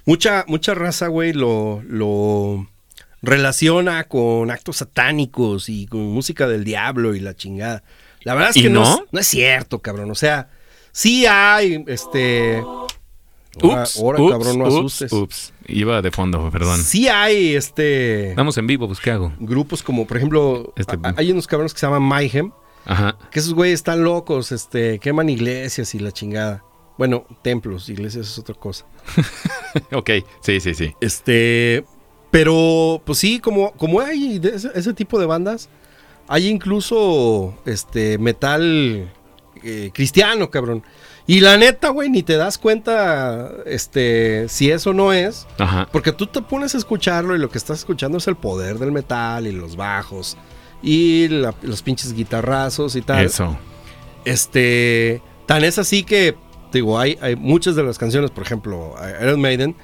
mucha, 0.06 0.46
mucha 0.48 0.76
raza, 0.76 1.08
güey, 1.08 1.34
lo, 1.34 1.82
lo 1.88 2.68
relaciona 3.24 4.04
con 4.04 4.52
actos 4.52 4.78
satánicos 4.78 5.68
y 5.70 5.88
con 5.88 6.02
música 6.02 6.48
del 6.48 6.64
diablo 6.64 7.16
y 7.16 7.20
la 7.20 7.34
chingada. 7.36 7.84
La 8.22 8.36
verdad 8.36 8.52
es 8.52 8.58
¿Y 8.58 8.64
que 8.64 8.70
no, 8.70 8.82
no? 8.84 8.94
es, 8.96 9.02
no 9.12 9.20
es 9.20 9.28
cierto, 9.28 9.80
cabrón. 9.80 10.12
O 10.12 10.16
sea, 10.16 10.50
sí 10.92 11.26
hay, 11.26 11.84
este... 11.88 12.62
Ahora, 13.62 13.84
Ups, 13.84 13.98
ahora, 14.00 14.22
ups, 14.22 14.32
cabrón, 14.32 14.60
no 14.60 14.66
ups, 14.66 14.74
asustes. 14.76 15.14
Ups, 15.14 15.54
iba 15.68 16.02
de 16.02 16.12
fondo, 16.12 16.50
perdón. 16.52 16.80
Sí 16.80 17.08
hay, 17.08 17.56
este... 17.56 18.30
Estamos 18.30 18.58
en 18.58 18.66
vivo, 18.68 18.88
pues 18.88 19.00
¿qué 19.00 19.12
hago? 19.12 19.32
Grupos 19.40 19.84
como, 19.84 20.08
por 20.08 20.18
ejemplo, 20.18 20.74
Este- 20.76 20.98
hay 21.16 21.32
unos 21.32 21.46
cabrones 21.48 21.74
que 21.74 21.80
se 21.80 21.86
llaman 21.86 22.02
Mayhem, 22.04 22.52
Ajá. 22.86 23.18
que 23.32 23.40
esos 23.40 23.54
güeyes 23.54 23.76
están 23.76 24.04
locos, 24.04 24.52
este, 24.52 24.98
queman 25.00 25.30
iglesias 25.30 25.94
y 25.94 26.00
la 26.00 26.12
chingada. 26.12 26.64
Bueno, 26.98 27.26
templos, 27.42 27.90
iglesias 27.90 28.28
es 28.28 28.38
otra 28.40 28.56
cosa. 28.56 28.86
ok, 29.94 30.10
sí, 30.42 30.60
sí, 30.60 30.74
sí. 30.74 30.94
Este, 31.02 31.86
pero, 32.32 33.02
pues 33.06 33.20
sí, 33.20 33.40
como, 33.40 33.72
como 33.74 34.00
hay 34.02 34.40
de 34.40 34.56
ese, 34.56 34.72
ese 34.74 34.94
tipo 34.94 35.20
de 35.20 35.26
bandas, 35.28 35.70
hay 36.28 36.48
incluso, 36.48 37.56
este, 37.66 38.18
metal 38.18 39.12
eh, 39.64 39.92
cristiano, 39.94 40.50
cabrón. 40.50 40.84
Y 41.26 41.40
la 41.40 41.58
neta, 41.58 41.90
güey, 41.90 42.10
ni 42.10 42.22
te 42.22 42.36
das 42.36 42.58
cuenta, 42.58 43.50
este, 43.66 44.50
si 44.50 44.70
eso 44.72 44.92
no 44.94 45.14
es, 45.14 45.48
Ajá. 45.58 45.88
porque 45.92 46.12
tú 46.12 46.28
te 46.28 46.42
pones 46.42 46.76
a 46.76 46.78
escucharlo 46.78 47.34
y 47.36 47.40
lo 47.40 47.50
que 47.50 47.58
estás 47.58 47.80
escuchando 47.80 48.18
es 48.18 48.28
el 48.28 48.36
poder 48.36 48.78
del 48.78 48.92
metal 48.92 49.48
y 49.48 49.54
los 49.54 49.78
bajos 49.78 50.36
y 50.82 51.30
la- 51.30 51.56
los 51.62 51.82
pinches 51.82 52.14
guitarrazos 52.14 52.98
y 52.98 53.02
tal. 53.02 53.24
Eso. 53.26 53.58
Este, 54.26 55.22
tan 55.46 55.64
es 55.64 55.78
así 55.80 56.04
que, 56.04 56.36
digo, 56.74 57.00
hay, 57.00 57.18
hay 57.22 57.38
muchas 57.38 57.76
de 57.78 57.84
las 57.84 57.98
canciones, 57.98 58.30
por 58.32 58.44
ejemplo, 58.44 58.94
Iron 59.22 59.40
Maiden, 59.40 59.76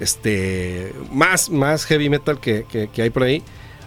este, 0.00 0.92
más, 1.12 1.50
más 1.50 1.84
heavy 1.86 2.08
metal 2.08 2.40
que, 2.40 2.64
que- 2.68 2.88
que 2.88 3.02
hay 3.02 3.10
por 3.10 3.22
ahí, 3.22 3.42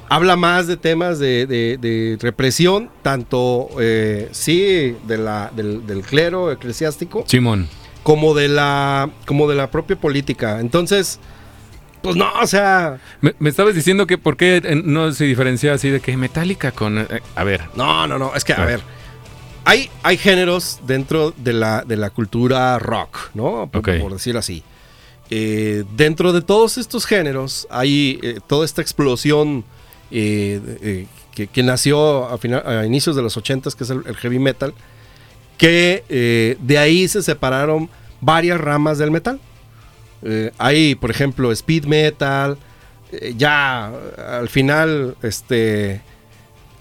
habla 0.10 0.36
más 0.36 0.68
de 0.68 0.78
temas 0.78 1.20
de, 1.20 1.46
de- 1.46 1.78
de 1.78 2.18
represión, 2.22 2.90
tanto, 3.02 3.70
eh, 3.80 4.30
sí, 4.32 4.96
de 5.08 5.18
la, 5.18 5.52
del, 5.56 5.86
del 5.86 6.02
clero 6.02 6.52
eclesiástico, 6.52 7.24
Simón. 7.28 7.68
como 8.04 8.34
de 8.34 8.48
la, 8.48 9.10
como 9.26 9.48
de 9.50 9.56
la 9.56 9.70
propia 9.72 9.96
política. 9.96 10.60
Entonces, 10.60 11.20
pues 12.02 12.16
no, 12.16 12.32
o 12.42 12.48
sea, 12.48 13.00
Me, 13.22 13.34
me 13.40 13.50
estabas 13.50 13.76
diciendo 13.76 14.08
que 14.08 14.18
por 14.18 14.38
qué 14.38 14.62
eh, 14.64 14.82
no 14.84 15.12
se 15.12 15.26
diferencia 15.26 15.74
así 15.74 15.90
de 15.90 16.00
que 16.00 16.16
Metallica 16.16 16.72
con... 16.72 17.00
eh, 17.00 17.08
a 17.36 17.44
ver. 17.44 17.62
No, 17.76 18.08
no, 18.08 18.18
no. 18.18 18.34
Es 18.36 18.44
que, 18.44 18.54
a 18.54 18.62
Ah. 18.62 18.66
ver. 18.66 18.82
Hay, 19.66 19.90
hay 20.04 20.16
géneros 20.18 20.80
dentro 20.88 21.34
de 21.36 21.52
la, 21.52 21.84
de 21.84 21.98
la 21.98 22.10
cultura 22.12 22.80
rock, 22.80 23.32
¿no? 23.34 23.70
Por, 23.70 23.84
decirlo 24.14 24.40
así. 24.40 24.64
Eh, 25.30 25.84
dentro 25.98 26.32
de 26.32 26.42
todos 26.42 26.78
estos 26.78 27.06
géneros 27.06 27.68
hay 27.70 28.18
toda 28.48 28.64
esta 28.64 28.82
explosión 28.82 29.66
eh, 30.12 31.08
eh, 31.36 31.48
que, 31.48 31.64
nació 31.64 32.26
a, 32.26 32.38
final- 32.38 32.64
a 32.66 32.86
inicios 32.86 33.16
de 33.16 33.22
los 33.22 33.38
80 33.38 33.70
que 33.78 33.84
es 33.84 33.90
el, 33.90 34.04
heavy 34.16 34.40
metal, 34.40 34.74
que 35.58 36.04
eh, 36.10 36.58
de 36.60 36.78
ahí 36.78 37.08
se 37.08 37.22
separaron 37.22 37.90
varias 38.22 38.60
ramas 38.60 38.98
del 38.98 39.12
metal. 39.12 39.40
Eh, 40.24 40.52
hay, 40.58 40.96
por 40.96 41.12
ejemplo, 41.12 41.52
speed 41.52 41.86
metal. 41.86 42.58
eh, 43.12 43.34
ya 43.38 43.92
al 44.40 44.50
final, 44.50 45.16
este, 45.22 46.02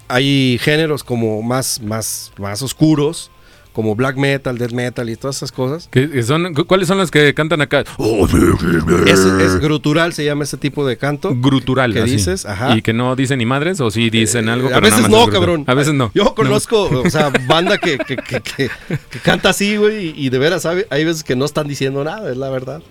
hay 0.08 0.58
géneros 0.60 1.04
como 1.04 1.42
más, 1.42 1.80
más, 1.82 2.32
más 2.38 2.62
oscuros, 2.62 3.30
como 3.76 3.94
black 3.94 4.16
metal, 4.16 4.56
death 4.56 4.72
metal 4.72 5.10
y 5.10 5.16
todas 5.16 5.36
esas 5.36 5.52
cosas. 5.52 5.86
¿qué- 5.92 6.08
qué 6.08 6.22
son, 6.22 6.54
cu- 6.54 6.64
¿Cuáles 6.64 6.88
son 6.88 6.96
las 6.96 7.10
que 7.10 7.34
cantan 7.34 7.60
acá? 7.60 7.84
Es, 9.06 9.20
es 9.20 9.60
grutural, 9.60 10.14
se 10.14 10.24
llama 10.24 10.44
ese 10.44 10.56
tipo 10.56 10.86
de 10.86 10.96
canto. 10.96 11.34
Grutural. 11.36 11.92
¿Qué 11.92 12.00
así. 12.00 12.12
dices? 12.12 12.46
Ajá. 12.46 12.74
Y 12.74 12.80
que 12.80 12.94
no 12.94 13.14
dicen 13.16 13.38
ni 13.38 13.44
madres 13.44 13.78
o 13.82 13.90
sí 13.90 14.08
dicen 14.08 14.48
algo. 14.48 14.68
Eh, 14.68 14.72
pero 14.72 14.86
a 14.86 14.88
veces 14.88 15.08
no, 15.10 15.26
cabrón. 15.28 15.64
A 15.66 15.74
veces 15.74 15.92
no. 15.92 16.10
Yo 16.14 16.24
No. 16.24 16.34
conozco, 16.34 16.84
o 16.88 17.10
sea, 17.10 17.30
banda 17.46 17.76
que, 17.76 17.98
que, 17.98 18.16
que- 18.16 18.40
que- 18.40 18.70
que 19.10 19.18
canta 19.22 19.50
así, 19.50 19.76
güey, 19.76 20.06
y, 20.16 20.26
y 20.26 20.28
de 20.30 20.38
veras 20.38 20.64
hay, 20.64 20.84
hay 20.88 21.04
veces 21.04 21.22
que 21.22 21.36
no 21.36 21.44
están 21.44 21.68
diciendo 21.68 22.02
nada, 22.02 22.30
es 22.30 22.38
la 22.38 22.48
verdad. 22.48 22.82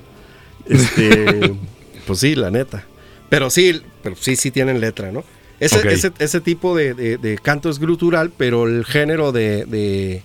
Este, 0.67 1.51
pues 2.07 2.19
sí, 2.19 2.35
la 2.35 2.51
neta. 2.51 2.83
Pero 3.29 3.49
sí, 3.49 3.81
pero 4.03 4.15
sí, 4.15 4.35
sí 4.35 4.51
tienen 4.51 4.79
letra, 4.79 5.11
¿no? 5.11 5.23
Ese, 5.59 5.87
ese, 5.91 6.11
ese 6.19 6.41
tipo 6.41 6.75
de, 6.75 6.93
de- 6.93 7.17
de 7.17 7.37
canto 7.39 7.71
es 7.71 7.79
grutural, 7.79 8.31
pero 8.37 8.67
el 8.67 8.85
género 8.85 9.31
de, 9.31 9.65
de- 9.65 10.21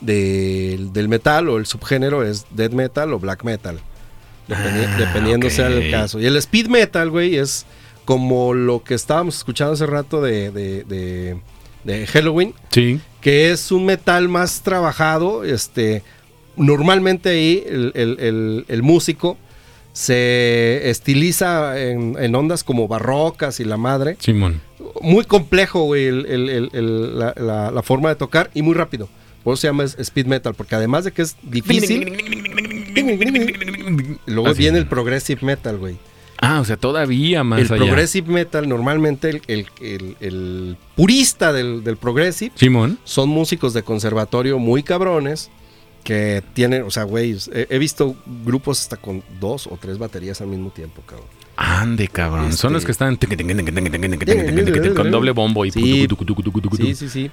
de- 0.00 0.88
del 0.92 1.08
metal 1.08 1.48
o 1.48 1.58
el 1.58 1.66
subgénero 1.66 2.24
es 2.24 2.46
death 2.50 2.72
metal 2.72 3.12
o 3.12 3.18
black 3.18 3.44
metal. 3.44 3.80
Dependi- 4.48 4.86
Ah, 4.88 4.96
dependiendo 4.98 5.50
sea 5.50 5.68
el 5.68 5.90
caso. 5.90 6.18
Y 6.20 6.26
el 6.26 6.36
speed 6.36 6.68
metal, 6.68 7.10
güey, 7.10 7.36
es 7.36 7.66
como 8.04 8.52
lo 8.54 8.82
que 8.82 8.94
estábamos 8.94 9.36
escuchando 9.36 9.74
hace 9.74 9.86
rato 9.86 10.20
de, 10.20 10.50
de- 10.50 10.84
de- 10.84 11.36
de 11.84 12.06
Halloween, 12.08 12.54
Sí. 12.70 13.00
que 13.20 13.52
es 13.52 13.70
un 13.70 13.86
metal 13.86 14.28
más 14.28 14.62
trabajado. 14.62 15.44
Este, 15.44 16.02
normalmente 16.56 17.28
ahí 17.30 17.62
el, 17.66 17.92
el- 17.94 18.16
el- 18.18 18.64
el 18.68 18.82
músico 18.82 19.36
se 19.92 20.88
estiliza 20.90 21.80
en, 21.80 22.16
en 22.18 22.34
ondas 22.34 22.64
como 22.64 22.88
barrocas 22.88 23.60
y 23.60 23.64
la 23.64 23.76
madre. 23.76 24.16
Simón. 24.20 24.60
Muy 25.00 25.24
complejo, 25.24 25.82
güey, 25.84 26.10
la 26.10 27.82
forma 27.84 28.08
de 28.08 28.16
tocar 28.16 28.50
y 28.54 28.62
muy 28.62 28.74
rápido. 28.74 29.08
Por 29.44 29.54
eso 29.54 29.62
se 29.62 29.66
llama 29.68 29.84
speed 29.84 30.26
metal, 30.26 30.54
porque 30.54 30.74
además 30.74 31.04
de 31.04 31.12
que 31.12 31.22
es 31.22 31.36
difícil, 31.42 32.12
luego 34.26 34.48
Así. 34.48 34.58
viene 34.58 34.78
el 34.78 34.86
progressive 34.86 35.40
metal, 35.42 35.78
güey. 35.78 35.96
Ah, 36.42 36.60
o 36.60 36.64
sea, 36.64 36.76
todavía 36.78 37.44
más 37.44 37.60
El 37.60 37.66
allá. 37.66 37.76
progressive 37.84 38.32
metal, 38.32 38.66
normalmente 38.68 39.28
el, 39.28 39.42
el- 39.46 39.66
el- 39.82 40.16
el 40.20 40.76
purista 40.96 41.52
del, 41.52 41.84
del 41.84 41.96
progressive 41.98 42.52
Simón. 42.54 42.98
son 43.04 43.28
músicos 43.28 43.74
de 43.74 43.82
conservatorio 43.82 44.58
muy 44.58 44.82
cabrones 44.82 45.50
que 46.02 46.42
tienen, 46.54 46.82
o 46.84 46.90
sea, 46.90 47.02
güey, 47.04 47.36
he, 47.52 47.66
he 47.68 47.78
visto 47.78 48.16
grupos 48.44 48.80
hasta 48.80 48.96
con 48.96 49.22
dos 49.38 49.66
o 49.66 49.78
tres 49.78 49.98
baterías 49.98 50.40
al 50.40 50.46
mismo 50.46 50.70
tiempo, 50.70 51.02
cabrón. 51.06 51.26
Ande, 51.56 52.08
cabrón. 52.08 52.46
Este- 52.46 52.56
Son 52.56 52.72
los 52.72 52.86
que 52.86 52.92
están 52.92 53.16
con 54.96 55.10
doble 55.10 55.32
bombo 55.32 55.66
y 55.66 55.70
Sí. 55.70 56.06
Sí, 56.86 56.94
sí, 56.94 57.08
sí. 57.10 57.30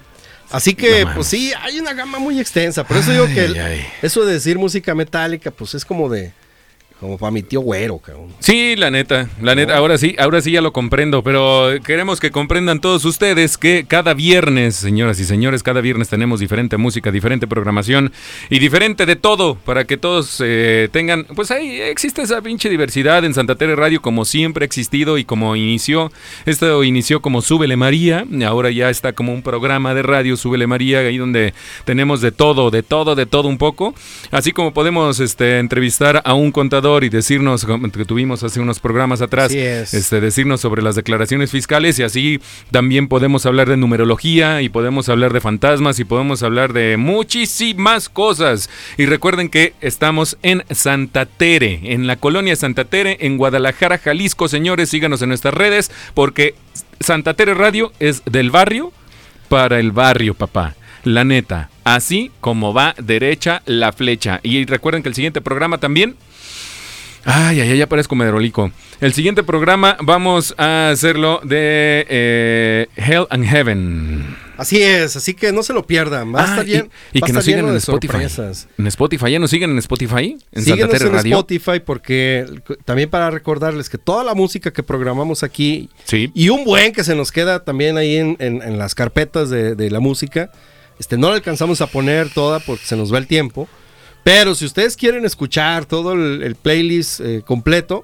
Así 0.52 0.74
que, 0.76 1.04
No 1.06 1.14
pues 1.16 1.28
sí, 1.28 1.52
hay 1.62 1.80
una 1.80 1.94
gama 1.94 2.20
muy 2.20 2.40
extensa. 2.40 2.84
Por 2.86 2.98
eso 2.98 3.12
digo 3.12 3.26
que 3.28 3.46
el- 3.46 3.54
eso 4.02 4.26
de 4.26 4.34
decir 4.34 4.58
música 4.58 4.96
metálica, 4.96 5.52
pues 5.52 5.74
es 5.74 5.84
como 5.86 6.10
de. 6.10 6.32
Como 7.00 7.20
para 7.20 7.30
mi 7.30 7.44
tío 7.44 7.60
güero, 7.60 8.00
cabrón. 8.00 8.34
Sí, 8.40 8.76
la 8.76 8.90
neta, 8.90 9.30
la 9.40 9.54
neta, 9.54 9.78
ahora 9.78 10.00
sí, 10.00 10.16
ahora 10.18 10.42
sí 10.42 10.52
ya 10.52 10.62
lo 10.62 10.74
comprendo, 10.74 11.22
pero 11.22 11.70
queremos 11.86 12.20
que 12.20 12.32
comprendan 12.32 12.82
todos 12.82 13.06
ustedes 13.06 13.60
que 13.60 13.86
cada 13.88 14.16
viernes, 14.16 14.78
señoras 14.78 15.20
y 15.20 15.26
señores, 15.26 15.62
cada 15.62 15.80
viernes 15.82 16.10
tenemos 16.10 16.40
diferente 16.40 16.76
música, 16.78 17.12
diferente 17.12 17.46
programación 17.46 18.12
y 18.50 18.58
diferente 18.58 19.06
de 19.06 19.16
todo 19.16 19.54
para 19.64 19.86
que 19.86 19.98
todos 19.98 20.42
eh, 20.44 20.90
tengan, 20.92 21.26
pues 21.36 21.52
ahí 21.52 21.80
existe 21.82 22.24
esa 22.24 22.42
pinche 22.42 22.68
diversidad. 22.68 23.24
En 23.24 23.36
Santa 23.36 23.54
Tere 23.54 23.76
Radio 23.76 24.02
como 24.02 24.26
siempre 24.26 24.64
ha 24.64 24.66
existido 24.66 25.20
y 25.20 25.24
como 25.24 25.56
inició, 25.56 26.12
esto 26.48 26.84
inició 26.84 27.22
como 27.22 27.44
Súbele 27.44 27.76
María, 27.76 28.26
ahora 28.48 28.72
ya 28.72 28.90
está 28.90 29.14
como 29.14 29.36
un 29.36 29.44
programa 29.44 29.94
de 29.94 30.02
radio 30.02 30.36
Súbele 30.36 30.66
María, 30.66 31.02
ahí 31.02 31.20
donde 31.20 31.54
tenemos 31.86 32.22
de 32.22 32.32
todo, 32.32 32.72
de 32.72 32.82
todo, 32.82 33.14
de 33.14 33.28
todo 33.28 33.48
un 33.48 33.60
poco, 33.60 33.94
así 34.32 34.52
como 34.52 34.74
podemos 34.74 35.20
este, 35.20 35.60
entrevistar 35.60 36.24
a 36.26 36.34
un 36.34 36.52
contador 36.52 36.87
y 37.04 37.10
decirnos, 37.10 37.66
que 37.66 38.06
tuvimos 38.06 38.44
hace 38.44 38.60
unos 38.60 38.80
programas 38.80 39.22
atrás, 39.22 39.52
es. 39.54 39.94
este, 39.94 40.22
decirnos 40.22 40.62
sobre 40.62 40.82
las 40.82 40.96
declaraciones 40.96 41.52
fiscales 41.52 42.00
y 42.00 42.04
así 42.04 42.40
también 42.72 43.08
podemos 43.08 43.46
hablar 43.46 43.68
de 43.68 43.78
numerología 43.78 44.62
y 44.62 44.70
podemos 44.70 45.10
hablar 45.10 45.34
de 45.34 45.42
fantasmas 45.42 46.00
y 46.00 46.06
podemos 46.06 46.44
hablar 46.44 46.74
de 46.74 46.96
muchísimas 46.98 48.08
cosas. 48.10 48.70
Y 48.98 49.06
recuerden 49.06 49.50
que 49.50 49.74
estamos 49.82 50.38
en 50.44 50.64
Santa 50.72 51.26
Tere, 51.26 51.82
en 51.84 52.08
la 52.08 52.16
colonia 52.16 52.56
Santa 52.56 52.86
Tere, 52.86 53.18
en 53.20 53.38
Guadalajara, 53.38 53.98
Jalisco, 53.98 54.48
señores, 54.48 54.90
síganos 54.90 55.22
en 55.22 55.30
nuestras 55.30 55.54
redes 55.54 55.92
porque 56.14 56.56
Santa 57.00 57.34
Tere 57.34 57.54
Radio 57.54 57.92
es 58.00 58.24
del 58.26 58.50
barrio 58.50 58.94
para 59.50 59.80
el 59.80 59.92
barrio, 59.92 60.34
papá. 60.34 60.76
La 61.04 61.24
neta, 61.24 61.70
así 61.84 62.32
como 62.42 62.74
va 62.74 62.96
derecha 62.98 63.62
la 63.66 63.92
flecha. 63.94 64.40
Y 64.44 64.66
recuerden 64.66 65.04
que 65.04 65.10
el 65.10 65.16
siguiente 65.16 65.42
programa 65.42 65.78
también 65.78 66.16
Ay, 67.30 67.60
ay, 67.60 67.72
ay, 67.72 67.78
ya 67.78 67.88
parezco 67.90 68.16
medrolico. 68.16 68.72
El 69.02 69.12
siguiente 69.14 69.44
programa 69.44 69.98
vamos 70.02 70.56
a 70.58 70.92
hacerlo 70.92 71.42
de 71.44 72.06
eh, 72.08 72.88
Hell 72.96 73.28
and 73.30 73.44
Heaven. 73.46 74.38
Así 74.56 74.82
es, 74.82 75.18
así 75.18 75.34
que 75.34 75.52
no 75.52 75.62
se 75.62 75.74
lo 75.74 75.86
pierdan. 75.86 76.34
Va 76.34 76.40
a 76.40 76.44
Ah, 76.44 76.50
estar 76.52 76.66
y- 76.68 76.72
bien. 76.72 76.90
y, 77.12 77.20
que 77.22 77.34
nos 77.34 77.44
sigan 77.44 77.68
en 77.68 77.76
Spotify. 77.76 78.12
sorpresas. 78.14 78.70
En 78.78 78.88
Spotify, 78.88 79.32
¿ya 79.32 79.40
nos 79.40 79.50
siguen 79.50 79.72
en 79.72 79.78
Spotify? 79.80 80.38
En 80.54 80.64
Santa 80.64 80.72
Síguenos 80.72 80.92
Tere 80.92 81.06
en 81.10 81.14
Radio. 81.16 81.36
Spotify 81.36 81.80
porque 81.86 82.46
también 82.86 83.10
para 83.10 83.30
recordarles 83.30 83.90
que 83.90 83.98
toda 83.98 84.24
la 84.24 84.34
música 84.34 84.72
que 84.72 84.82
programamos 84.82 85.44
aquí 85.44 85.90
Sí. 86.06 86.32
y 86.34 86.48
un 86.48 86.64
buen 86.64 86.94
que 86.94 87.04
se 87.04 87.14
nos 87.14 87.34
queda 87.34 87.66
también 87.66 87.98
ahí 87.98 88.16
en, 88.16 88.38
en- 88.40 88.62
en 88.62 88.78
las 88.78 88.96
carpetas 88.96 89.50
de, 89.50 89.76
de 89.76 89.92
la 89.92 90.00
música, 90.00 90.50
este 90.98 91.18
no 91.18 91.28
la 91.30 91.36
alcanzamos 91.36 91.82
a 91.82 91.88
poner 91.88 92.30
toda 92.30 92.62
porque 92.62 92.86
se 92.86 92.96
nos 92.96 93.14
va 93.14 93.18
el 93.18 93.28
tiempo. 93.28 93.68
Pero 94.28 94.56
si 94.56 94.66
ustedes 94.66 94.98
quieren 94.98 95.26
escuchar 95.26 95.86
todo 95.86 96.12
el, 96.14 96.44
el 96.44 96.56
playlist 96.56 97.22
eh, 97.22 97.42
completo, 97.46 98.04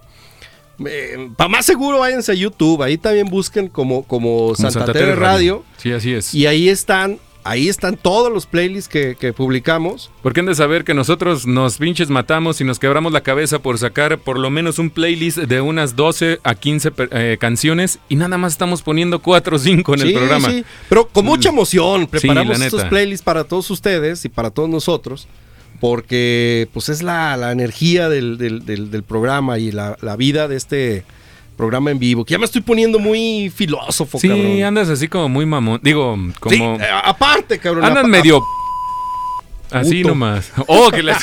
para 1.38 1.50
más 1.50 1.66
seguro 1.66 2.00
váyanse 2.00 2.32
a 2.32 2.36
YouTube. 2.36 2.82
Ahí 2.82 2.98
también 2.98 3.28
busquen 3.28 3.68
como, 3.68 4.04
como, 4.04 4.54
Como 4.54 4.56
Santa, 4.56 4.92
Tere 4.92 5.16
Radio. 5.16 5.64
Sí, 5.78 5.92
así 5.92 6.14
es. 6.14 6.34
Y 6.34 6.48
ahí 6.48 6.68
están, 6.68 7.20
ahí 7.44 7.70
están 7.70 7.96
todos 7.96 8.32
los 8.34 8.46
playlists 8.48 8.90
que, 8.90 9.16
que 9.20 9.34
publicamos. 9.34 10.10
Porque 10.22 10.40
han 10.40 10.46
de 10.48 10.56
saber 10.56 10.84
que 10.84 10.94
nosotros 10.94 11.46
nos 11.46 11.78
pinches 11.78 12.10
matamos 12.10 12.60
y 12.60 12.64
nos 12.64 12.80
quebramos 12.80 13.14
la 13.14 13.22
cabeza 13.22 13.60
por 13.60 13.78
sacar 13.78 14.18
por 14.18 14.40
lo 14.40 14.50
menos 14.50 14.80
un 14.80 14.90
playlist 14.90 15.38
de 15.38 15.62
unas 15.62 15.96
12 15.96 16.40
a 16.44 16.56
15 16.56 16.92
per- 16.92 17.10
eh, 17.12 17.38
canciones 17.40 18.00
y 18.10 18.16
nada 18.16 18.38
más 18.38 18.54
estamos 18.54 18.82
poniendo 18.82 19.20
4 19.20 19.56
o 19.56 19.60
5 19.60 19.94
en 19.94 20.02
el 20.02 20.14
programa. 20.14 20.50
sí, 20.50 20.66
pero 20.90 21.08
con 21.08 21.26
mucha 21.26 21.50
emoción 21.50 22.08
preparamos 22.08 22.60
estos 22.60 22.84
playlists 22.86 23.24
para 23.24 23.44
todos 23.44 23.70
ustedes 23.70 24.26
y 24.26 24.30
para 24.30 24.50
todos 24.50 24.70
nosotros, 24.70 25.28
porque 25.84 26.70
pues 26.72 26.88
es 26.88 27.04
la, 27.04 27.36
la 27.36 27.52
energía 27.52 28.08
del, 28.08 28.38
del- 28.38 28.66
del- 28.66 28.90
del 28.90 29.04
programa 29.04 29.60
y 29.60 29.70
la, 29.70 29.98
la 30.00 30.16
vida 30.16 30.48
de 30.48 30.56
este 30.56 31.04
programa 31.58 31.92
en 31.92 32.00
vivo, 32.00 32.24
que 32.24 32.32
ya 32.32 32.38
me 32.38 32.46
estoy 32.46 32.62
poniendo 32.62 33.00
muy 33.00 33.52
filósofo, 33.54 34.18
Sí, 34.18 34.30
cabrón. 34.30 34.64
andas 34.64 34.88
así 34.88 35.10
como 35.10 35.28
muy 35.28 35.46
mamón. 35.46 35.82
Digo, 35.84 36.18
Sí, 36.18 36.58
como... 36.58 36.76
eh, 36.80 36.88
aparte, 37.04 37.60
cabrón. 37.60 37.84
Andan 37.84 38.10
medio. 38.10 38.42
Así 39.72 39.98
Puto. 40.04 40.08
nomás. 40.16 40.54
Oh, 40.68 40.90
que 40.90 41.04
la- 41.04 41.20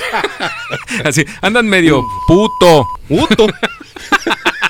Así. 1.07 1.25
Andan 1.41 1.67
medio 1.67 2.05
puto. 2.29 2.87
Puto. 3.09 3.47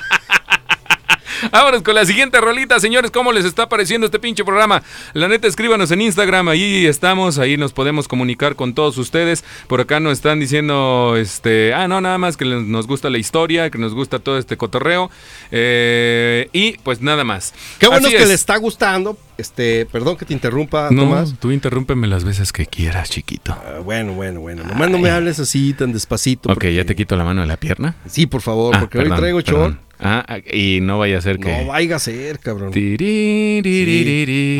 Vámonos 1.51 1.81
con 1.81 1.95
la 1.95 2.05
siguiente 2.05 2.39
rolita, 2.41 2.79
señores. 2.79 3.11
¿Cómo 3.11 3.31
les 3.31 3.45
está 3.45 3.67
pareciendo 3.69 4.05
este 4.05 4.19
pinche 4.19 4.43
programa? 4.43 4.83
La 5.13 5.27
neta, 5.27 5.47
escríbanos 5.47 5.91
en 5.91 6.01
Instagram. 6.01 6.49
Ahí 6.49 6.85
estamos. 6.85 7.37
Ahí 7.39 7.57
nos 7.57 7.73
podemos 7.73 8.07
comunicar 8.07 8.55
con 8.55 8.73
todos 8.73 8.97
ustedes. 8.97 9.43
Por 9.67 9.81
acá 9.81 9.99
nos 9.99 10.13
están 10.13 10.39
diciendo, 10.39 11.15
este, 11.17 11.73
ah, 11.73 11.87
no, 11.87 12.01
nada 12.01 12.17
más 12.17 12.37
que 12.37 12.45
les- 12.45 12.63
nos 12.65 12.87
gusta 12.87 13.09
la 13.09 13.17
historia, 13.17 13.69
que 13.69 13.77
nos 13.77 13.93
gusta 13.93 14.19
todo 14.19 14.37
este 14.37 14.57
cotorreo. 14.57 15.09
Eh, 15.51 16.49
y 16.53 16.73
pues 16.83 17.01
nada 17.01 17.23
más. 17.23 17.53
Qué 17.79 17.87
bueno 17.87 18.09
que 18.09 18.17
es. 18.17 18.27
le 18.27 18.33
está 18.33 18.57
gustando. 18.57 19.17
Este, 19.37 19.87
perdón 19.87 20.17
que 20.17 20.25
te 20.25 20.33
interrumpa, 20.33 20.89
No, 20.91 21.03
Tomás. 21.03 21.33
tú 21.39 21.51
interrúmpeme 21.51 22.05
las 22.07 22.23
veces 22.23 22.51
que 22.53 22.67
quieras, 22.67 23.09
chiquito. 23.09 23.53
Ah, 23.53 23.79
bueno, 23.83 24.13
bueno, 24.13 24.39
bueno. 24.39 24.63
Nomás 24.63 24.89
no 24.91 24.99
me 24.99 25.09
hables 25.09 25.39
así 25.39 25.73
tan 25.73 25.93
despacito. 25.93 26.49
Ok, 26.49 26.53
porque- 26.55 26.73
ya 26.75 26.85
te 26.85 26.95
quito 26.95 27.15
la 27.15 27.23
mano 27.23 27.41
de 27.41 27.47
la 27.47 27.57
pierna. 27.57 27.95
Sí, 28.07 28.27
por 28.27 28.41
favor, 28.41 28.75
Ah, 28.75 28.81
porque 28.81 28.99
perdón, 28.99 29.13
hoy 29.13 29.19
traigo 29.19 29.41
chor. 29.41 29.77
Ah, 30.03 30.25
ah, 30.27 30.37
y 30.51 30.79
no 30.81 30.97
vaya 30.97 31.19
a 31.19 31.21
ser 31.21 31.37
que. 31.37 31.55
No 31.55 31.67
vaya 31.67 31.95
a 31.97 31.99
ser, 31.99 32.39
cabrón. 32.39 32.71
Tiriririri. 32.71 34.59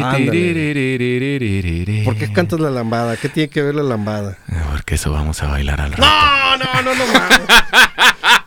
¿Por 2.06 2.16
qué 2.16 2.32
cantas 2.32 2.60
la 2.60 2.70
lambada? 2.70 3.18
¿Qué 3.18 3.28
tiene 3.28 3.50
que 3.50 3.64
ver 3.64 3.74
la 3.74 3.82
lambada? 3.84 4.38
Porque 4.72 4.96
eso 4.96 5.12
vamos 5.12 5.42
a 5.42 5.48
bailar 5.48 5.82
al 5.82 5.94
rato. 5.94 6.04
No, 6.04 6.58
no, 6.58 6.82
no, 6.84 6.94
no 6.96 7.06
mames. 7.08 7.40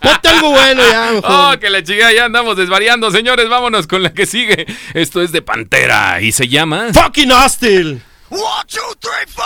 Ponte 0.00 0.28
algo 0.28 0.50
bueno 0.50 0.82
ya, 0.88 1.10
mejor. 1.14 1.30
Oh, 1.56 1.58
que 1.58 1.68
la 1.68 1.82
chica, 1.82 2.12
ya 2.12 2.26
andamos 2.26 2.56
desvariando, 2.56 3.10
señores. 3.10 3.48
Vámonos 3.48 3.88
con 3.88 4.04
la 4.04 4.12
que 4.12 4.26
sigue. 4.26 4.64
Esto 4.94 5.20
es 5.22 5.32
de 5.32 5.42
Pantera 5.42 6.20
y 6.20 6.30
se 6.30 6.46
llama. 6.46 6.92
Fucking 6.92 7.32
hostile. 7.32 7.98
One, 8.30 8.40
two, 8.68 8.80
three, 9.00 9.26
four. 9.28 9.44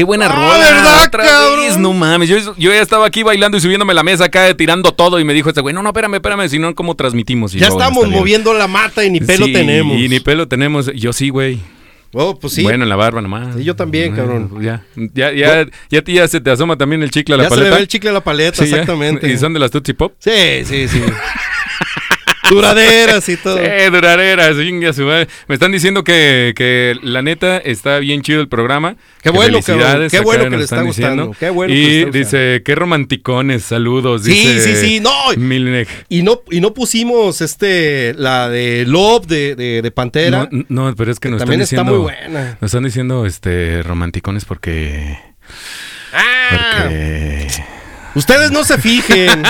Qué 0.00 0.04
buena 0.04 0.26
Ah, 0.26 0.34
rola. 0.34 0.58
¿verdad, 0.58 1.04
otra 1.06 1.24
cabrón? 1.24 1.60
vez, 1.60 1.76
no 1.76 1.92
mames. 1.92 2.28
Yo, 2.28 2.38
yo 2.56 2.70
ya 2.72 2.80
estaba 2.80 3.04
aquí 3.06 3.22
bailando 3.22 3.58
y 3.58 3.60
subiéndome 3.60 3.92
la 3.92 4.02
mesa 4.02 4.24
acá, 4.24 4.54
tirando 4.54 4.92
todo 4.92 5.20
y 5.20 5.24
me 5.24 5.34
dijo 5.34 5.50
este 5.50 5.60
güey, 5.60 5.74
no, 5.74 5.82
no, 5.82 5.90
espérame, 5.90 6.14
espérame, 6.14 6.48
si 6.48 6.58
no, 6.58 6.74
¿cómo 6.74 6.94
transmitimos? 6.94 7.54
Y 7.54 7.58
Ya 7.58 7.68
yo, 7.68 7.74
estamos 7.74 8.08
moviendo 8.08 8.54
la 8.54 8.66
mata 8.66 9.04
y 9.04 9.10
ni 9.10 9.20
pelo 9.20 9.44
Sí, 9.44 9.52
tenemos. 9.52 9.98
Y 9.98 10.08
ni 10.08 10.20
pelo 10.20 10.48
tenemos. 10.48 10.90
Yo 10.94 11.12
sí, 11.12 11.28
güey. 11.28 11.58
Oh, 12.14 12.36
pues 12.38 12.54
sí. 12.54 12.62
Bueno, 12.62 12.82
en 12.84 12.88
la 12.88 12.96
barba 12.96 13.20
nomás. 13.20 13.54
Sí, 13.56 13.62
yo 13.64 13.76
también, 13.76 14.14
Bueno, 14.16 14.48
cabrón. 14.48 14.62
Ya, 14.62 14.82
ya, 15.14 15.32
ya, 15.32 15.66
ya, 15.90 15.98
a 15.98 16.02
ti 16.02 16.14
ya 16.14 16.26
se 16.28 16.40
te 16.40 16.50
asoma 16.50 16.76
también 16.78 17.02
el 17.02 17.10
chicle 17.10 17.34
a 17.34 17.36
la 17.36 17.42
ya 17.44 17.48
se 17.50 17.54
paleta. 17.56 17.68
le 17.70 17.76
ve 17.76 17.82
el 17.82 17.88
chicle 17.88 18.10
a 18.10 18.12
la 18.14 18.20
paleta, 18.24 18.64
Sí, 18.64 18.70
ya. 18.70 18.78
exactamente. 18.78 19.28
¿Y 19.32 19.36
son 19.36 19.52
de 19.52 19.60
las 19.60 19.70
Tootsie 19.70 19.94
Pop? 19.94 20.14
Sí, 20.18 20.30
sí, 20.64 20.88
sí. 20.88 21.02
Duraderas 22.48 23.28
y 23.28 23.36
todo. 23.36 23.58
Sí, 23.58 23.64
duraderas, 23.92 24.56
chinga 24.56 24.92
su 24.92 25.02
madre. 25.02 25.28
Me 25.46 25.54
están 25.54 25.72
diciendo 25.72 26.02
que, 26.04 26.52
que 26.56 26.96
la 27.02 27.22
neta 27.22 27.58
está 27.58 27.98
bien 27.98 28.22
chido 28.22 28.40
el 28.40 28.48
programa. 28.48 28.96
Qué 29.22 29.24
Que 29.24 29.30
bueno, 29.30 29.60
felicidades, 29.62 30.10
cabrón. 30.10 30.10
Qué 30.10 30.20
bueno 30.20 30.44
que 30.44 30.50
nos 30.50 30.58
le 30.58 30.64
está 30.64 30.82
gustando. 30.82 31.22
diciendo. 31.26 31.36
Qué 31.38 31.50
bueno 31.50 31.72
que 31.74 31.78
Y 31.80 31.98
está 31.98 32.18
dice, 32.18 32.62
qué 32.64 32.74
romanticones, 32.74 33.64
saludos. 33.64 34.22
Sí, 34.24 34.30
dice 34.32 34.60
sí, 34.76 34.86
sí, 34.86 35.00
no. 35.00 35.10
Milnek. 35.36 35.88
Y 36.08 36.22
no, 36.22 36.40
y 36.50 36.60
no 36.60 36.72
pusimos 36.74 37.40
este 37.40 38.14
la 38.16 38.48
de 38.48 38.84
Love 38.86 39.26
de, 39.26 39.54
de, 39.54 39.82
de 39.82 39.90
Pantera. 39.90 40.48
No, 40.50 40.64
no, 40.68 40.96
pero 40.96 41.12
es 41.12 41.20
que 41.20 41.28
nos 41.28 41.40
también 41.40 41.60
están 41.60 41.80
está 41.80 41.90
diciendo. 41.92 42.10
muy 42.10 42.12
buena. 42.30 42.58
Nos 42.60 42.68
están 42.70 42.84
diciendo 42.84 43.26
este 43.26 43.82
romanticones 43.82 44.44
porque. 44.44 45.18
Ah, 46.12 46.84
Porque. 46.84 47.46
Ustedes 48.14 48.50
no 48.50 48.64
se 48.64 48.78
fijen. 48.78 49.42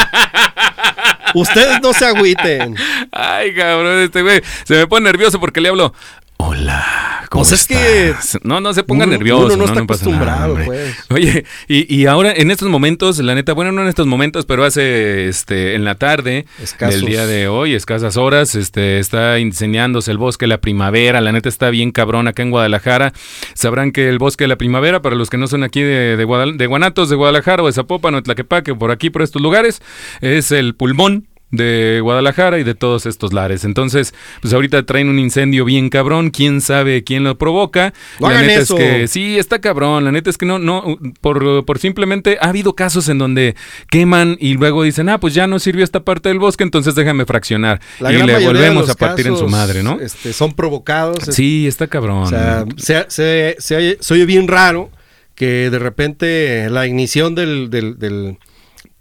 ustedes 1.34 1.80
no 1.82 1.92
se 1.92 2.06
agüiten. 2.06 2.76
Ay, 3.12 3.54
cabrón, 3.54 4.00
este 4.00 4.22
güey 4.22 4.42
se 4.64 4.74
me 4.74 4.86
pone 4.86 5.04
nervioso 5.04 5.40
porque 5.40 5.60
le 5.60 5.68
hablo. 5.68 5.92
Hola, 6.36 7.19
¿cómo 7.19 7.19
Pues 7.30 7.52
es 7.52 7.66
que 7.66 8.08
estás?" 8.10 8.38
No, 8.42 8.60
no 8.60 8.74
se 8.74 8.82
ponga 8.82 9.04
uno- 9.04 9.12
nervioso. 9.12 9.46
uno 9.46 9.56
no 9.56 9.64
está 9.64 9.80
acostumbrado, 9.80 10.58
pues. 10.64 10.96
Oye, 11.10 11.44
y, 11.68 11.94
y 11.94 12.06
ahora 12.06 12.32
en 12.32 12.50
estos 12.50 12.68
momentos, 12.68 13.18
la 13.18 13.34
neta, 13.34 13.52
bueno, 13.52 13.72
no 13.72 13.82
en 13.82 13.88
estos 13.88 14.06
momentos, 14.06 14.46
pero 14.46 14.64
hace 14.64 15.28
este 15.28 15.74
en 15.74 15.84
la 15.84 15.94
tarde 15.94 16.46
Escasos. 16.62 16.96
del 17.00 17.06
día 17.10 17.26
de 17.26 17.48
hoy, 17.48 17.74
escasas 17.74 18.16
horas, 18.16 18.54
este 18.54 18.98
está 18.98 19.38
incendiándose 19.38 20.10
el 20.10 20.18
bosque 20.18 20.44
de 20.44 20.48
la 20.48 20.60
primavera. 20.60 21.20
La 21.20 21.32
neta 21.32 21.48
está 21.48 21.70
bien 21.70 21.92
cabrón 21.92 22.28
acá 22.28 22.42
en 22.42 22.50
Guadalajara. 22.50 23.12
Sabrán 23.54 23.92
que 23.92 24.08
el 24.08 24.18
bosque 24.18 24.44
de 24.44 24.48
la 24.48 24.56
primavera, 24.56 25.00
para 25.02 25.16
los 25.16 25.30
que 25.30 25.38
no 25.38 25.46
son 25.46 25.62
aquí 25.62 25.80
de, 25.82 26.16
de, 26.16 26.24
Guadal- 26.26 26.56
de 26.56 26.66
Guanatos, 26.66 27.08
de 27.10 27.16
Guadalajara 27.16 27.62
o 27.62 27.66
de 27.66 27.72
Zapopan 27.72 28.14
o 28.14 28.16
de 28.18 28.22
Tlaquepaque, 28.22 28.74
por 28.74 28.90
aquí, 28.90 29.10
por 29.10 29.22
estos 29.22 29.40
lugares, 29.40 29.80
es 30.20 30.50
el 30.52 30.74
pulmón 30.74 31.28
de 31.50 31.98
Guadalajara 32.02 32.58
y 32.58 32.64
de 32.64 32.74
todos 32.74 33.06
estos 33.06 33.32
lares. 33.32 33.64
Entonces, 33.64 34.14
pues 34.40 34.54
ahorita 34.54 34.84
traen 34.84 35.08
un 35.08 35.18
incendio 35.18 35.64
bien 35.64 35.88
cabrón, 35.90 36.30
quién 36.30 36.60
sabe 36.60 37.02
quién 37.04 37.24
lo 37.24 37.36
provoca. 37.38 37.92
No 38.20 38.30
la 38.30 38.42
neta 38.42 38.60
eso. 38.60 38.78
es 38.78 38.84
que 38.84 39.08
sí, 39.08 39.38
está 39.38 39.60
cabrón, 39.60 40.04
la 40.04 40.12
neta 40.12 40.30
es 40.30 40.38
que 40.38 40.46
no 40.46 40.58
no 40.58 40.96
por, 41.20 41.64
por 41.64 41.78
simplemente 41.78 42.38
ha 42.40 42.48
habido 42.50 42.74
casos 42.74 43.08
en 43.08 43.18
donde 43.18 43.56
queman 43.90 44.36
y 44.40 44.54
luego 44.54 44.82
dicen, 44.84 45.08
"Ah, 45.08 45.18
pues 45.18 45.34
ya 45.34 45.46
no 45.46 45.58
sirvió 45.58 45.82
esta 45.84 46.04
parte 46.04 46.28
del 46.28 46.38
bosque, 46.38 46.62
entonces 46.64 46.94
déjame 46.94 47.24
fraccionar." 47.26 47.80
La 47.98 48.12
y 48.12 48.22
le 48.22 48.44
volvemos 48.46 48.88
a 48.88 48.94
partir 48.94 49.26
en 49.26 49.36
su 49.36 49.48
madre, 49.48 49.82
¿no? 49.82 49.98
Este, 50.00 50.32
son 50.32 50.52
provocados. 50.52 51.18
Sí, 51.34 51.66
está 51.66 51.86
cabrón. 51.88 52.18
O 52.24 52.26
sea, 52.28 52.64
se, 52.76 53.06
se- 53.08 53.56
se 53.58 53.76
oye, 53.76 53.98
se 54.00 54.14
oye 54.14 54.26
bien 54.26 54.46
raro 54.48 54.90
que 55.34 55.70
de 55.70 55.78
repente 55.78 56.68
la 56.70 56.86
ignición 56.86 57.34
del, 57.34 57.70
del, 57.70 57.98
del, 57.98 58.38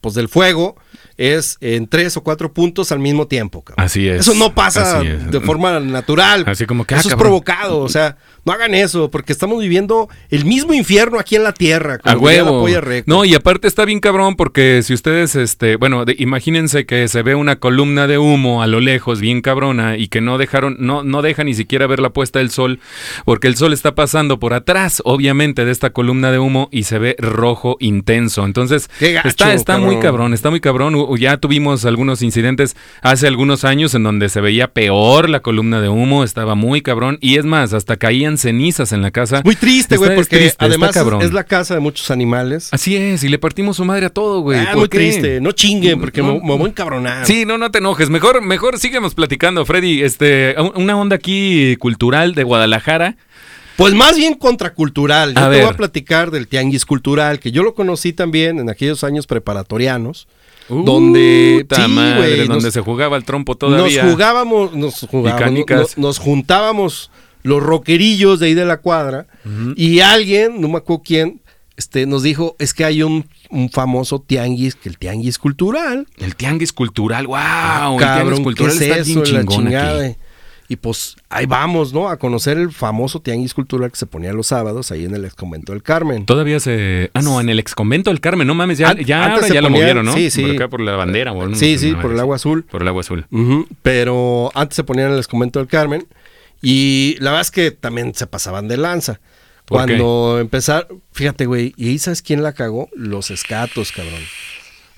pues 0.01 0.15
del 0.15 0.29
fuego 0.29 0.75
es 1.19 1.57
en 1.61 1.87
tres 1.87 2.15
o 2.17 2.23
cuatro 2.23 2.53
puntos 2.53 2.91
al 2.91 2.99
mismo 2.99 3.27
tiempo. 3.27 3.61
cabrón. 3.61 3.85
Así 3.85 4.07
es. 4.07 4.21
Eso 4.21 4.33
no 4.35 4.55
pasa 4.55 5.01
es. 5.03 5.29
de 5.29 5.39
forma 5.41 5.79
natural. 5.81 6.45
Así 6.47 6.65
como 6.65 6.85
que, 6.85 6.95
ah, 6.95 6.99
eso 6.99 7.09
es 7.09 7.15
provocado. 7.15 7.79
O 7.79 7.89
sea, 7.89 8.17
no 8.45 8.53
hagan 8.53 8.73
eso 8.73 9.11
porque 9.11 9.33
estamos 9.33 9.59
viviendo 9.61 10.07
el 10.29 10.45
mismo 10.45 10.73
infierno 10.73 11.19
aquí 11.19 11.35
en 11.35 11.43
la 11.43 11.53
tierra. 11.53 11.99
A 12.03 12.15
huevo. 12.17 12.65
No, 13.05 13.25
y 13.25 13.35
aparte 13.35 13.67
está 13.67 13.83
bien 13.85 13.99
cabrón 13.99 14.35
porque 14.35 14.81
si 14.81 14.93
ustedes, 14.93 15.35
este, 15.35 15.75
bueno, 15.75 16.05
de- 16.05 16.15
imagínense 16.17 16.85
que 16.85 17.07
se 17.09 17.21
ve 17.21 17.35
una 17.35 17.57
columna 17.57 18.07
de 18.07 18.17
humo 18.17 18.63
a 18.63 18.67
lo 18.67 18.79
lejos, 18.79 19.19
bien 19.19 19.41
cabrona, 19.41 19.97
y 19.97 20.07
que 20.07 20.21
no 20.21 20.37
dejaron, 20.37 20.77
no, 20.79 21.03
no 21.03 21.21
deja 21.21 21.43
ni 21.43 21.53
siquiera 21.53 21.85
ver 21.87 21.99
la 21.99 22.11
puesta 22.11 22.39
del 22.39 22.49
sol, 22.49 22.79
porque 23.25 23.47
el 23.47 23.55
sol 23.57 23.73
está 23.73 23.93
pasando 23.93 24.39
por 24.39 24.53
atrás, 24.53 25.01
obviamente, 25.05 25.65
de 25.65 25.71
esta 25.71 25.89
columna 25.89 26.31
de 26.31 26.39
humo 26.39 26.69
y 26.71 26.83
se 26.83 26.97
ve 26.99 27.15
rojo 27.19 27.75
intenso. 27.79 28.45
Entonces, 28.45 28.89
gacho, 29.01 29.27
está, 29.27 29.53
está 29.53 29.77
muy 29.77 29.99
cabrón, 29.99 30.33
está 30.33 30.49
muy 30.49 30.59
cabrón. 30.61 30.95
Ya 31.17 31.37
tuvimos 31.37 31.85
algunos 31.85 32.21
incidentes 32.21 32.75
hace 33.01 33.27
algunos 33.27 33.63
años 33.65 33.93
en 33.95 34.03
donde 34.03 34.29
se 34.29 34.41
veía 34.41 34.67
peor 34.67 35.29
la 35.29 35.39
columna 35.41 35.81
de 35.81 35.89
humo, 35.89 36.23
estaba 36.23 36.55
muy 36.55 36.81
cabrón, 36.81 37.17
y 37.21 37.37
es 37.37 37.45
más, 37.45 37.73
hasta 37.73 37.97
caían 37.97 38.37
cenizas 38.37 38.91
en 38.91 39.01
la 39.01 39.11
casa. 39.11 39.41
Muy 39.45 39.55
triste, 39.55 39.97
güey, 39.97 40.11
es 40.11 40.15
porque 40.15 40.37
triste, 40.37 40.65
además 40.65 40.89
es, 40.91 40.95
cabrón. 40.95 41.21
es 41.21 41.33
la 41.33 41.43
casa 41.43 41.73
de 41.73 41.79
muchos 41.79 42.11
animales. 42.11 42.69
Así 42.71 42.95
es, 42.95 43.23
y 43.23 43.29
le 43.29 43.39
partimos 43.39 43.77
su 43.77 43.85
madre 43.85 44.05
a 44.07 44.09
todo, 44.09 44.41
güey. 44.41 44.59
Ah, 44.59 44.69
¿Por 44.71 44.77
muy 44.79 44.89
qué? 44.89 44.97
triste. 44.97 45.41
No 45.41 45.51
chinguen 45.51 45.99
porque 45.99 46.21
No, 46.21 46.33
me, 46.35 46.39
me 46.41 46.55
voy 46.57 46.65
a 46.65 46.69
encabronar. 46.69 47.25
Sí, 47.25 47.45
no, 47.45 47.57
no 47.57 47.71
te 47.71 47.79
enojes. 47.79 48.09
Mejor, 48.09 48.41
mejor 48.41 48.77
síguemos 48.79 49.15
platicando, 49.15 49.65
Freddy. 49.65 50.01
Este, 50.03 50.55
un- 50.59 50.71
una 50.75 50.97
onda 50.97 51.15
aquí 51.15 51.75
cultural 51.77 52.35
de 52.35 52.43
Guadalajara. 52.43 53.15
Pues 53.77 53.93
más 53.93 54.17
bien 54.17 54.33
contracultural. 54.33 55.33
Yo 55.35 55.39
A 55.39 55.43
te 55.45 55.49
ver. 55.51 55.61
voy 55.63 55.73
a 55.73 55.77
platicar 55.77 56.31
del 56.31 56.47
tianguis 56.49 56.85
cultural, 56.85 57.39
que 57.39 57.51
yo 57.51 57.63
lo 57.63 57.73
conocí 57.75 58.11
también 58.11 58.59
en 58.59 58.69
aquellos 58.69 59.05
años 59.05 59.25
preparatorianos, 59.25 60.27
donde 60.69 61.65
Puta 61.67 61.85
sí, 61.85 61.91
madre, 61.91 62.37
donde 62.45 62.63
nos, 62.65 62.73
se 62.73 62.81
jugaba 62.81 63.17
el 63.17 63.23
trompo 63.23 63.55
todavía. 63.55 64.03
nos 64.03 64.11
jugábamos, 64.11 64.73
nos 64.75 64.99
jugábamos, 65.09 65.97
nos 65.97 66.19
juntábamos 66.19 67.11
los 67.43 67.61
roquerillos 67.63 68.39
de 68.39 68.47
ahí 68.47 68.53
de 68.53 68.65
la 68.65 68.77
cuadra 68.77 69.27
y 69.75 69.99
alguien, 70.01 70.61
no 70.61 70.67
me 70.69 70.77
acuerdo 70.77 71.03
quién, 71.05 71.41
este, 71.77 72.05
nos 72.05 72.23
dijo, 72.23 72.55
es 72.59 72.73
que 72.73 72.83
hay 72.83 73.03
un, 73.03 73.25
un 73.49 73.69
famoso 73.69 74.19
tianguis, 74.19 74.75
que 74.75 74.89
el 74.89 74.97
tianguis 74.97 75.37
cultural. 75.39 76.07
El 76.17 76.35
tianguis 76.35 76.73
cultural, 76.73 77.25
wow. 77.27 77.37
el 77.37 77.41
Ah, 77.41 77.95
Cabrón, 77.97 78.25
tianguis 78.25 78.43
cultural 78.43 78.77
¿qué 78.77 78.85
es 78.85 78.91
está 78.91 78.97
eso? 78.97 79.21
bien 79.21 79.33
La 79.35 79.45
chingada. 79.45 80.05
aquí. 80.05 80.15
Y 80.71 80.75
pues 80.75 81.15
ahí 81.29 81.47
vamos, 81.47 81.93
¿no? 81.93 82.09
A 82.09 82.17
conocer 82.17 82.59
el 82.59 82.71
famoso 82.71 83.19
tianguis 83.21 83.55
cultural 83.55 83.89
que 83.91 83.97
se 83.97 84.05
ponía 84.05 84.31
los 84.33 84.45
sábados 84.47 84.91
ahí 84.91 85.03
en 85.03 85.15
el 85.15 85.25
ex 85.25 85.33
convento 85.33 85.71
del 85.71 85.81
Carmen. 85.81 86.25
Todavía 86.27 86.59
se. 86.59 87.09
Ah, 87.15 87.23
no, 87.23 87.41
en 87.41 87.49
el 87.49 87.57
ex 87.57 87.73
convento 87.73 88.11
del 88.11 88.19
Carmen, 88.21 88.45
no 88.47 88.53
mames, 88.53 88.77
ya, 88.77 88.89
An- 88.91 88.99
ya, 88.99 89.31
ahora 89.33 89.47
ya 89.47 89.61
lo 89.63 89.71
movieron, 89.71 90.05
¿no? 90.05 90.13
sí, 90.13 90.29
sí. 90.29 90.43
Por 90.43 90.51
acá 90.51 90.67
por 90.67 90.81
la 90.81 90.95
bandera, 90.95 91.31
o 91.33 91.47
no, 91.47 91.55
Sí, 91.55 91.79
sí, 91.79 91.95
por 91.95 92.11
el 92.11 92.19
agua 92.19 92.35
azul. 92.35 92.65
Por 92.65 92.83
el 92.83 92.87
agua 92.87 93.01
azul. 93.01 93.25
Pero 93.81 94.51
antes 94.53 94.75
se 94.75 94.83
ponían 94.83 95.07
en 95.07 95.13
el 95.13 95.19
ex 95.19 95.27
convento 95.27 95.59
del 95.59 95.67
Carmen. 95.67 96.07
Y 96.61 97.15
la 97.19 97.31
verdad 97.31 97.41
es 97.41 97.51
que 97.51 97.71
también 97.71 98.13
se 98.13 98.27
pasaban 98.27 98.67
de 98.67 98.77
lanza. 98.77 99.19
Cuando 99.67 100.37
empezaron, 100.39 101.01
fíjate, 101.13 101.45
güey, 101.45 101.73
y 101.77 101.89
ahí 101.89 101.99
sabes 101.99 102.21
quién 102.21 102.41
la 102.43 102.53
cagó, 102.53 102.89
los 102.95 103.29
escatos, 103.31 103.91
cabrón. 103.91 104.21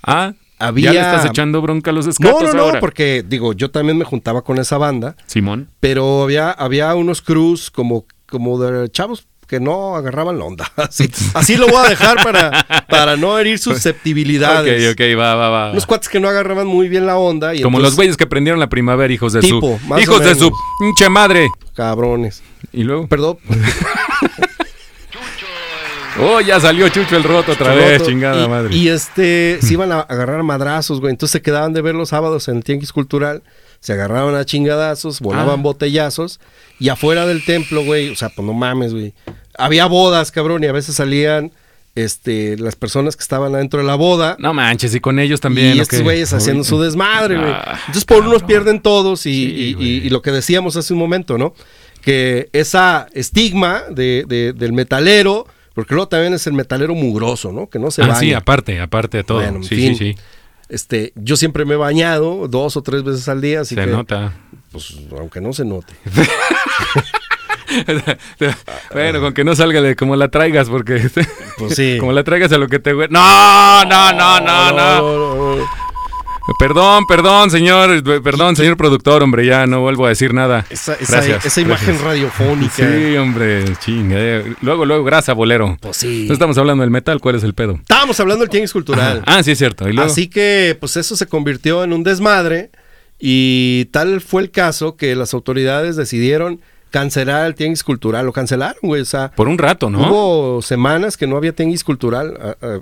Ah, 0.03 0.33
Había- 0.67 0.93
ya 0.93 1.01
le 1.01 1.07
estás 1.07 1.25
echando 1.25 1.61
bronca 1.61 1.91
a 1.91 1.93
los 1.93 2.05
No, 2.05 2.11
escatos 2.11 2.43
no, 2.43 2.53
no, 2.53 2.61
ahora. 2.63 2.79
porque 2.79 3.23
digo, 3.27 3.53
yo 3.53 3.71
también 3.71 3.97
me 3.97 4.05
juntaba 4.05 4.41
con 4.43 4.57
esa 4.59 4.77
banda. 4.77 5.15
Simón. 5.25 5.69
pero 5.79 6.23
había, 6.23 6.51
había 6.51 6.93
unos 6.95 7.21
crews 7.21 7.69
como, 7.71 8.05
como 8.29 8.59
de 8.59 8.89
chavos 8.89 9.27
que 9.47 9.59
no 9.59 9.95
agarraban 9.97 10.39
la 10.39 10.45
onda. 10.45 10.71
Así, 10.77 11.11
así 11.33 11.57
lo 11.57 11.67
voy 11.67 11.85
a 11.85 11.89
dejar 11.89 12.23
para, 12.23 12.65
para 12.89 13.17
no 13.17 13.37
herir 13.37 13.59
susceptibilidades. 13.59 14.91
Ok, 14.93 14.97
ok, 14.97 15.19
va, 15.19 15.35
va, 15.35 15.49
va. 15.49 15.71
Unos 15.71 15.85
cuates 15.85 16.07
que 16.07 16.21
no 16.21 16.29
agarraban 16.29 16.67
muy 16.67 16.87
bien 16.87 17.05
la 17.05 17.17
onda. 17.17 17.53
Y 17.53 17.61
Como 17.61 17.77
entonces, 17.79 17.91
los 17.91 17.95
güeyes 17.97 18.15
que 18.15 18.27
prendieron 18.27 18.61
la 18.61 18.69
primavera, 18.69 19.11
hijos 19.13 19.33
de 19.33 19.41
Tipo, 19.41 19.77
su. 19.77 19.87
más 19.87 19.99
o 19.99 20.01
Hijos 20.01 20.23
de 20.23 20.35
su 20.35 20.53
pinche 20.79 21.09
madre. 21.09 21.49
Cabrones. 21.73 22.41
Y 22.71 22.83
luego. 22.83 23.07
Perdón. 23.07 23.39
Oh, 26.19 26.41
ya 26.41 26.59
salió 26.59 26.89
Chucho 26.89 27.15
el 27.15 27.23
roto 27.23 27.53
otra 27.53 27.73
vez, 27.73 27.99
roto. 27.99 28.09
chingada 28.11 28.43
y, 28.43 28.47
madre. 28.49 28.75
Y 28.75 28.89
este, 28.89 29.57
se 29.61 29.73
iban 29.73 29.91
a 29.91 30.01
agarrar 30.01 30.39
a 30.39 30.43
madrazos, 30.43 30.99
güey. 30.99 31.11
Entonces 31.11 31.31
se 31.31 31.41
quedaban 31.41 31.73
de 31.73 31.81
ver 31.81 31.95
los 31.95 32.09
sábados 32.09 32.47
en 32.47 32.57
el 32.57 32.63
Tianguis 32.63 32.91
Cultural. 32.91 33.43
Se 33.79 33.93
agarraban 33.93 34.35
a 34.35 34.45
chingadazos, 34.45 35.21
volaban 35.21 35.59
Ah. 35.59 35.63
botellazos. 35.63 36.39
Y 36.79 36.89
afuera 36.89 37.25
del 37.25 37.43
templo, 37.45 37.83
güey, 37.83 38.09
o 38.09 38.15
sea, 38.15 38.29
pues 38.29 38.45
no 38.45 38.53
mames, 38.53 38.93
güey. 38.93 39.13
Había 39.57 39.85
bodas, 39.85 40.31
cabrón, 40.31 40.63
y 40.63 40.67
a 40.67 40.71
veces 40.71 40.95
salían 40.95 41.51
este, 41.95 42.57
las 42.57 42.75
personas 42.75 43.15
que 43.17 43.21
estaban 43.23 43.53
adentro 43.55 43.79
de 43.81 43.85
la 43.85 43.95
boda. 43.95 44.35
No 44.39 44.53
manches, 44.53 44.93
y 44.95 44.99
con 45.01 45.19
ellos 45.19 45.41
también. 45.41 45.75
y 45.75 45.79
¿o 45.79 45.83
estos 45.83 46.01
güeyes 46.01 46.31
haciendo 46.33 46.63
su 46.63 46.79
desmadre, 46.81 47.37
güey. 47.37 47.51
Ah, 47.51 47.75
Entonces, 47.81 48.05
por 48.05 48.25
unos 48.25 48.43
pierden 48.43 48.81
todos 48.81 49.25
y, 49.25 49.33
Sí, 49.33 49.51
y- 49.53 49.73
güey. 49.73 49.87
y- 49.87 49.97
y 50.07 50.09
lo 50.09 50.21
que 50.21 50.31
decíamos 50.31 50.75
hace 50.77 50.93
un 50.93 50.99
momento, 50.99 51.37
¿no? 51.37 51.53
Que 52.01 52.49
esa 52.53 53.07
estigma 53.13 53.83
de, 53.89 54.23
de- 54.27 54.53
del 54.53 54.71
metalero, 54.73 55.45
porque 55.73 55.93
luego 55.93 56.07
también 56.07 56.33
es 56.33 56.47
el 56.47 56.53
metalero 56.53 56.95
mugroso, 56.95 57.51
¿no? 57.51 57.69
Que 57.69 57.79
no 57.79 57.91
se 57.91 58.01
Ah, 58.03 58.07
baña. 58.07 58.19
sí, 58.19 58.33
aparte, 58.33 58.79
aparte 58.81 59.17
de 59.17 59.23
todo. 59.23 59.39
Bueno, 59.39 59.57
en 59.57 59.63
sí, 59.63 59.75
fin. 59.75 59.95
sí, 59.95 60.13
sí. 60.13 60.19
Este, 60.69 61.11
yo 61.15 61.35
siempre 61.35 61.65
me 61.65 61.73
he 61.73 61.77
bañado 61.77 62.47
dos 62.47 62.77
o 62.77 62.81
tres 62.81 63.03
veces 63.03 63.27
al 63.27 63.41
día, 63.41 63.61
así 63.61 63.75
Se 63.75 63.81
que, 63.81 63.87
nota. 63.87 64.33
pues, 64.71 64.95
aunque 65.17 65.41
no 65.41 65.51
se 65.51 65.65
note. 65.65 65.93
bueno, 68.93 69.21
con 69.21 69.33
que 69.33 69.43
no 69.43 69.55
salga 69.55 69.81
de 69.81 69.95
como 69.95 70.15
la 70.15 70.29
traigas, 70.29 70.69
porque. 70.69 71.09
Pues 71.57 71.75
sí. 71.75 71.97
como 71.99 72.11
la 72.11 72.23
traigas 72.23 72.51
a 72.51 72.57
lo 72.57 72.67
que 72.67 72.79
te. 72.79 72.93
hue- 72.93 73.09
No, 73.09 73.85
no, 73.85 74.11
no, 74.13 74.39
no, 74.39 74.71
no. 74.71 75.01
no, 75.01 75.55
no. 75.57 75.65
Perdón, 76.59 77.05
perdón, 77.07 77.49
señor, 77.51 78.03
perdón, 78.23 78.55
señor 78.55 78.75
productor, 78.77 79.21
hombre, 79.23 79.45
ya 79.45 79.67
no 79.67 79.81
vuelvo 79.81 80.05
a 80.05 80.09
decir 80.09 80.33
nada. 80.33 80.65
Esa, 80.69 80.93
esa- 80.95 81.11
Gracias, 81.17 81.45
esa 81.45 81.61
imagen 81.61 81.87
gracias. 81.89 82.03
radiofónica. 82.05 82.73
Sí, 82.75 83.15
hombre, 83.17 83.63
chinga. 83.79 84.15
eh. 84.17 84.55
Luego, 84.61 84.85
luego, 84.85 85.03
grasa, 85.03 85.33
bolero. 85.33 85.77
Pues 85.79 85.97
sí. 85.97 86.25
No 86.27 86.33
estamos 86.33 86.57
hablando 86.57 86.81
del 86.81 86.89
metal, 86.91 87.19
¿cuál 87.21 87.35
es 87.35 87.43
el 87.43 87.53
pedo? 87.53 87.73
Estábamos 87.75 88.19
hablando 88.19 88.41
del 88.43 88.49
tianguis 88.49 88.73
cultural. 88.73 89.23
Ah, 89.25 89.43
sí, 89.43 89.51
es 89.51 89.57
cierto. 89.57 89.87
Y 89.87 89.93
luego, 89.93 90.09
Así 90.11 90.27
que, 90.27 90.75
pues 90.79 90.97
eso 90.97 91.15
se 91.15 91.27
convirtió 91.27 91.83
en 91.83 91.93
un 91.93 92.03
desmadre 92.03 92.71
y 93.19 93.85
tal 93.91 94.19
fue 94.21 94.41
el 94.41 94.51
caso 94.51 94.95
que 94.97 95.15
las 95.15 95.33
autoridades 95.33 95.95
decidieron 95.95 96.59
cancelar 96.91 97.47
el 97.47 97.55
tianguis 97.55 97.83
cultural. 97.83 98.25
Lo 98.25 98.33
cancelaron, 98.33 98.77
güey. 98.83 99.01
O 99.01 99.05
sea, 99.05 99.31
por 99.31 99.47
un 99.47 99.57
rato, 99.57 99.89
¿no? 99.89 100.07
hubo 100.11 100.61
semanas 100.61 101.17
que 101.17 101.25
no 101.25 101.37
había 101.37 101.53
tianguis 101.53 101.83
cultural 101.83 102.37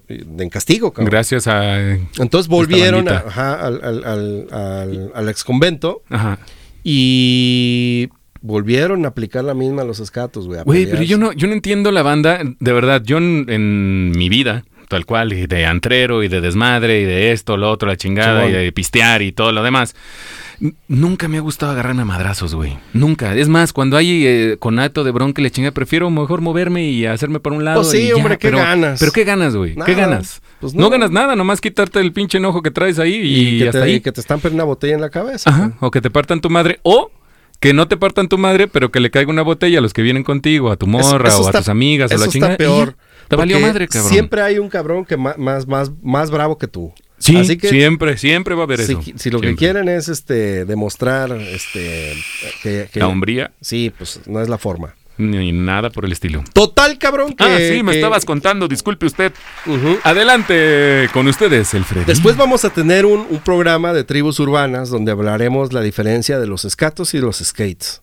en 0.09 0.49
castigo, 0.49 0.91
cabrón. 0.91 1.09
Gracias 1.11 1.47
a... 1.47 1.79
Entonces 2.17 2.47
volvieron 2.49 3.07
a- 3.07 3.11
bandita. 3.13 3.29
ajá, 3.29 3.65
al, 3.65 3.81
al, 3.83 4.03
al, 4.03 4.47
al- 4.51 5.11
al 5.15 5.29
exconvento 5.29 6.01
Ajá. 6.09 6.39
y 6.83 8.09
volvieron 8.41 9.05
a 9.05 9.09
aplicar 9.09 9.43
la 9.43 9.53
misma 9.53 9.81
a 9.81 9.85
los 9.85 9.99
escatos, 9.99 10.47
güey. 10.47 10.61
Güey, 10.63 10.85
pero 10.89 11.03
yo 11.03 11.17
no, 11.17 11.31
yo 11.33 11.47
no 11.47 11.53
entiendo 11.53 11.91
la 11.91 12.03
banda, 12.03 12.39
de 12.59 12.73
verdad, 12.73 13.01
yo 13.03 13.17
en, 13.17 13.45
en 13.49 14.11
mi 14.11 14.29
vida, 14.29 14.63
tal 14.89 15.05
cual, 15.05 15.31
y 15.31 15.47
de 15.47 15.65
antrero 15.65 16.23
y 16.23 16.27
de 16.27 16.41
desmadre 16.41 16.99
y 16.99 17.05
de 17.05 17.31
esto, 17.31 17.55
lo 17.55 17.71
otro, 17.71 17.87
la 17.87 17.95
chingada 17.95 18.45
y 18.47 18.51
de 18.51 18.71
pistear 18.73 19.21
y 19.21 19.31
todo 19.31 19.53
lo 19.53 19.63
demás. 19.63 19.95
Nunca 20.89 21.29
me 21.29 21.37
ha 21.37 21.39
gustado 21.41 21.71
agarrarme 21.71 22.01
a 22.01 22.05
madrazos, 22.05 22.53
güey. 22.53 22.77
Nunca. 22.91 23.33
Es 23.33 23.47
más, 23.47 23.71
cuando 23.71 23.95
hay 23.95 24.27
eh, 24.27 24.57
conato 24.59 25.05
de 25.05 25.11
bronca 25.11 25.39
y 25.39 25.43
le 25.45 25.51
chinga, 25.51 25.71
prefiero 25.71 26.09
mejor 26.09 26.41
moverme 26.41 26.83
y 26.83 27.05
hacerme 27.05 27.39
por 27.39 27.53
un 27.53 27.63
lado. 27.63 27.79
Pues 27.81 27.91
sí, 27.91 27.99
y 28.03 28.07
ya, 28.09 28.15
hombre, 28.17 28.37
¿qué 28.37 28.49
pero, 28.49 28.57
ganas? 28.57 28.99
Pero 28.99 29.13
¿qué 29.13 29.23
ganas, 29.23 29.55
güey? 29.55 29.75
¿Qué 29.85 29.93
ganas? 29.93 30.41
Pues 30.59 30.73
no. 30.73 30.81
no. 30.81 30.89
ganas 30.89 31.11
nada, 31.11 31.37
nomás 31.37 31.61
quitarte 31.61 32.01
el 32.01 32.11
pinche 32.11 32.39
enojo 32.39 32.61
que 32.61 32.71
traes 32.71 32.99
ahí 32.99 33.13
y, 33.15 33.55
y, 33.55 33.59
que, 33.59 33.69
hasta 33.69 33.79
te, 33.79 33.85
ahí. 33.85 33.93
y 33.95 34.01
que 34.01 34.11
te 34.11 34.19
estampen 34.19 34.53
una 34.55 34.65
botella 34.65 34.95
en 34.95 35.01
la 35.01 35.09
cabeza. 35.09 35.49
Ajá, 35.49 35.71
o 35.79 35.91
que 35.91 36.01
te 36.01 36.09
partan 36.09 36.41
tu 36.41 36.49
madre, 36.49 36.79
o 36.83 37.09
que 37.61 37.73
no 37.73 37.87
te 37.87 37.95
partan 37.95 38.27
tu 38.27 38.37
madre, 38.37 38.67
pero 38.67 38.91
que 38.91 38.99
le 38.99 39.11
caiga 39.11 39.31
una 39.31 39.43
botella 39.43 39.79
a 39.79 39.81
los 39.81 39.93
que 39.93 40.01
vienen 40.01 40.23
contigo, 40.23 40.71
a 40.71 40.75
tu 40.75 40.87
morra 40.87 41.29
Eso- 41.29 41.35
eso 41.35 41.41
o 41.43 41.45
a 41.45 41.49
está- 41.51 41.59
tus 41.59 41.69
amigas 41.69 42.11
o 42.11 42.15
eso 42.15 42.21
la 42.21 42.25
está 42.25 42.33
chingada. 42.33 42.53
y 42.55 42.57
peor. 42.57 42.95
Te 43.29 43.35
valió 43.37 43.59
madre, 43.61 43.87
cabrón. 43.87 44.11
Siempre 44.11 44.41
hay 44.41 44.59
un 44.59 44.67
cabrón 44.69 45.05
que 45.05 45.15
ma- 45.15 45.35
más, 45.37 45.65
más, 45.67 45.91
más 46.01 46.29
bravo 46.31 46.57
que 46.57 46.67
tú. 46.67 46.91
sí, 47.19 47.35
Así 47.37 47.57
que 47.57 47.69
siempre, 47.69 48.17
siempre 48.17 48.55
va 48.55 48.61
a 48.61 48.63
haber 48.65 48.81
si, 48.81 48.91
eso. 48.93 49.01
si 49.15 49.29
lo 49.29 49.39
que 49.39 49.55
quieren 49.55 49.87
es 49.87 50.09
este 50.09 50.65
demostrar 50.65 51.31
este 51.31 52.13
que, 52.63 52.89
que- 52.91 52.99
La 52.99 53.07
hombría, 53.07 53.51
sí, 53.61 53.93
pues 53.97 54.19
no 54.25 54.41
es 54.41 54.49
la 54.49 54.57
forma. 54.57 54.95
ni 55.17 55.51
nada 55.51 55.89
por 55.89 56.05
el 56.05 56.13
estilo. 56.13 56.43
Total, 56.53 56.97
cabrón, 56.97 57.33
que 57.33 57.43
ah, 57.43 57.57
sí, 57.57 57.83
me 57.83 57.91
que- 57.91 57.97
estabas 57.99 58.23
contando, 58.25 58.67
disculpe 58.69 59.05
usted. 59.05 59.33
Adelante 60.03 61.09
con 61.13 61.27
ustedes, 61.27 61.73
el 61.73 61.83
Freddy. 61.83 62.05
Después 62.05 62.35
vamos 62.37 62.65
a 62.65 62.69
tener 62.71 63.05
un, 63.05 63.27
un 63.29 63.39
programa 63.39 63.93
de 63.93 64.03
tribus 64.03 64.39
urbanas 64.39 64.89
donde 64.89 65.11
hablaremos 65.11 65.73
la 65.73 65.81
diferencia 65.81 66.39
de 66.39 66.47
los 66.47 66.65
escatos 66.65 67.13
y 67.13 67.19
los 67.19 67.37
skates. 67.37 68.01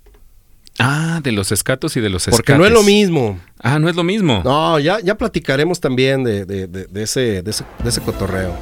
Ah, 0.78 1.20
de 1.22 1.32
los 1.32 1.52
escatos 1.52 1.96
y 1.96 2.00
de 2.00 2.10
los 2.10 2.22
escates. 2.28 2.38
Porque 2.38 2.54
no 2.58 2.66
es 2.66 2.72
lo 2.72 2.82
mismo. 2.82 3.38
Ah, 3.62 3.78
no 3.78 3.88
es 3.88 3.96
lo 3.96 4.04
mismo. 4.04 4.42
No, 4.44 4.78
ya, 4.78 4.98
ya 5.00 5.16
platicaremos 5.16 5.80
también 5.80 6.22
de, 6.24 6.44
de- 6.44 6.66
de- 6.66 6.86
de 6.86 7.02
ese, 7.02 7.42
de, 7.42 7.50
ese, 7.50 7.64
de 7.82 7.88
ese 7.88 8.00
cotorreo. 8.02 8.54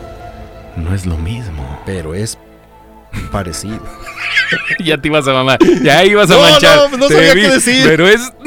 No 0.77 0.95
es 0.95 1.07
lo 1.07 1.17
mismo. 1.19 1.81
Pero 1.87 2.15
es 2.15 2.39
parecido. 3.33 3.81
ya 4.85 5.01
te 5.01 5.09
ibas 5.09 5.27
a 5.29 5.33
mamar. 5.33 5.59
Ya 5.83 6.05
ibas 6.05 6.31
a 6.31 6.35
No, 6.35 6.41
manchar. 6.41 6.91
no, 6.91 6.97
no 6.99 7.09
Te 7.09 7.15
sabía 7.15 7.35
vi, 7.35 7.41
qué 7.43 7.49
decir. 7.51 7.83
Pero 7.85 8.09
es. 8.09 8.33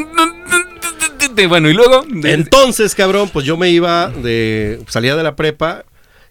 Bueno, 1.49 1.69
y 1.69 1.73
luego. 1.73 2.03
Entonces, 2.23 2.95
cabrón, 2.95 3.29
pues 3.31 3.45
yo 3.45 3.57
me 3.57 3.69
iba 3.69 4.09
de. 4.09 4.81
Salía 4.87 5.15
de 5.15 5.21
la 5.21 5.35
prepa 5.35 5.85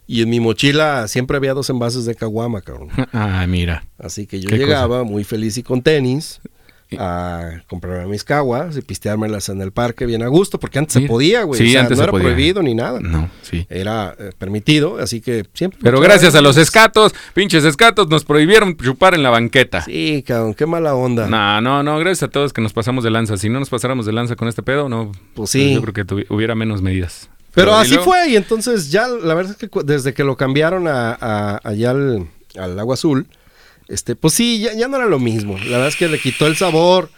y 0.09 0.23
en 0.23 0.31
mi 0.31 0.41
mochila 0.41 1.07
siempre 1.07 1.37
había 1.37 1.55
dos 1.55 1.71
envases 1.71 2.05
de 2.07 2.15
caguama, 2.17 2.61
cabrón. 2.61 2.89
Ah, 3.13 3.45
mira. 3.49 3.85
Así 3.99 4.27
que 4.27 4.41
yo 4.41 4.49
¿Qué 4.49 4.57
llegaba 4.57 5.05
muy 5.05 5.23
feliz 5.23 5.59
y 5.59 5.63
con 5.63 5.81
tenis 5.83 6.41
a 6.99 7.63
comprarme 7.67 8.07
mis 8.07 8.23
caguas 8.25 8.77
y 8.77 8.83
pisteármelas 8.83 9.49
en 9.49 9.61
el 9.61 9.73
parque 9.73 10.07
bien 10.07 10.23
a 10.23 10.29
gusto, 10.29 10.59
porque 10.61 10.79
antes 10.79 10.95
se 10.95 11.01
podía, 11.03 11.43
güey. 11.43 11.59
Sí, 11.61 11.69
O 11.69 11.71
sea, 11.73 11.81
antes 11.83 11.97
no 11.99 12.03
se 12.03 12.03
era 12.05 12.11
podía. 12.13 12.25
prohibido 12.29 12.63
ni 12.63 12.75
nada. 12.75 13.01
No, 13.01 13.29
sí. 13.43 13.67
Era 13.69 14.15
eh, 14.19 14.33
permitido, 14.39 14.99
así 14.99 15.21
que 15.21 15.45
siempre. 15.53 15.81
Pero 15.83 16.01
gracias 16.01 16.35
a 16.35 16.41
los 16.41 16.57
escatos, 16.57 17.15
pinches 17.35 17.65
escatos, 17.65 18.09
nos 18.09 18.25
prohibieron 18.25 18.77
chupar 18.77 19.15
en 19.15 19.23
la 19.23 19.31
banqueta. 19.31 19.83
Sí, 19.83 20.23
cabrón, 20.27 20.55
qué 20.55 20.67
mala 20.67 20.95
onda. 20.95 21.27
No, 21.29 21.61
no, 21.61 21.83
no, 21.83 21.99
gracias 21.99 22.25
a 22.25 22.29
todos 22.29 22.53
que 22.53 22.61
nos 22.61 22.73
pasamos 22.73 23.03
de 23.05 23.11
lanza. 23.11 23.37
Si 23.37 23.49
no 23.49 23.59
nos 23.59 23.69
pasáramos 23.71 24.07
de 24.07 24.13
lanza 24.13 24.37
con 24.37 24.49
este 24.49 24.63
pedo, 24.63 24.89
no. 24.89 25.13
Pues 25.35 25.51
sí. 25.51 25.75
Yo 25.75 25.83
creo 25.83 25.93
que 26.07 26.27
hubiera 26.29 26.55
menos 26.55 26.83
medidas. 26.83 27.29
Pero 27.55 27.71
¿y 27.73 27.75
así 27.83 27.91
luego? 27.95 28.05
fue, 28.05 28.29
y 28.29 28.37
entonces 28.37 28.91
ya, 28.91 29.09
la 29.09 29.33
verdad 29.35 29.57
es 29.59 29.69
que 29.69 29.69
desde 29.85 30.13
que 30.13 30.25
lo 30.25 30.37
cambiaron 30.37 30.87
a, 30.89 31.17
a- 31.19 31.61
allá 31.65 31.91
al, 31.93 32.29
al 32.59 32.79
agua 32.79 32.95
azul, 32.95 33.27
este, 33.89 34.17
pues 34.17 34.35
sí, 34.35 34.61
ya, 34.61 34.75
ya 34.75 34.89
no 34.89 34.97
era 34.97 35.07
lo 35.07 35.19
mismo. 35.19 35.57
La 35.59 35.73
verdad 35.79 35.89
es 35.89 35.97
que 35.97 36.09
le 36.09 36.19
quitó 36.19 36.47
el 36.47 36.57
sabor, 36.57 37.11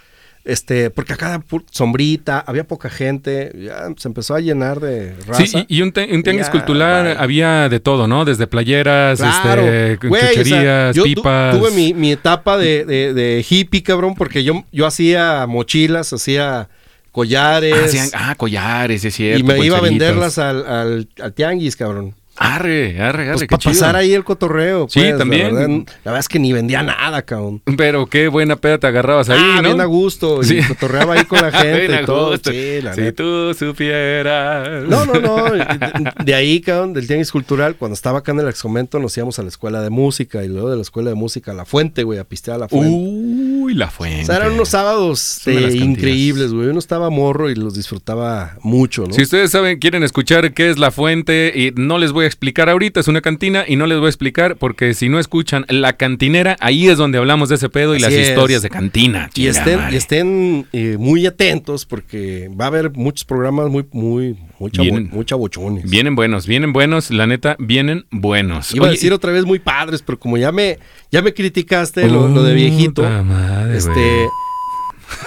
este, 0.45 0.89
porque 0.91 1.13
acá 1.13 1.43
pu- 1.49 1.65
sombrita, 1.71 2.43
había 2.47 2.65
poca 2.65 2.89
gente, 2.89 3.53
ya 3.59 3.89
se 3.97 4.09
empezó 4.09 4.35
a 4.35 4.41
llenar 4.41 4.81
de 4.81 5.15
raza. 5.27 5.45
Sí, 5.45 5.67
y, 5.69 5.79
y 5.79 5.83
un, 5.83 5.93
te- 5.93 6.13
un 6.15 6.23
tianguis 6.23 6.47
Ya, 6.47 6.53
cultural 6.53 7.17
había 7.19 7.69
de 7.69 7.81
todo, 7.81 8.07
¿no? 8.09 8.25
Desde 8.25 8.47
playeras, 8.47 9.19
Claro. 9.19 9.63
este, 9.67 10.07
Güey, 10.09 10.23
o 10.23 10.27
sea, 10.27 10.35
chucherías, 10.35 10.97
yo 10.97 11.03
tu- 11.05 11.23
tuve 11.23 11.71
mi, 11.75 11.93
mi 11.93 12.13
etapa 12.13 12.57
de, 12.57 12.85
de- 12.87 13.13
de 13.13 13.45
hippie, 13.49 13.83
cabrón, 13.83 14.15
porque 14.15 14.43
yo, 14.45 14.65
yo 14.73 14.87
hacía 14.87 15.47
mochilas, 15.47 16.13
hacía 16.15 16.69
collares. 17.13 17.75
Ah, 17.77 17.85
hacían- 17.85 18.11
ah, 18.15 18.35
collares, 18.37 19.05
es 19.05 19.15
cierto. 19.15 19.41
y 19.41 19.43
me 19.43 19.59
iba 19.65 19.79
a 19.79 19.81
venderlas 19.83 20.39
al, 20.39 20.65
al, 20.67 21.09
al 21.21 21.33
tianguis, 21.35 21.77
cabrón. 21.77 22.15
Arre, 22.41 23.01
arre, 23.01 23.25
arre, 23.31 23.33
Pues 23.35 23.47
para 23.49 23.59
pasar 23.59 23.97
ahí 23.97 24.13
el 24.15 24.25
cotorreo. 24.25 24.87
Sí, 24.89 25.01
pues, 25.01 25.13
la 25.13 25.19
también. 25.19 25.55
verdad, 25.55 25.69
la 25.69 26.11
verdad 26.13 26.21
es 26.21 26.29
que 26.29 26.39
ni 26.39 26.53
vendía 26.53 26.83
nada, 26.83 27.23
cabrón. 27.23 27.63
Pero 27.77 28.07
qué 28.07 28.29
buena 28.29 28.57
peda 28.57 28.79
te 28.79 28.87
agarrabas 28.87 29.29
ahí, 29.29 29.39
ah, 29.41 29.57
¿no? 29.63 29.69
bien 29.71 29.81
a 29.81 29.85
gusto. 29.87 30.43
Sí. 30.43 30.59
Y 30.59 30.63
cotorreaba 30.63 31.15
ahí 31.15 31.25
con 31.25 31.41
la 31.43 31.51
gente 31.53 31.79
Bien 31.89 31.95
a 31.95 32.03
y 32.03 32.05
todo. 32.07 32.31
gusto. 32.33 32.51
Sí, 32.51 32.81
la 32.83 32.95
si 32.95 33.01
neta. 33.01 33.23
tú 33.23 33.55
supieras. 33.55 34.85
No, 34.89 35.05
no, 35.05 35.15
no. 35.21 35.45
De, 35.49 36.13
de 36.25 36.35
ahí, 36.35 36.61
cabrón, 36.61 36.93
del 36.93 37.07
Tianguis 37.07 37.33
Cultural, 37.33 37.77
cuando 37.77 37.95
estaba 37.95 38.19
acá 38.21 38.33
en 38.33 38.41
el 38.41 38.49
excomento, 38.49 38.99
nos 38.99 39.17
íbamos 39.17 39.39
a 39.39 39.43
la 39.43 39.49
escuela 39.49 39.81
de 39.83 39.91
música 39.91 40.45
y 40.45 40.49
luego 40.49 40.71
de 40.71 40.77
la 40.77 40.83
escuela 40.83 41.11
de 41.11 41.17
música 41.17 41.53
a 41.53 41.55
la 41.55 41.65
fuente, 41.65 42.03
güey, 42.05 42.19
a 42.19 42.25
pistear 42.25 42.57
a 42.57 42.59
la 42.59 42.69
fuente. 42.69 42.89
Uy, 42.91 43.75
la 43.75 43.89
fuente. 43.91 44.23
o 44.23 44.27
sea, 44.27 44.37
eran 44.37 44.53
unos 44.53 44.69
sábados 44.69 45.47
eh, 45.47 45.71
increíbles, 45.75 46.53
güey. 46.53 46.69
Uno 46.69 46.79
estaba 46.79 47.11
morro 47.11 47.51
y 47.51 47.55
los 47.55 47.75
disfrutaba 47.75 48.57
mucho, 48.63 49.07
¿no? 49.07 49.13
Si 49.13 49.23
ustedes 49.23 49.51
saben, 49.51 49.79
quieren 49.79 50.03
escuchar 50.03 50.53
qué 50.55 50.71
es 50.71 50.79
la 50.79 50.91
fuente, 50.91 51.53
y 51.55 51.73
no 51.81 51.99
les 51.99 52.13
voy 52.13 52.25
a 52.25 52.28
explicar 52.29 52.69
ahorita, 52.69 53.01
es 53.01 53.09
una 53.09 53.21
cantina, 53.21 53.65
y 53.67 53.77
no 53.77 53.87
les 53.87 53.99
voy 53.99 54.07
a 54.07 54.09
explicar 54.11 54.57
porque 54.57 54.95
si 54.95 55.09
no 55.09 55.19
escuchan 55.19 55.65
la 55.69 55.95
cantinera, 55.95 56.57
ahí 56.61 56.89
es 56.89 56.99
donde 56.99 57.19
hablamos 57.19 57.49
de 57.49 57.57
ese 57.57 57.69
pedo 57.69 57.95
y 57.95 57.97
Así 57.97 58.05
las 58.05 58.13
es. 58.15 58.29
historias 58.29 58.63
de 58.63 58.71
cantina. 58.71 59.31
Y 59.35 59.47
estén, 59.49 59.77
madre. 59.79 59.95
y 59.95 59.97
estén 59.97 60.67
eh, 60.73 60.97
muy 60.99 61.27
atentos 61.27 61.85
porque 61.87 62.49
va 62.59 62.67
a 62.67 62.69
haber 62.69 62.93
muchos 62.93 63.25
programas 63.25 63.69
muy, 63.71 63.85
muy, 63.93 64.37
muy, 64.59 64.71
chavo- 64.71 64.85
Vienen- 64.85 65.11
muy 65.11 65.25
chabochones. 65.25 65.91
Vienen 65.91 66.15
buenos, 66.15 66.47
vienen 66.47 66.73
buenos, 66.73 67.11
la 67.11 67.27
neta, 67.27 67.57
vienen 67.59 68.07
buenos. 68.11 68.75
Iba 68.75 68.87
a 68.87 68.91
decir 68.91 69.13
otra 69.13 69.33
vez 69.33 69.45
muy 69.45 69.59
padres, 69.59 70.03
pero 70.03 70.19
como 70.19 70.37
ya 70.39 70.53
me, 70.53 70.79
ya 71.11 71.23
me 71.23 71.35
criticaste 71.35 72.09
lo, 72.09 72.29
lo 72.29 72.43
de 72.43 72.55
viejito, 72.55 73.03
madre, 73.03 73.77
este, 73.79 74.27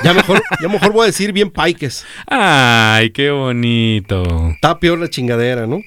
ya 0.04 0.14
mejor, 0.14 0.42
ya 0.62 0.68
mejor 0.68 0.92
voy 0.94 1.04
a 1.04 1.06
decir 1.08 1.32
bien 1.34 1.50
paiques. 1.50 2.06
Ay, 2.28 3.10
qué 3.12 3.32
bonito. 3.32 4.50
Está 4.54 4.80
peor 4.80 5.00
la 5.00 5.10
chingadera, 5.10 5.66
¿no? 5.68 5.80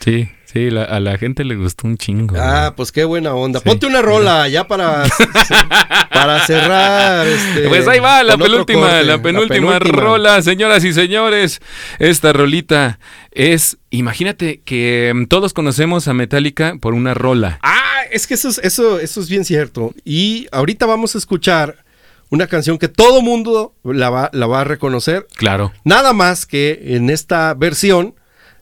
Sí, 0.00 0.28
sí, 0.56 0.70
la- 0.70 0.84
a 0.84 1.00
la 1.00 1.18
gente 1.18 1.44
le 1.44 1.54
gustó 1.56 1.86
un 1.86 1.96
chingo. 1.96 2.36
Ah, 2.38 2.72
pues 2.76 2.92
qué 2.92 3.04
buena 3.04 3.34
onda. 3.34 3.60
Sí. 3.60 3.68
Ponte 3.68 3.86
una 3.86 4.02
rola 4.02 4.48
ya 4.48 4.66
para, 4.66 5.04
para 6.10 6.46
cerrar. 6.46 7.26
Este, 7.26 7.68
Pues 7.68 7.86
ahí 7.88 8.00
va 8.00 8.22
la 8.22 8.32
con 8.32 8.42
otro 8.42 8.52
penúltima, 8.66 8.88
corte. 8.88 9.04
la 9.04 9.22
penúltima 9.22 9.78
rola, 9.78 10.42
señoras 10.42 10.84
y 10.84 10.92
señores. 10.92 11.60
Esta 11.98 12.32
rolita 12.32 12.98
es, 13.30 13.76
imagínate 13.90 14.60
que 14.64 15.12
mm, 15.14 15.24
todos 15.26 15.52
conocemos 15.52 16.08
a 16.08 16.14
Metallica 16.14 16.74
por 16.80 16.94
una 16.94 17.14
rola. 17.14 17.58
Ah, 17.62 17.82
es 18.10 18.26
que 18.26 18.34
eso 18.34 18.48
es, 18.48 18.58
eso, 18.58 18.98
eso 18.98 19.20
es 19.20 19.28
bien 19.28 19.44
cierto. 19.44 19.94
Y 20.04 20.46
ahorita 20.52 20.86
vamos 20.86 21.14
a 21.14 21.18
escuchar 21.18 21.84
una 22.30 22.46
canción 22.48 22.78
que 22.78 22.88
todo 22.88 23.22
mundo 23.22 23.74
la 23.84 24.10
va, 24.10 24.30
la 24.32 24.46
va 24.46 24.62
a 24.62 24.64
reconocer. 24.64 25.26
Claro. 25.36 25.72
Nada 25.84 26.12
más 26.12 26.44
que 26.46 26.80
en 26.96 27.10
esta 27.10 27.54
versión 27.54 28.14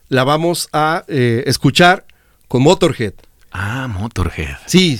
la 0.09 0.23
vamos 0.23 0.69
a 0.73 1.03
eh, 1.07 1.43
escuchar 1.47 2.05
con 2.47 2.61
Motorhead. 2.63 3.13
Ah, 3.51 3.87
Motorhead. 3.87 4.57
Sí, 4.65 4.99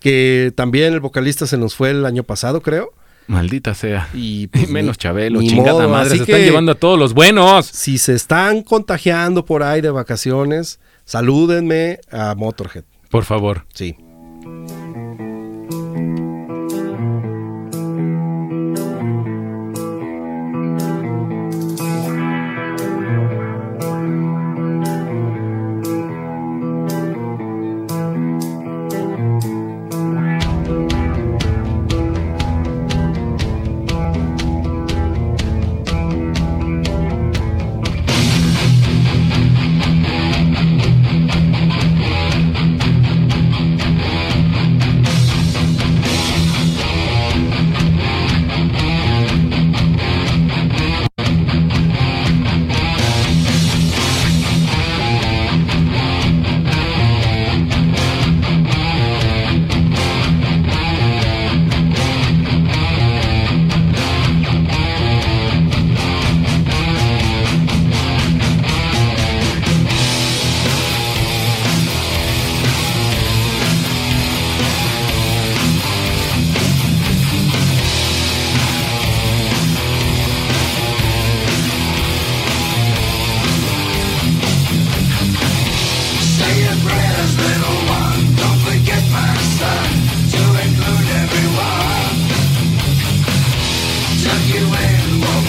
que 0.00 0.52
también 0.56 0.92
el 0.94 1.00
vocalista 1.00 1.46
se 1.46 1.56
nos 1.58 1.74
fue 1.74 1.90
el 1.90 2.06
año 2.06 2.22
pasado, 2.22 2.60
creo. 2.62 2.92
Maldita 3.26 3.74
sea. 3.74 4.08
Y 4.14 4.46
pues, 4.48 4.68
menos 4.70 4.96
ni- 4.96 5.00
Chabelo, 5.02 5.40
ni 5.40 5.48
chingada 5.48 5.72
modo, 5.82 5.88
madre. 5.90 6.08
así 6.08 6.16
Se 6.18 6.22
están 6.24 6.40
llevando 6.40 6.72
a 6.72 6.76
todos 6.76 6.98
los 6.98 7.12
buenos. 7.14 7.66
Si 7.66 7.98
se 7.98 8.14
están 8.14 8.62
contagiando 8.62 9.44
por 9.44 9.62
ahí 9.62 9.80
de 9.80 9.90
vacaciones, 9.90 10.80
salúdenme 11.04 12.00
a 12.10 12.34
Motorhead. 12.34 12.84
Por 13.10 13.24
favor. 13.24 13.66
Sí. 13.74 13.96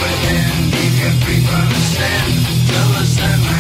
within, 0.01 0.71
you 0.79 0.89
can 0.99 1.15
people 1.27 1.55
understand. 1.55 2.31
Tell 2.67 2.91
us 3.01 3.15
that 3.17 3.58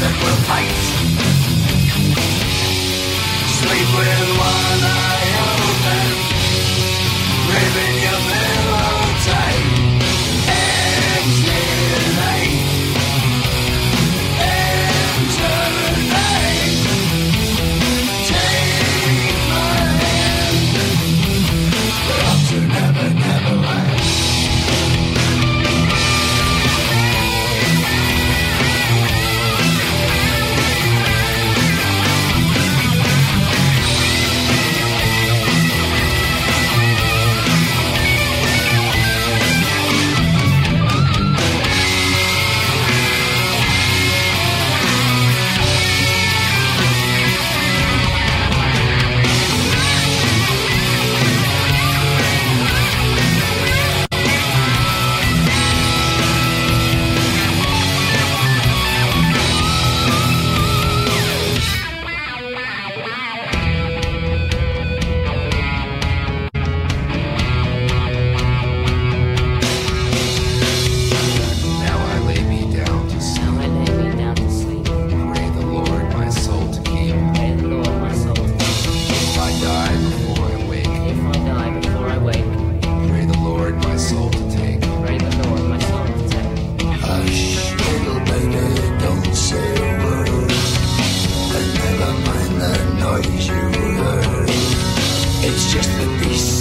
that 0.00 0.16
will 0.22 0.40
fight. 0.48 0.80
Sleep 3.60 3.88
with 3.98 4.38
one 4.38 4.82
eye 4.82 5.19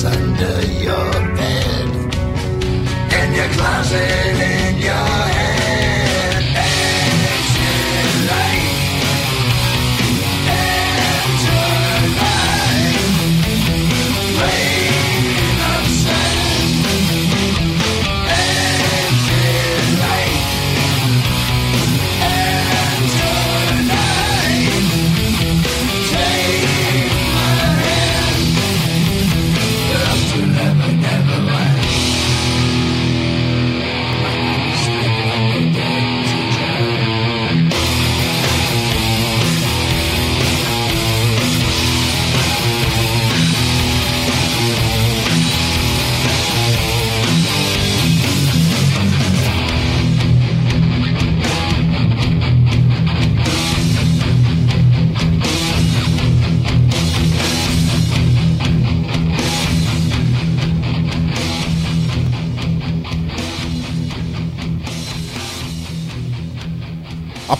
under 0.03 0.65
your 0.85 1.11
bed. 1.37 1.89
In 3.19 3.33
your 3.33 3.49
closet, 3.55 4.35
in 4.41 4.77
your 4.77 5.38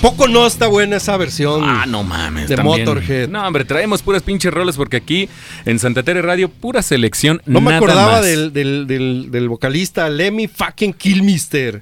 poco 0.01 0.27
no 0.27 0.45
está 0.47 0.67
buena 0.67 0.97
esa 0.97 1.17
versión? 1.17 1.61
Ah, 1.63 1.85
no 1.87 2.03
mames. 2.03 2.49
De 2.49 2.55
también. 2.55 2.79
Motorhead. 2.79 3.29
No, 3.29 3.45
hombre, 3.45 3.65
traemos 3.65 4.01
puras 4.01 4.23
pinches 4.23 4.53
roles 4.53 4.75
porque 4.75 4.97
aquí 4.97 5.29
en 5.65 5.79
Santa 5.79 6.03
Tere 6.03 6.21
Radio, 6.21 6.49
pura 6.49 6.81
selección. 6.81 7.41
No 7.45 7.61
me 7.61 7.75
acordaba 7.75 8.13
más. 8.13 8.25
del, 8.25 8.53
del, 8.53 8.87
del, 8.87 9.27
del 9.31 9.49
vocalista 9.49 10.09
Lemmy 10.09 10.47
fucking 10.47 10.93
Killmister. 10.93 11.81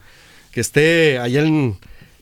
Que 0.52 0.62
esté 0.62 1.20
allá 1.20 1.42
en, 1.42 1.78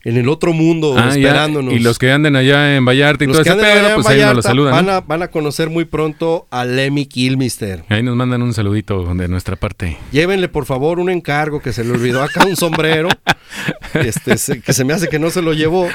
en 0.08 0.16
el 0.16 0.28
otro 0.28 0.52
mundo 0.52 0.94
Ah, 0.96 1.10
ya, 1.10 1.14
esperándonos. 1.28 1.74
Y 1.74 1.80
los 1.80 1.98
que 1.98 2.10
anden 2.12 2.36
allá 2.36 2.76
en 2.76 2.84
Vallarta 2.84 3.24
y 3.24 3.26
Los 3.26 3.42
todo 3.42 3.42
ese 3.42 3.54
pedo, 3.60 3.94
pues 3.96 4.06
ahí 4.06 4.20
nos 4.20 4.20
lo 4.20 4.26
Vallarta 4.28 4.42
saludan. 4.42 4.72
Van 4.72 4.88
a, 4.88 5.00
van 5.00 5.22
a 5.22 5.28
conocer 5.28 5.68
muy 5.68 5.84
pronto 5.84 6.46
a 6.50 6.64
Lemmy 6.64 7.06
Killmister. 7.06 7.82
Ahí 7.88 8.02
nos 8.02 8.14
mandan 8.16 8.40
un 8.42 8.54
saludito 8.54 9.04
de 9.14 9.28
nuestra 9.28 9.56
parte. 9.56 9.96
Llévenle 10.12 10.48
por 10.48 10.64
favor 10.64 10.98
un 11.00 11.10
encargo 11.10 11.60
que 11.60 11.72
se 11.72 11.82
le 11.84 11.90
olvidó 11.90 12.22
acá 12.22 12.46
un 12.46 12.56
sombrero. 12.56 13.08
este, 13.94 14.38
se- 14.38 14.60
que 14.60 14.72
se 14.72 14.84
me 14.84 14.92
hace 14.92 15.08
que 15.08 15.18
no 15.18 15.30
se 15.30 15.42
lo 15.42 15.52
llevó. 15.52 15.88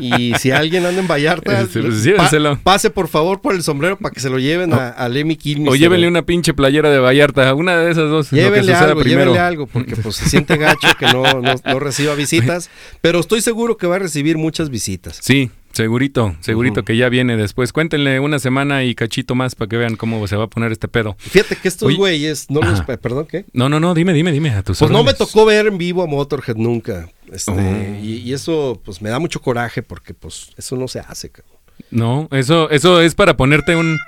Y 0.00 0.34
si 0.38 0.50
alguien 0.50 0.84
anda 0.86 1.00
en 1.00 1.06
Vallarta, 1.08 1.60
Este, 1.60 1.82
pues, 1.82 2.06
pa- 2.16 2.58
pase 2.62 2.90
por 2.90 3.08
favor 3.08 3.40
por 3.40 3.54
el 3.54 3.62
sombrero 3.62 3.96
para 3.98 4.12
que 4.12 4.20
se 4.20 4.30
lo 4.30 4.38
lleven 4.38 4.72
a, 4.72 4.88
a 4.88 5.08
Lemmy 5.08 5.36
Killmister. 5.36 5.72
O 5.72 5.76
llévenle 5.76 6.08
una 6.08 6.22
pinche 6.22 6.54
playera 6.54 6.90
de 6.90 6.98
Vallarta, 6.98 7.52
una 7.54 7.76
de 7.78 7.90
esas 7.90 8.08
dos. 8.10 8.32
lo 8.32 8.36
que 8.38 8.42
Llévenle 8.44 8.74
algo, 8.74 9.00
primero. 9.00 9.20
llévenle 9.32 9.40
algo, 9.40 9.66
porque 9.66 9.96
pues 9.96 10.16
se 10.16 10.28
siente 10.28 10.56
gacho 10.56 10.88
que 10.98 11.06
no, 11.06 11.22
no, 11.40 11.54
no 11.64 11.78
reciba 11.78 12.14
visitas, 12.14 12.70
pero 13.00 13.18
estoy 13.26 13.40
seguro 13.42 13.76
que 13.76 13.86
va 13.86 13.96
a 13.96 13.98
recibir 13.98 14.38
muchas 14.38 14.70
visitas. 14.70 15.18
Sí, 15.20 15.50
segurito, 15.72 16.36
segurito 16.40 16.84
que 16.84 16.96
ya 16.96 17.08
viene 17.08 17.36
después. 17.36 17.72
Cuéntenle 17.72 18.20
una 18.20 18.38
semana 18.38 18.84
y 18.84 18.94
cachito 18.94 19.34
más 19.34 19.54
para 19.54 19.68
que 19.68 19.76
vean 19.76 19.96
cómo 19.96 20.26
se 20.26 20.36
va 20.36 20.44
a 20.44 20.46
poner 20.48 20.72
este 20.72 20.88
pedo. 20.88 21.16
Fíjate 21.18 21.56
que 21.56 21.68
estos 21.68 21.88
Oye. 21.88 21.96
güeyes, 21.96 22.50
no 22.50 22.60
los, 22.60 22.80
perdón, 22.82 23.26
¿qué? 23.30 23.44
No, 23.52 23.68
no, 23.68 23.80
no, 23.80 23.94
dime, 23.94 24.12
dime, 24.12 24.32
dime 24.32 24.50
a 24.50 24.62
tus 24.62 24.78
Pues 24.78 24.90
no 24.90 25.02
me 25.04 25.12
tocó 25.14 25.44
ver 25.44 25.66
en 25.66 25.76
vivo 25.78 26.02
a 26.02 26.06
Motorhead 26.06 26.56
nunca. 26.56 27.08
Este, 27.32 27.50
Oh. 27.50 28.04
y, 28.04 28.18
y 28.18 28.32
eso 28.32 28.80
pues 28.84 29.02
me 29.02 29.10
da 29.10 29.18
mucho 29.18 29.40
coraje 29.42 29.82
porque 29.82 30.14
pues 30.14 30.50
eso 30.56 30.76
no 30.76 30.88
se 30.88 31.00
hace, 31.00 31.30
cabrón. 31.30 31.56
No, 31.90 32.28
eso, 32.32 32.70
eso 32.70 33.00
es 33.00 33.14
para 33.14 33.36
ponerte 33.36 33.76
un. 33.76 33.98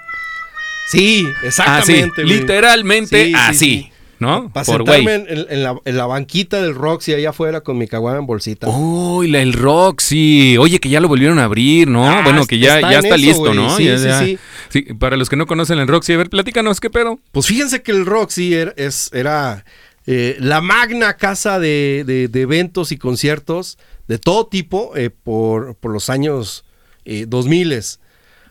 Sí, 0.91 1.27
exactamente. 1.45 2.23
así, 2.23 2.23
güey. 2.23 2.39
literalmente 2.39 3.25
Sí, 3.27 3.31
sí, 3.31 3.35
así, 3.37 3.59
sí. 3.59 3.93
¿No? 4.21 4.51
Para 4.53 4.65
sentarme 4.65 5.15
en, 5.29 5.63
la, 5.63 5.79
en 5.85 5.97
la 5.97 6.07
banquita 6.07 6.61
del 6.61 6.75
Roxy 6.75 7.15
allá 7.15 7.31
afuera 7.31 7.61
con 7.61 7.79
mi 7.79 7.87
caguama 7.87 8.19
en 8.19 8.27
bolsita. 8.27 8.69
Uy, 8.69 9.35
el 9.37 9.53
Roxy. 9.53 10.57
Oye, 10.59 10.81
que 10.81 10.89
ya 10.89 11.01
lo 11.01 11.09
volvieron 11.09 11.39
a 11.39 11.45
abrir, 11.45 11.89
¿no? 11.89 12.09
Ah, 12.09 12.23
bueno, 12.25 12.47
que 12.47 12.59
ya 12.59 12.77
está 12.77 12.91
ya 12.93 12.99
está 12.99 13.15
eso, 13.15 13.25
listo. 13.25 13.55
¿no? 13.55 13.77
Sí, 13.77 13.85
Ya- 13.85 13.99
sí, 13.99 14.05
ya. 14.05 14.19
sí. 14.21 14.39
Sí, 14.71 14.83
para 14.95 15.17
los 15.17 15.29
que 15.29 15.37
no 15.37 15.47
conocen 15.47 15.79
el 15.79 15.89
Roxy, 15.89 16.13
a 16.13 16.17
ver, 16.19 16.31
platícanos, 16.31 16.81
¿qué 16.81 16.91
pedo? 16.91 17.19
Pues 17.33 17.47
fíjense 17.47 17.83
que 17.83 17.93
el 17.93 18.05
Roxy 18.07 18.55
era, 18.55 18.75
es, 18.77 19.11
era 19.13 19.65
eh, 20.07 20.37
la 20.41 20.61
magna 20.61 21.15
casa 21.17 21.59
de, 21.59 22.05
de- 22.07 22.29
de 22.29 22.41
eventos 22.43 22.93
y 22.93 22.97
conciertos 22.99 23.79
de 24.09 24.19
todo 24.19 24.47
tipo 24.47 24.97
eh, 24.97 25.11
por, 25.11 25.75
por 25.77 25.93
los 25.93 26.11
años 26.11 26.65
eh, 27.05 27.25
2000. 27.29 27.81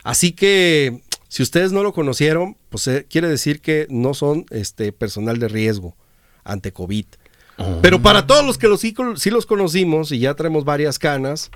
Así 0.03 0.31
que 0.31 1.01
si 1.27 1.43
ustedes 1.43 1.71
no 1.71 1.83
lo 1.83 1.93
conocieron, 1.93 2.55
pues 2.69 2.87
eh, 2.87 3.05
quiere 3.09 3.27
decir 3.27 3.61
que 3.61 3.87
no 3.89 4.13
son 4.13 4.45
este, 4.49 4.91
personal 4.91 5.39
de 5.39 5.47
riesgo 5.47 5.95
ante 6.43 6.71
COVID. 6.71 7.05
Pero 7.81 8.01
para 8.03 8.27
todos 8.27 8.45
los 8.45 8.59
que 8.59 8.67
los, 8.67 8.81
sí 8.81 9.29
los 9.31 9.45
conocimos 9.47 10.11
y 10.11 10.19
ya 10.19 10.35
traemos 10.35 10.63
varias 10.63 10.99
canas, 10.99 11.49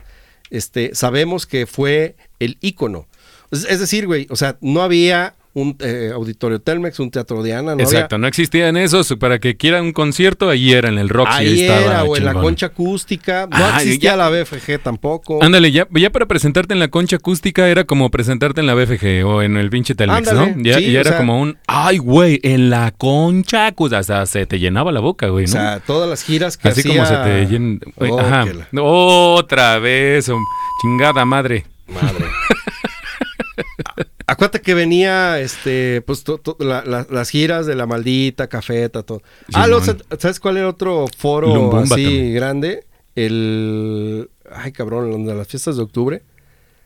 este, 0.49 0.95
sabemos 0.95 1.45
que 1.45 1.67
fue 1.67 2.15
el 2.39 2.57
ícono. 2.59 3.07
Es, 3.51 3.65
es 3.65 3.79
decir, 3.79 4.07
güey, 4.07 4.25
o 4.31 4.35
sea, 4.35 4.57
no 4.61 4.81
había 4.81 5.35
un 5.53 5.75
eh, 5.79 6.11
auditorio 6.13 6.61
Telmex, 6.61 6.99
un 6.99 7.11
teatro 7.11 7.43
Diana, 7.43 7.75
no 7.75 7.81
Exacto, 7.81 8.17
no 8.17 8.27
existían 8.27 8.77
esos. 8.77 9.13
Para 9.19 9.39
que 9.39 9.57
quieran 9.57 9.83
un 9.85 9.91
concierto, 9.91 10.49
ahí 10.49 10.71
era 10.71 10.87
en 10.89 10.97
el 10.97 11.09
Roxy. 11.09 11.33
Ahí 11.33 11.61
estaba 11.61 11.81
era, 11.81 12.03
o 12.05 12.15
en 12.15 12.23
la 12.25 12.33
concha 12.33 12.67
acústica. 12.67 13.47
No 13.51 13.57
Ah, 13.57 13.77
existía 13.81 14.11
ya- 14.11 14.15
la 14.15 14.29
BFG 14.29 14.79
tampoco. 14.81 15.43
Ándale, 15.43 15.71
ya, 15.71 15.87
ya 15.91 16.09
para 16.09 16.25
presentarte 16.25 16.73
en 16.73 16.79
la 16.79 16.87
concha 16.87 17.17
acústica 17.17 17.67
era 17.67 17.83
como 17.83 18.09
presentarte 18.09 18.61
en 18.61 18.67
la 18.67 18.75
BFG 18.75 19.25
o 19.25 19.41
en 19.41 19.57
el 19.57 19.69
pinche 19.69 19.93
Telmex, 19.95 20.27
Ándale, 20.29 20.55
¿no? 20.55 20.63
Ya, 20.63 20.77
sí, 20.77 20.91
ya 20.91 20.99
o 20.99 21.01
era 21.01 21.09
sea- 21.11 21.17
como 21.17 21.41
un, 21.41 21.57
ay, 21.67 21.97
güey, 21.97 22.39
en 22.43 22.69
la 22.69 22.91
concha 22.91 23.67
acústica, 23.67 23.99
o 23.99 24.03
sea, 24.03 24.25
se 24.25 24.45
te 24.45 24.57
llenaba 24.59 24.91
la 24.91 24.99
boca, 25.01 25.27
güey, 25.27 25.45
O 25.45 25.47
¿no? 25.47 25.51
sea, 25.51 25.79
todas 25.85 26.09
las 26.09 26.23
giras 26.23 26.55
que 26.57 26.69
Así 26.69 26.81
hacía... 26.81 26.93
como 26.93 27.05
se 27.05 27.15
te 27.17 27.45
llena. 27.47 27.79
Oh, 27.97 28.19
Ajá. 28.19 28.45
la- 28.71 28.81
Otra 28.81 29.79
vez, 29.79 30.29
hom- 30.29 30.43
chingada 30.81 31.25
madre. 31.25 31.65
Madre. 31.87 32.25
Acuérdate 34.31 34.61
que 34.61 34.73
venía, 34.73 35.39
este, 35.41 36.01
pues, 36.03 36.23
to- 36.23 36.37
to- 36.37 36.55
la- 36.59 36.83
la- 36.85 37.05
las 37.09 37.29
giras 37.29 37.65
de 37.65 37.75
la 37.75 37.85
maldita, 37.85 38.47
cafeta, 38.47 39.03
todo. 39.03 39.21
ah, 39.53 39.67
luego, 39.67 39.83
¿sabes 40.17 40.39
cuál 40.39 40.55
era 40.57 40.69
otro 40.69 41.05
foro 41.17 41.47
Lumbumba 41.53 41.81
así 41.81 41.89
también. 42.05 42.33
grande? 42.35 42.85
El, 43.15 44.29
ay, 44.49 44.71
cabrón, 44.71 45.11
el 45.11 45.25
de 45.25 45.35
las 45.35 45.47
fiestas 45.47 45.75
de 45.77 45.83
octubre. 45.83 46.21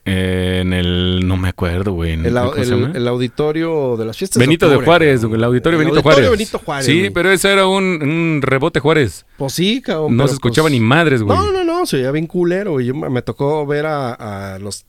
Eh, 0.07 0.59
en 0.61 0.71
el, 0.73 1.27
no 1.27 1.35
me 1.35 1.49
acuerdo, 1.49 1.93
güey. 1.93 2.13
El, 2.13 2.35
au- 2.37 2.51
¿cómo 2.51 2.63
se 2.63 2.73
el- 2.73 2.95
el 2.95 3.07
auditorio 3.07 3.97
de 3.97 4.05
las 4.05 4.15
fiestas 4.17 4.39
Benito 4.39 4.69
de 4.69 4.77
de. 4.77 4.83
Juárez, 4.85 5.23
el 5.23 5.43
auditorio 5.43 5.79
El 5.79 5.85
Benito 5.85 5.97
auditorio 5.99 6.27
Juárez. 6.27 6.31
Benito 6.31 6.59
Juárez, 6.59 6.85
Sí, 6.85 6.99
güey. 6.99 7.09
pero 7.09 7.31
ese 7.31 7.51
era 7.51 7.65
un, 7.67 7.83
un 8.03 8.39
rebote 8.43 8.79
Juárez. 8.79 9.25
Pues 9.37 9.53
sí, 9.53 9.81
cabrón. 9.81 10.15
No 10.15 10.27
se 10.27 10.35
escuchaba 10.35 10.65
pues, 10.65 10.73
ni 10.73 10.79
madres, 10.79 11.23
güey. 11.23 11.35
No, 11.37 11.51
no, 11.51 11.63
no, 11.63 11.85
se 11.87 11.97
oía 11.97 12.11
bien 12.11 12.27
culero, 12.27 12.73
güey. 12.73 12.85
Yo 12.87 12.93
me 12.95 13.09
me 13.09 13.21
tocó 13.23 13.65
ver 13.65 13.85
a, 13.87 14.53
a 14.55 14.59
los... 14.59 14.85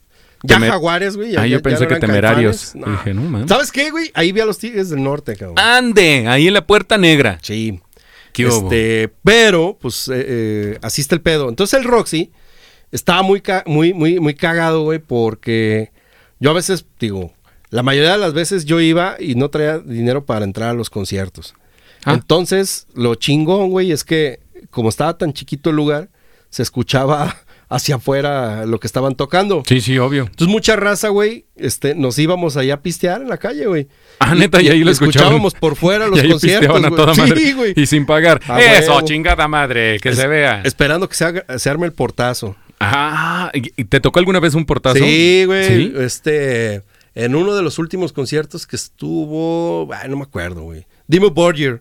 Ya 0.46 0.56
Temer- 0.58 0.68
jaguares, 0.70 1.16
güey. 1.16 1.32
ya- 1.32 1.42
Ah, 1.42 1.46
yo 1.46 1.58
ya 1.58 1.62
pensé 1.62 1.82
no 1.84 1.88
que 1.88 1.96
temerarios. 1.96 2.72
Dije, 2.74 3.14
no, 3.14 3.22
mames. 3.22 3.48
¿Sabes 3.48 3.70
qué, 3.72 3.90
güey? 3.90 4.10
Ahí 4.14 4.32
vi 4.32 4.40
a 4.40 4.46
los 4.46 4.58
Tigres 4.58 4.90
del 4.90 5.02
Norte, 5.02 5.36
cabrón. 5.36 5.58
Ande, 5.58 6.26
ahí 6.28 6.46
en 6.48 6.54
la 6.54 6.66
puerta 6.66 6.96
negra. 6.98 7.38
Sí. 7.42 7.80
¿Qué 8.32 8.46
hubo? 8.46 8.64
este, 8.70 9.10
pero, 9.24 9.78
pues, 9.80 10.08
eh, 10.08 10.24
eh, 10.28 10.78
así 10.82 11.00
está 11.00 11.14
el 11.14 11.22
pedo. 11.22 11.48
Entonces 11.48 11.78
el 11.78 11.84
Roxy 11.84 12.30
estaba 12.92 13.22
muy, 13.22 13.40
ca- 13.40 13.64
muy, 13.66 13.92
muy, 13.94 14.20
muy 14.20 14.34
cagado, 14.34 14.82
güey, 14.82 14.98
porque 14.98 15.90
yo 16.38 16.50
a 16.50 16.54
veces, 16.54 16.84
digo, 17.00 17.32
la 17.70 17.82
mayoría 17.82 18.12
de 18.12 18.18
las 18.18 18.34
veces 18.34 18.64
yo 18.66 18.80
iba 18.80 19.16
y 19.18 19.34
no 19.36 19.48
traía 19.48 19.78
dinero 19.78 20.24
para 20.26 20.44
entrar 20.44 20.70
a 20.70 20.74
los 20.74 20.90
conciertos. 20.90 21.54
Ah. 22.04 22.12
Entonces, 22.14 22.86
lo 22.94 23.14
chingón, 23.14 23.70
güey, 23.70 23.90
es 23.90 24.04
que 24.04 24.40
como 24.70 24.90
estaba 24.90 25.16
tan 25.16 25.32
chiquito 25.32 25.70
el 25.70 25.76
lugar, 25.76 26.08
se 26.50 26.62
escuchaba 26.62 27.36
hacia 27.68 27.96
afuera 27.96 28.64
lo 28.66 28.78
que 28.80 28.86
estaban 28.86 29.14
tocando. 29.16 29.62
Sí, 29.66 29.80
sí, 29.80 29.98
obvio. 29.98 30.22
Entonces 30.22 30.48
mucha 30.48 30.76
raza, 30.76 31.08
güey, 31.08 31.46
este, 31.56 31.94
nos 31.94 32.18
íbamos 32.18 32.56
allá 32.56 32.74
a 32.74 32.80
pistear 32.82 33.22
en 33.22 33.28
la 33.28 33.38
calle, 33.38 33.66
güey. 33.66 33.88
Ah, 34.20 34.34
neta, 34.34 34.62
y 34.62 34.68
ahí 34.68 34.84
lo 34.84 34.90
escuchaban. 34.90 35.16
Escuchábamos 35.28 35.54
por 35.54 35.76
fuera 35.76 36.06
los 36.08 36.18
y 36.18 36.22
ahí 36.22 36.30
conciertos, 36.30 36.84
a 36.84 36.90
toda 36.90 37.14
madre. 37.14 37.40
Sí, 37.40 37.52
güey. 37.52 37.72
Y 37.76 37.86
sin 37.86 38.06
pagar. 38.06 38.40
A 38.48 38.60
Eso, 38.62 39.00
chingada 39.02 39.48
madre, 39.48 39.98
que 40.00 40.10
Es- 40.10 40.16
se 40.16 40.26
vea. 40.26 40.62
Esperando 40.64 41.08
que 41.08 41.14
se, 41.16 41.24
haga- 41.24 41.58
se 41.58 41.68
arme 41.70 41.86
el 41.86 41.92
portazo. 41.92 42.56
Ah, 42.78 43.50
¿y 43.54 43.72
y 43.80 43.84
te 43.84 44.00
tocó 44.00 44.18
alguna 44.18 44.38
vez 44.38 44.54
un 44.54 44.66
portazo? 44.66 44.98
Sí, 44.98 45.44
güey. 45.46 45.66
¿Sí? 45.66 45.92
Este, 45.98 46.82
en 47.14 47.34
uno 47.34 47.54
de 47.56 47.62
los 47.62 47.78
últimos 47.78 48.12
conciertos 48.12 48.66
que 48.66 48.76
estuvo, 48.76 49.88
ay, 49.94 50.08
no 50.10 50.16
me 50.16 50.24
acuerdo, 50.24 50.62
güey. 50.62 50.86
Dimo 51.08 51.30
Borgir, 51.30 51.80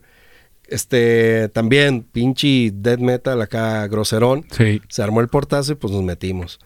este, 0.68 1.48
también, 1.50 2.02
pinche 2.02 2.70
death 2.72 2.98
metal 3.00 3.40
acá, 3.42 3.86
groserón. 3.88 4.44
Sí. 4.56 4.80
Se 4.88 5.02
armó 5.02 5.20
el 5.20 5.28
portazo 5.28 5.72
y 5.72 5.74
pues 5.76 5.92
nos 5.92 6.02
metimos. 6.02 6.58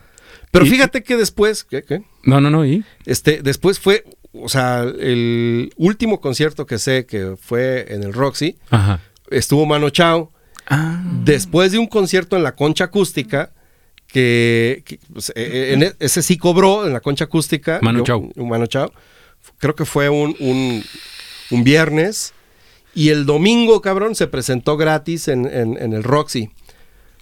Pero 0.50 0.64
Y- 0.66 0.70
fíjate 0.70 1.02
que 1.02 1.16
después, 1.16 1.64
¿qué, 1.64 1.82
qué? 1.82 2.02
No, 2.24 2.40
no, 2.40 2.50
no, 2.50 2.64
¿y? 2.66 2.84
Este, 3.06 3.40
después 3.42 3.78
fue, 3.78 4.04
o 4.32 4.48
sea, 4.48 4.82
el 4.82 5.72
último 5.76 6.20
concierto 6.20 6.66
que 6.66 6.78
sé 6.78 7.06
que 7.06 7.36
fue 7.40 7.86
en 7.94 8.02
el 8.02 8.12
Roxy, 8.12 8.58
Ajá. 8.70 9.00
estuvo 9.30 9.66
Mano 9.66 9.90
Chao. 9.90 10.32
Ah. 10.68 11.02
Después 11.24 11.72
de 11.72 11.78
un 11.78 11.86
concierto 11.86 12.36
en 12.36 12.42
la 12.42 12.54
concha 12.54 12.84
acústica, 12.84 13.52
que, 14.06 14.82
que, 14.84 14.98
pues, 15.12 15.32
eh, 15.36 15.72
en 15.74 15.82
e- 15.84 15.92
ese 16.00 16.22
sí 16.22 16.36
cobró 16.36 16.84
en 16.86 16.92
la 16.92 17.00
concha 17.00 17.24
acústica. 17.26 17.78
Manu 17.82 17.98
yo- 18.00 18.04
Chao. 18.04 18.30
un 18.36 18.48
Manu 18.48 18.66
Chao. 18.66 18.92
Creo 19.58 19.74
que 19.76 19.84
fue 19.84 20.08
un, 20.08 20.34
un, 20.40 20.82
un 21.52 21.64
viernes. 21.64 22.34
Y 23.00 23.08
el 23.10 23.24
domingo, 23.24 23.80
cabrón, 23.80 24.14
se 24.14 24.26
presentó 24.26 24.76
gratis 24.76 25.28
en, 25.28 25.46
en- 25.46 25.78
en 25.80 25.92
el 25.92 26.02
Roxy. 26.02 26.50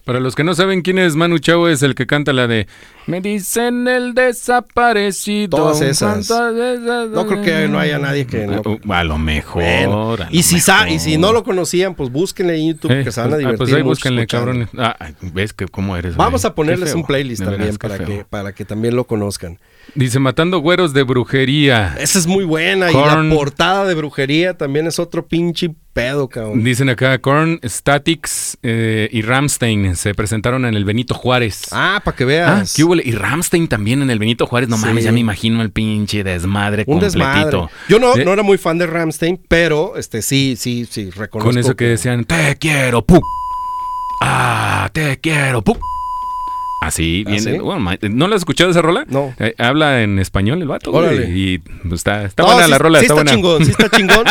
Para 0.05 0.19
los 0.19 0.33
que 0.35 0.43
no 0.43 0.55
saben 0.55 0.81
quién 0.81 0.97
es 0.97 1.15
Manu 1.15 1.37
Chao, 1.37 1.67
es 1.67 1.83
el 1.83 1.93
que 1.93 2.07
canta 2.07 2.33
la 2.33 2.47
de 2.47 2.67
Me 3.05 3.21
dicen 3.21 3.87
el 3.87 4.13
desaparecido. 4.15 5.57
Todas 5.57 5.81
esas. 5.81 6.27
¿Cuántas 6.27 6.55
veces- 6.55 7.09
No 7.11 7.27
creo 7.27 7.41
que 7.43 7.67
no 7.67 7.77
haya 7.79 7.99
nadie 7.99 8.25
que 8.25 8.47
no. 8.47 8.61
Uh, 8.65 8.91
A 8.93 9.03
lo 9.03 9.17
mejor. 9.19 9.61
Bueno, 9.63 10.13
a 10.13 10.17
lo 10.17 10.25
y, 10.31 10.43
si 10.43 10.59
sa- 10.59 10.79
mejor. 10.85 10.89
y 10.95 10.99
si 10.99 11.17
no 11.17 11.31
lo 11.31 11.43
conocían, 11.43 11.93
pues 11.95 12.11
búsquenle 12.11 12.57
en 12.57 12.73
YouTube 12.73 12.91
Eh, 12.91 13.03
que 13.03 13.11
se 13.11 13.21
van 13.21 13.27
a 13.27 13.29
pues, 13.31 13.35
ah, 13.35 13.37
divertir. 13.39 13.57
Pues 13.59 13.73
ahí 13.73 13.81
búsquenle, 13.83 14.27
cabrones. 14.27 14.69
Ah, 14.77 14.95
¿ves 15.21 15.53
que 15.53 15.67
cómo 15.67 15.95
eres? 15.95 16.15
Vamos 16.15 16.41
güey? 16.41 16.51
a 16.51 16.55
ponerles 16.55 16.93
un 16.95 17.05
playlist 17.05 17.43
también 17.43 17.77
para 17.77 17.99
que, 17.99 18.25
para 18.27 18.51
que 18.53 18.65
también 18.65 18.95
lo 18.95 19.05
conozcan. 19.05 19.59
Dice 19.95 20.19
Matando 20.19 20.59
Güeros 20.59 20.93
de 20.93 21.03
Brujería. 21.03 21.95
Esa 21.99 22.19
es 22.19 22.27
muy 22.27 22.43
buena. 22.45 22.91
Korn. 22.91 23.25
Y 23.27 23.29
la 23.29 23.35
portada 23.35 23.85
de 23.85 23.95
brujería 23.95 24.55
también 24.57 24.87
es 24.87 24.99
otro 24.99 25.25
pinche 25.27 25.71
pedo, 25.93 26.27
cabrón. 26.29 26.63
Dicen 26.63 26.87
acá, 26.89 27.17
Korn, 27.19 27.59
Statics 27.65 28.57
eh, 28.63 29.09
y 29.11 29.21
Ramstein 29.21 29.95
se 29.95 30.13
presentaron 30.13 30.65
en 30.65 30.75
el 30.75 30.85
Benito 30.85 31.13
Juárez. 31.15 31.63
Ah, 31.71 32.01
para 32.03 32.15
que 32.15 32.23
Ah, 32.23 32.27
veas. 32.27 32.73
¿qué 32.75 32.83
hubo? 32.83 32.95
Y 32.95 33.11
Ramstein 33.11 33.67
también 33.67 34.01
en 34.01 34.09
el 34.09 34.19
Benito 34.19 34.45
Juárez. 34.45 34.69
No 34.69 34.77
Sí. 34.77 34.85
mames, 34.85 35.03
ya 35.03 35.11
me 35.11 35.19
imagino 35.19 35.61
el 35.61 35.71
pinche 35.71 36.23
desmadre 36.23 36.83
Un 36.87 36.99
completito. 36.99 37.19
desmadre. 37.25 37.67
Yo 37.89 37.99
no, 37.99 38.15
Eh, 38.15 38.23
no 38.23 38.31
era 38.33 38.43
muy 38.43 38.57
fan 38.57 38.77
de 38.77 38.87
Ramstein, 38.87 39.39
pero 39.47 39.97
este 39.97 40.21
sí, 40.21 40.55
sí, 40.57 40.87
sí, 40.89 41.09
reconozco. 41.09 41.49
Con 41.51 41.57
eso 41.59 41.75
que 41.75 41.85
decían, 41.85 42.23
te 42.25 42.55
quiero, 42.57 43.01
pu. 43.01 43.19
Ah, 44.21 44.89
te 44.93 45.17
quiero, 45.19 45.61
pu. 45.61 45.77
Así, 46.81 47.23
¿Ah, 47.27 47.31
bien. 47.31 47.43
sí? 47.43 47.57
bueno, 47.57 47.85
¿No 48.09 48.27
lo 48.29 48.35
has 48.35 48.41
escuchado 48.41 48.71
esa 48.71 48.81
rola? 48.81 49.05
No. 49.09 49.33
Eh, 49.39 49.53
habla 49.57 50.01
en 50.01 50.17
español 50.17 50.61
el 50.61 50.67
vato. 50.69 50.91
güey, 50.91 51.05
Órale. 51.07 51.29
Y 51.29 51.57
pues, 51.59 51.93
está, 51.99 52.23
está 52.23 52.43
No, 52.43 52.49
buena 52.49 52.65
sí- 52.65 52.71
la 52.71 52.77
rola, 52.77 52.99
sí 52.99 53.05
está, 53.05 53.15
buena. 53.15 53.31
chingón, 53.31 53.65
sí 53.65 53.71
está 53.71 53.89
chingón. 53.97 54.25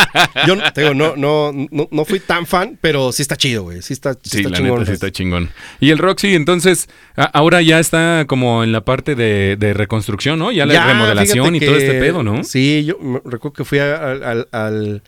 Yo 0.47 0.57
no- 0.57 0.73
te 0.73 0.81
digo, 0.81 0.95
no, 0.95 1.15
no, 1.17 1.53
no, 1.71 1.89
no 1.91 2.05
fui 2.07 2.21
tan 2.21 2.47
fan, 2.47 2.79
pero 2.81 3.13
sí 3.13 3.21
está 3.23 3.37
chido, 3.37 3.65
güey. 3.65 3.83
Sí 3.83 3.93
está, 3.93 4.15
sí 4.23 4.39
está 4.39 4.49
la 4.49 4.57
chingón. 4.57 4.79
neta 4.79 4.87
sí 4.87 4.93
está 4.93 5.11
chingón. 5.13 5.51
Y 5.79 5.91
el 5.91 5.99
Roxy, 5.99 6.35
entonces, 6.35 6.89
a- 7.17 7.25
ahora 7.25 7.61
ya 7.61 7.79
está 7.81 8.25
como 8.27 8.65
en 8.65 8.73
la 8.73 8.81
parte 8.83 9.15
de, 9.15 9.57
de 9.59 9.75
reconstrucción, 9.75 10.39
¿no? 10.39 10.51
Ya 10.51 10.65
la 10.65 10.73
Ya, 10.75 10.87
remodelación 10.87 11.55
y 11.55 11.61
todo 11.61 11.77
este 11.77 12.01
pedo, 12.01 12.23
¿no? 12.23 12.45
Sí, 12.45 12.85
yo 12.87 12.97
recuerdo 13.27 13.53
que 13.53 13.65
fui 13.65 13.79
a- 13.79 13.97
al- 14.13 14.49
al- 14.53 15.03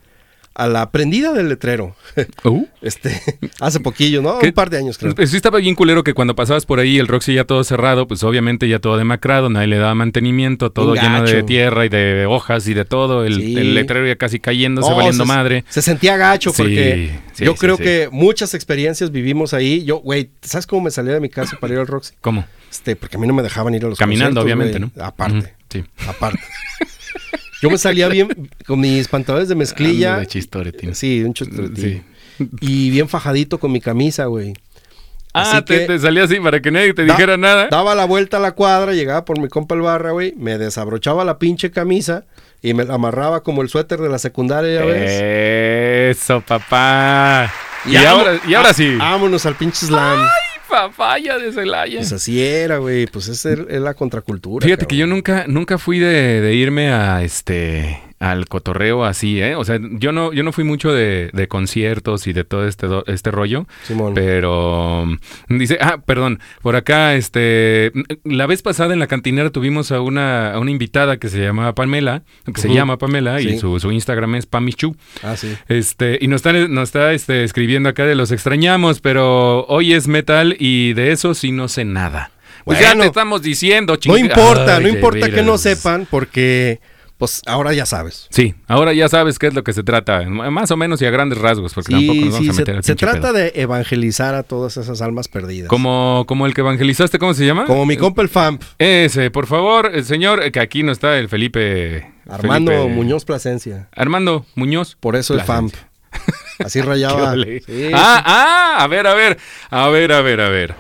a 0.61 0.69
la 0.69 0.91
prendida 0.91 1.33
del 1.33 1.49
letrero. 1.49 1.97
Uh. 2.45 2.67
Este, 2.83 3.21
hace 3.61 3.81
poquillo, 3.81 4.21
¿no? 4.23 4.39
¿Qué? 4.41 4.49
Un 4.49 4.53
par 4.53 4.69
de 4.71 4.79
años, 4.79 4.99
creo. 4.99 5.15
Pues 5.15 5.31
sí 5.31 5.37
estaba 5.37 5.59
bien 5.59 5.75
culero 5.75 6.03
que 6.03 6.13
cuando 6.15 6.35
pasabas 6.35 6.67
por 6.67 6.81
ahí 6.81 6.99
el 6.99 7.07
Roxy 7.07 7.35
ya 7.35 7.45
todo 7.45 7.63
cerrado, 7.65 8.07
pues 8.09 8.23
obviamente 8.25 8.69
ya 8.69 8.79
todo 8.79 8.97
demacrado, 8.97 9.49
nadie 9.51 9.67
le 9.69 9.77
daba 9.79 9.95
mantenimiento, 9.95 10.71
todo 10.71 10.95
lleno 10.95 11.23
de 11.23 11.43
tierra 11.45 11.85
y 11.87 11.89
de 11.89 12.27
hojas 12.27 12.67
y 12.67 12.75
de 12.75 12.85
todo, 12.85 13.25
el, 13.25 13.37
Sí. 13.37 13.57
el 13.57 13.75
letrero 13.75 14.07
ya 14.07 14.17
casi 14.17 14.41
cayéndose, 14.41 14.89
No, 14.91 14.97
valiendo 14.97 15.25
se- 15.25 15.29
madre. 15.29 15.65
Se 15.69 15.83
sentía 15.83 16.17
gacho 16.17 16.53
porque 16.53 17.19
sí, 17.33 17.45
yo 17.45 17.55
creo 17.55 17.77
que 17.77 18.09
muchas 18.11 18.55
experiencias 18.55 19.11
vivimos 19.13 19.55
ahí. 19.55 19.85
Yo, 19.85 19.99
güey, 19.99 20.31
¿sabes 20.43 20.67
cómo 20.67 20.83
me 20.83 20.91
salía 20.91 21.15
de 21.15 21.21
mi 21.21 21.29
casa 21.29 21.57
para 21.61 21.75
ir 21.75 21.79
al 21.81 21.87
Roxy? 21.87 22.15
¿Cómo? 22.21 22.45
Este, 22.71 22.97
porque 22.97 23.17
a 23.17 23.21
mí 23.21 23.27
no 23.27 23.35
me 23.35 23.43
dejaban 23.43 23.75
ir 23.75 23.85
a 23.85 23.89
los 23.89 23.99
Caminando, 23.99 24.41
obviamente. 24.41 24.81
¿no? 24.81 24.91
Aparte, 25.01 25.55
Sí. 25.69 25.85
aparte. 26.09 26.41
Yo 27.61 27.71
me 27.71 27.79
salía 27.79 28.09
bien 28.09 28.51
con 28.67 28.81
mis 28.81 29.07
pantalones 29.09 29.49
de 29.49 29.55
mezclilla. 29.55 30.19
De 30.19 30.27
chistoretín. 30.27 30.95
Sí, 30.95 31.23
un 31.23 31.35
chistoretín. 31.35 32.05
Sí. 32.39 32.49
Y 32.61 32.91
bien 32.91 33.09
fajadito 33.09 33.59
con 33.61 33.71
mi 33.73 33.81
camisa, 33.81 34.27
güey. 34.27 34.55
Ah, 35.33 35.53
Así 35.59 35.63
te, 35.65 35.79
que- 35.81 35.87
te 35.87 35.99
salía 35.99 36.25
así 36.25 36.41
para 36.41 36.61
que 36.61 36.71
nadie 36.71 36.93
te 36.95 37.05
Da- 37.05 37.15
dijera 37.15 37.37
nada. 37.37 37.69
Daba 37.71 37.95
la 37.95 38.05
vuelta 38.05 38.39
a 38.39 38.41
la 38.41 38.53
cuadra, 38.53 38.93
llegaba 38.95 39.25
por 39.25 39.39
mi 39.39 39.49
compa 39.49 39.75
el 39.77 39.83
barra, 39.83 40.11
güey, 40.11 40.35
me 40.37 40.59
desabrochaba 40.59 41.25
la 41.25 41.39
pinche 41.39 41.71
camisa 41.71 42.25
y 42.63 42.75
me 42.75 42.85
la 42.85 42.95
amarraba 42.95 43.43
como 43.45 43.63
el 43.63 43.69
suéter 43.69 44.01
de 44.01 44.09
la 44.09 44.19
secundaria, 44.19 44.81
ya 44.81 44.85
ves. 44.87 46.17
Eso, 46.19 46.41
papá. 46.41 47.53
Y, 47.87 47.95
ahora, 47.97 48.41
y 48.47 48.55
ahora 48.55 48.71
ah, 48.71 48.75
sí. 48.75 48.97
Vámonos 48.97 49.47
al 49.47 49.55
pinche 49.55 49.87
slam. 49.87 50.19
Papaya 50.71 51.39
de 51.39 51.53
Celaya. 51.53 51.99
Pues 51.99 52.13
así 52.13 52.43
era, 52.43 52.79
güey. 52.79 53.07
Pues 53.07 53.29
esa 53.29 53.53
es 53.53 53.81
la 53.81 53.95
contracultura. 53.95 54.65
Fíjate 54.65 54.87
que 54.87 54.97
yo 54.97 55.07
nunca, 55.07 55.45
nunca 55.49 55.79
fui 55.79 55.99
de, 55.99 56.41
de 56.41 56.55
irme 56.55 56.93
a 56.93 57.23
este 57.23 58.10
al 58.21 58.47
cotorreo 58.49 59.07
así, 59.07 59.41
¿eh? 59.41 59.55
O 59.57 59.65
sea, 59.65 59.79
yo 59.81 60.13
no, 60.13 60.33
yo 60.35 60.43
no 60.43 60.53
fui 60.53 60.63
mucho 60.63 60.93
de, 60.93 61.31
de 61.33 61.49
conciertos 61.49 62.27
y 62.27 62.35
de 62.35 62.45
todo 62.45 62.69
este, 62.69 62.87
este 63.07 63.31
rollo. 63.31 63.67
Simón. 63.85 64.13
Pero 64.15 65.07
mm, 65.49 65.57
dice, 65.59 65.79
ah, 65.81 66.03
perdón, 66.05 66.39
por 66.61 66.77
acá, 66.77 67.15
este, 67.15 67.93
la 68.25 68.47
vez 68.47 68.61
pasada 68.61 68.93
en 68.93 68.99
la 69.01 69.07
cantinera 69.07 69.49
tuvimos 69.49 69.91
a 69.91 70.03
una, 70.03 70.53
a 70.53 70.59
una 70.59 70.71
invitada 70.71 71.17
que 71.17 71.31
se 71.31 71.39
llamaba 71.41 71.75
Pamela, 71.75 72.23
que 72.55 72.61
se 72.61 72.69
llama 72.73 72.99
Pamela, 72.99 73.41
y 73.41 73.59
su, 73.59 73.81
su 73.81 73.91
Instagram 73.91 74.35
es 74.35 74.45
Pamichu. 74.45 74.95
Ah, 75.23 75.35
sí. 75.37 75.57
Este, 75.69 76.19
y 76.21 76.29
nos 76.29 76.37
está, 76.45 76.53
nos 76.53 76.91
está 76.91 77.15
este, 77.15 77.43
escribiendo 77.43 77.89
acá 77.89 78.05
de 78.05 78.15
los 78.17 78.33
extrañamos, 78.33 79.01
pero 79.01 79.65
hoy 79.65 79.95
es 79.95 80.09
metal 80.09 80.57
y 80.59 80.93
de 80.93 81.13
eso 81.13 81.33
sí 81.33 81.53
no 81.53 81.69
sé 81.69 81.87
nada. 81.87 82.33
Pues 82.67 82.79
ya 82.79 82.89
Bueno. 82.89 83.01
te 83.03 83.07
estamos 83.09 83.41
diciendo, 83.41 83.95
No 83.95 83.99
chinga- 83.99 84.21
importa, 84.21 84.77
Ay, 84.77 84.83
no 84.83 84.89
importa 84.91 85.31
que 85.31 85.43
no 85.43 85.57
sepan, 85.57 86.07
porque 86.11 86.81
pues 87.21 87.41
ahora 87.47 87.73
ya 87.73 87.87
sabes. 87.87 88.27
Sí, 88.31 88.57
ahora 88.67 88.93
ya 88.93 89.09
sabes 89.09 89.39
qué 89.39 89.47
es 89.47 89.55
lo 89.55 89.63
que 89.63 89.73
se 89.73 89.85
trata, 89.85 90.23
más 90.29 90.71
o 90.73 90.77
menos 90.77 91.01
y 91.01 91.07
a 91.07 91.11
grandes 91.11 91.39
rasgos, 91.39 91.73
porque 91.75 91.95
Sí, 91.95 92.07
tampoco 92.09 92.25
nos 92.27 92.35
vamos 92.35 92.45
sí, 92.47 92.51
a 92.51 92.53
meter 92.55 92.75
se, 92.75 92.77
al 92.79 92.85
se 92.85 92.95
trata 92.97 93.21
pedo. 93.21 93.33
de 93.35 93.53
evangelizar 93.55 94.35
a 94.35 94.43
todas 94.43 94.77
esas 94.77 95.01
almas 95.03 95.29
perdidas. 95.29 95.69
Como, 95.69 96.25
como 96.27 96.47
el 96.47 96.55
que 96.55 96.63
evangelizaste, 96.63 97.21
¿cómo 97.21 97.35
se 97.35 97.47
llama? 97.47 97.67
Como 97.67 97.87
mi 97.87 97.97
compa 97.97 98.23
el 98.23 98.29
FAMP, 98.29 98.63
Ese, 98.79 99.31
por 99.31 99.47
favor, 99.47 99.91
el 99.95 100.05
señor, 100.05 100.43
eh, 100.43 100.51
que 100.51 100.59
aquí 100.59 100.83
no 100.83 100.91
está 100.91 101.17
el 101.19 101.29
Felipe. 101.29 102.11
Armando 102.29 102.73
Felipe- 102.73 102.89
Muñoz 102.95 103.25
Plasencia. 103.25 103.89
Armando 103.95 104.45
Muñoz. 104.57 104.97
Por 104.99 105.15
eso 105.15 105.35
el 105.35 105.43
FAMP. 105.43 105.75
Así 106.59 106.81
rayaba. 106.81 107.35
Sí, 107.67 107.91
ah, 107.95 108.23
ah, 108.25 108.83
a 108.83 108.87
ver, 108.89 109.07
a 109.07 109.15
ver, 109.15 109.39
a 109.71 109.89
ver, 109.89 110.13
a 110.13 110.21
ver, 110.23 110.41
a 110.41 110.49
ver. 110.49 110.75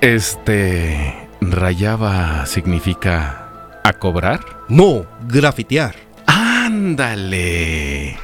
Este, 0.00 1.28
rayaba 1.40 2.46
significa 2.46 3.47
a 3.88 3.92
cobrar. 3.94 4.40
No, 4.68 5.06
grafitear. 5.26 5.94
Ándale. 6.26 8.16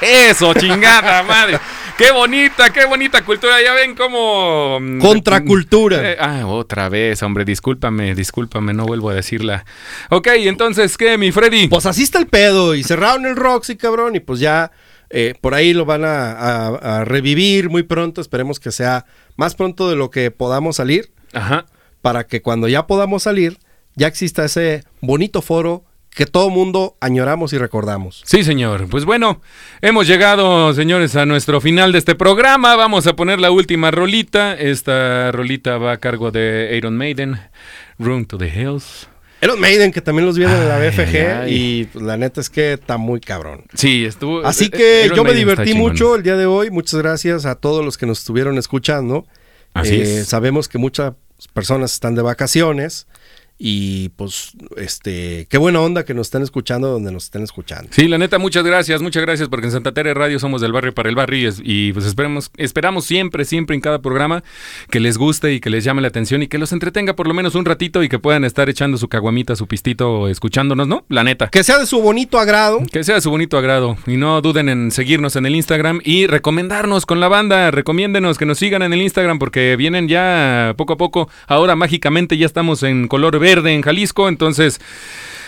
Eso, 0.00 0.52
chingada 0.54 1.22
madre. 1.28 1.58
Qué 1.96 2.10
bonita, 2.10 2.72
qué 2.72 2.86
bonita 2.86 3.22
cultura. 3.24 3.62
Ya 3.62 3.74
ven 3.74 3.94
cómo... 3.94 4.78
mm, 4.80 4.98
Contracultura. 5.00 6.10
eh, 6.12 6.16
ah, 6.18 6.46
otra 6.46 6.88
vez, 6.88 7.22
hombre, 7.22 7.44
discúlpame, 7.44 8.14
discúlpame, 8.14 8.72
no 8.72 8.84
vuelvo 8.86 9.10
a 9.10 9.14
decirla. 9.14 9.64
Ok, 10.10 10.28
entonces, 10.34 10.96
¿qué, 10.96 11.16
mi 11.18 11.30
Freddy? 11.30 11.68
Pues 11.68 11.86
así 11.86 12.02
está 12.02 12.18
el 12.18 12.26
pedo. 12.26 12.74
Y 12.74 12.82
cerraron 12.82 13.26
el 13.26 13.36
Roxy, 13.36 13.76
cabrón. 13.76 14.16
Y 14.16 14.20
pues 14.20 14.40
ya 14.40 14.72
eh, 15.10 15.34
por 15.40 15.54
ahí 15.54 15.72
lo 15.74 15.84
van 15.84 16.04
a, 16.04 16.32
a- 16.32 17.00
a 17.00 17.04
revivir 17.04 17.68
muy 17.70 17.82
pronto. 17.84 18.20
Esperemos 18.20 18.58
que 18.58 18.72
sea 18.72 19.04
más 19.36 19.54
pronto 19.54 19.88
de 19.88 19.96
lo 19.96 20.10
que 20.10 20.30
podamos 20.30 20.76
salir. 20.76 21.12
Ajá. 21.34 21.66
Para 22.00 22.26
que 22.26 22.42
cuando 22.42 22.66
ya 22.66 22.86
podamos 22.88 23.22
salir, 23.22 23.58
ya 23.94 24.06
exista 24.06 24.44
ese 24.44 24.84
bonito 25.00 25.42
foro 25.42 25.84
que 26.10 26.26
todo 26.26 26.50
mundo 26.50 26.96
añoramos 27.00 27.52
y 27.54 27.58
recordamos. 27.58 28.22
Sí, 28.26 28.44
señor. 28.44 28.86
Pues 28.88 29.04
bueno, 29.06 29.40
hemos 29.80 30.06
llegado, 30.06 30.74
señores, 30.74 31.16
a 31.16 31.24
nuestro 31.24 31.60
final 31.60 31.92
de 31.92 31.98
este 31.98 32.14
programa. 32.14 32.76
Vamos 32.76 33.06
a 33.06 33.16
poner 33.16 33.40
la 33.40 33.50
última 33.50 33.90
rolita. 33.90 34.54
Esta 34.54 35.32
rolita 35.32 35.78
va 35.78 35.92
a 35.92 35.96
cargo 35.96 36.30
de 36.30 36.74
Iron 36.76 36.98
Maiden, 36.98 37.40
Room 37.98 38.26
to 38.26 38.36
the 38.36 38.48
Hills. 38.48 39.08
Iron 39.40 39.58
Maiden, 39.58 39.90
que 39.90 40.02
también 40.02 40.26
los 40.26 40.36
vieron 40.36 40.54
en 40.54 40.68
la 40.68 40.78
BFG. 40.78 41.16
ay, 41.16 41.26
ay. 41.26 41.54
Y 41.54 41.84
pues, 41.86 42.04
la 42.04 42.16
neta 42.18 42.42
es 42.42 42.50
que 42.50 42.74
está 42.74 42.98
muy 42.98 43.18
cabrón. 43.20 43.64
Sí, 43.74 44.04
estuvo. 44.04 44.44
Así 44.46 44.66
eh, 44.66 44.70
que 44.70 45.02
Iron 45.06 45.16
yo 45.16 45.24
me 45.24 45.30
Maiden 45.30 45.48
divertí 45.48 45.74
mucho 45.74 46.14
el 46.14 46.22
día 46.22 46.36
de 46.36 46.44
hoy. 46.46 46.70
Muchas 46.70 47.00
gracias 47.00 47.46
a 47.46 47.54
todos 47.54 47.82
los 47.84 47.96
que 47.96 48.04
nos 48.04 48.18
estuvieron 48.18 48.58
escuchando. 48.58 49.26
Así 49.72 49.94
Eh, 49.94 50.20
es. 50.20 50.28
Sabemos 50.28 50.68
que 50.68 50.76
muchas 50.76 51.14
personas 51.54 51.94
están 51.94 52.14
de 52.14 52.22
vacaciones 52.22 53.06
y 53.58 54.08
pues 54.10 54.52
este 54.76 55.46
qué 55.48 55.58
buena 55.58 55.80
onda 55.80 56.04
que 56.04 56.14
nos 56.14 56.26
estén 56.26 56.42
escuchando 56.42 56.88
donde 56.88 57.12
nos 57.12 57.24
estén 57.24 57.42
escuchando. 57.42 57.88
Sí, 57.92 58.08
la 58.08 58.18
neta, 58.18 58.38
muchas 58.38 58.64
gracias, 58.64 59.02
muchas 59.02 59.22
gracias, 59.22 59.48
porque 59.48 59.66
en 59.66 59.72
Santa 59.72 59.92
Tere 59.92 60.14
Radio 60.14 60.38
somos 60.38 60.60
del 60.60 60.72
barrio 60.72 60.92
para 60.92 61.08
el 61.08 61.14
barrio 61.14 61.52
y, 61.62 61.92
pues 61.92 62.04
esperemos, 62.04 62.50
esperamos 62.56 63.04
siempre, 63.04 63.44
siempre 63.44 63.76
en 63.76 63.80
cada 63.80 64.00
programa 64.00 64.42
que 64.90 65.00
les 65.00 65.16
guste 65.16 65.52
y 65.54 65.60
que 65.60 65.70
les 65.70 65.84
llame 65.84 66.02
la 66.02 66.08
atención 66.08 66.42
y 66.42 66.48
que 66.48 66.58
los 66.58 66.72
entretenga 66.72 67.14
por 67.14 67.28
lo 67.28 67.34
menos 67.34 67.54
un 67.54 67.64
ratito 67.64 68.02
y 68.02 68.08
que 68.08 68.18
puedan 68.18 68.44
estar 68.44 68.68
echando 68.68 68.98
su 68.98 69.08
caguamita, 69.08 69.56
su 69.56 69.66
pistito, 69.66 70.28
escuchándonos, 70.28 70.88
¿no? 70.88 71.04
La 71.08 71.24
neta. 71.24 71.48
Que 71.48 71.62
sea 71.62 71.78
de 71.78 71.86
su 71.86 72.02
bonito 72.02 72.38
agrado. 72.38 72.80
Que 72.90 73.04
sea 73.04 73.14
de 73.14 73.20
su 73.20 73.30
bonito 73.30 73.56
agrado 73.56 73.96
y 74.06 74.16
no 74.16 74.40
duden 74.42 74.68
en 74.68 74.90
seguirnos 74.90 75.36
en 75.36 75.46
el 75.46 75.54
Instagram 75.54 76.00
y 76.04 76.26
recomendarnos 76.26 77.06
con 77.06 77.20
la 77.20 77.28
banda, 77.28 77.70
recomiéndenos 77.70 78.38
que 78.38 78.46
nos 78.46 78.58
sigan 78.58 78.82
en 78.82 78.92
el 78.92 79.02
Instagram 79.02 79.38
porque 79.38 79.76
vienen 79.76 80.08
ya 80.08 80.74
poco 80.76 80.94
a 80.94 80.96
poco, 80.96 81.28
ahora 81.46 81.76
mágicamente 81.76 82.36
ya 82.36 82.46
estamos 82.46 82.82
en 82.82 83.08
color 83.08 83.38
verde 83.38 83.51
en 83.58 83.82
Jalisco, 83.82 84.28
entonces, 84.28 84.80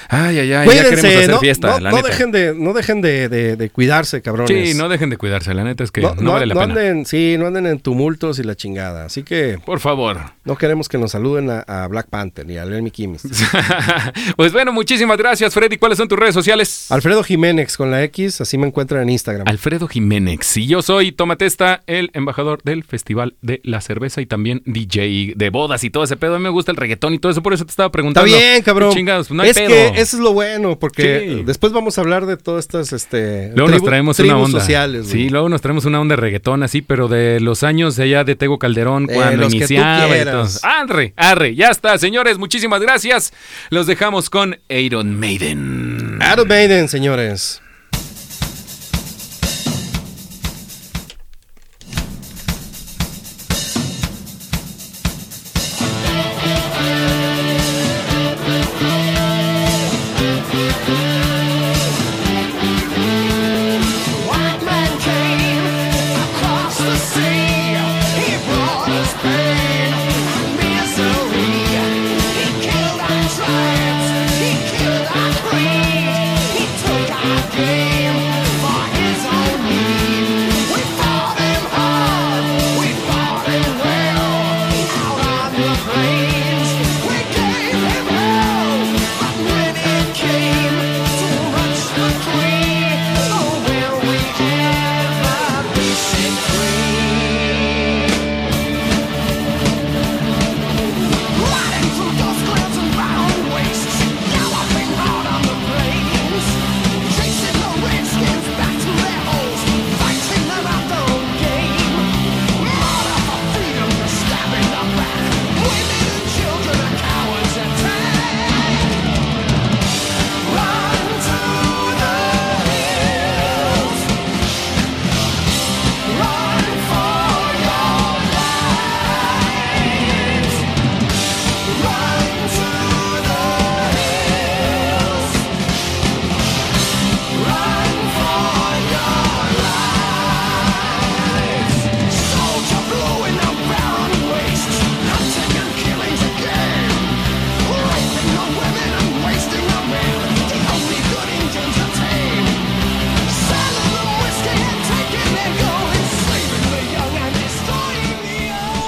ay, 0.08 0.38
ay, 0.38 0.52
ay, 0.52 0.66
ya 0.68 0.82
queremos 0.84 1.04
hacer 1.04 1.30
no, 1.30 1.38
fiesta, 1.40 1.68
no- 1.68 1.80
la 1.80 1.90
no 1.90 1.96
neta. 1.96 2.08
dejen 2.08 2.32
de 2.32 2.54
no 2.54 2.72
dejen 2.72 3.00
de, 3.00 3.28
de- 3.28 3.56
de 3.56 3.70
cuidarse, 3.70 4.22
cabrones. 4.22 4.70
Sí, 4.70 4.74
no 4.76 4.88
dejen 4.88 5.10
de 5.10 5.16
cuidarse, 5.16 5.52
la 5.54 5.64
neta 5.64 5.84
es 5.84 5.90
que 5.90 6.00
no, 6.00 6.14
vale 6.32 6.46
la 6.46 6.54
pena. 6.54 6.64
anden, 6.66 7.06
sí, 7.06 7.36
no 7.38 7.46
anden 7.46 7.66
en 7.66 7.80
tumultos 7.80 8.38
y 8.38 8.42
la 8.42 8.54
chingada. 8.54 9.04
Así 9.06 9.22
que 9.22 9.58
Por 9.64 9.80
favor. 9.80 10.18
no 10.44 10.56
queremos 10.56 10.88
que 10.88 10.98
nos 10.98 11.12
saluden 11.12 11.50
a, 11.50 11.60
a 11.60 11.86
Black 11.88 12.08
Panther 12.08 12.46
ni 12.46 12.56
a 12.56 12.64
Lemmy 12.64 12.90
Kimis. 12.90 13.22
pues 14.36 14.52
bueno, 14.52 14.72
muchísimas 14.72 15.16
gracias, 15.18 15.52
Freddy. 15.54 15.76
¿Cuáles 15.76 15.98
son 15.98 16.08
tus 16.08 16.18
redes 16.18 16.34
sociales? 16.34 16.90
Alfredo 16.90 17.22
Jiménez 17.22 17.76
con 17.76 17.90
la 17.90 18.02
X, 18.04 18.40
así 18.40 18.58
me 18.58 18.66
encuentran 18.66 19.02
en 19.02 19.10
Instagram. 19.10 19.46
Alfredo 19.48 19.88
Jiménez. 19.88 20.56
Y 20.56 20.66
yo 20.66 20.82
soy 20.82 21.12
Tomatesta, 21.12 21.82
el 21.86 22.10
embajador 22.14 22.60
del 22.64 22.84
Festival 22.84 23.34
de 23.42 23.60
la 23.64 23.80
Cerveza 23.80 24.20
y 24.20 24.26
también 24.26 24.62
DJ 24.66 25.32
de 25.36 25.50
bodas 25.50 25.84
y 25.84 25.90
todo 25.90 26.04
ese 26.04 26.16
pedo. 26.16 26.34
A 26.34 26.38
mí 26.38 26.42
me 26.44 26.50
gusta 26.50 26.70
el 26.70 26.76
reggaetón 26.76 27.14
y 27.14 27.18
todo 27.18 27.32
eso, 27.32 27.42
por 27.42 27.54
eso 27.54 27.64
te 27.64 27.70
estaba 27.70 27.84
Está 27.86 27.92
preguntando. 27.92 28.26
bien, 28.34 28.62
cabrón. 28.62 28.90
¿Qué 28.90 28.96
Chingados, 28.96 29.28
pues 29.28 29.36
no 29.36 29.42
hay 29.42 29.50
es 29.50 29.56
pedo. 29.56 29.68
que 29.68 30.00
eso 30.04 30.16
es 30.16 30.22
lo 30.22 30.32
bueno, 30.32 30.78
porque 30.78 31.34
Sí. 31.38 31.42
después 31.44 31.72
vamos 31.72 31.98
a 31.98 32.00
hablar 32.02 32.26
de 32.26 32.36
todas 32.36 32.64
estas 32.64 32.92
este, 32.92 33.50
Luego 33.54 33.70
nos 33.70 33.82
traemos 33.82 34.18
una 34.20 34.38
onda. 34.38 34.60
sociales. 34.60 35.08
sí, 35.08 35.28
luego 35.28 35.48
nos 35.48 35.60
traemos 35.60 35.84
una 35.84 36.00
onda 36.00 36.14
de 36.16 36.20
reggaetón 36.20 36.62
así, 36.62 36.80
pero 36.82 37.08
de 37.08 37.40
los 37.40 37.62
años 37.62 37.96
de 37.96 38.04
allá 38.04 38.24
de 38.24 38.36
Tego 38.36 38.58
Calderón 38.58 39.08
Eh, 39.10 39.14
cuando 39.14 39.46
iniciaba 39.46 40.08
todo. 40.24 40.46
Arre, 40.62 41.12
arre, 41.16 41.54
ya 41.54 41.68
está, 41.70 41.98
señores, 41.98 42.38
muchísimas 42.38 42.80
gracias. 42.80 43.32
Los 43.70 43.86
dejamos 43.86 44.30
con 44.30 44.58
Iron 44.68 45.18
Maiden. 45.18 46.18
Iron 46.32 46.48
Maiden, 46.48 46.88
señores. 46.88 47.60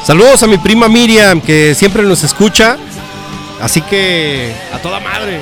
Saludos 0.07 0.41
a 0.45 0.47
mi 0.47 0.57
prima 0.57 0.89
Miriam, 0.89 1.41
que 1.41 1.75
siempre 1.75 2.05
nos 2.05 2.23
escucha. 2.23 2.79
Así 3.61 3.83
que 3.83 4.55
a 4.73 4.79
toda 4.79 5.01
madre. 5.01 5.41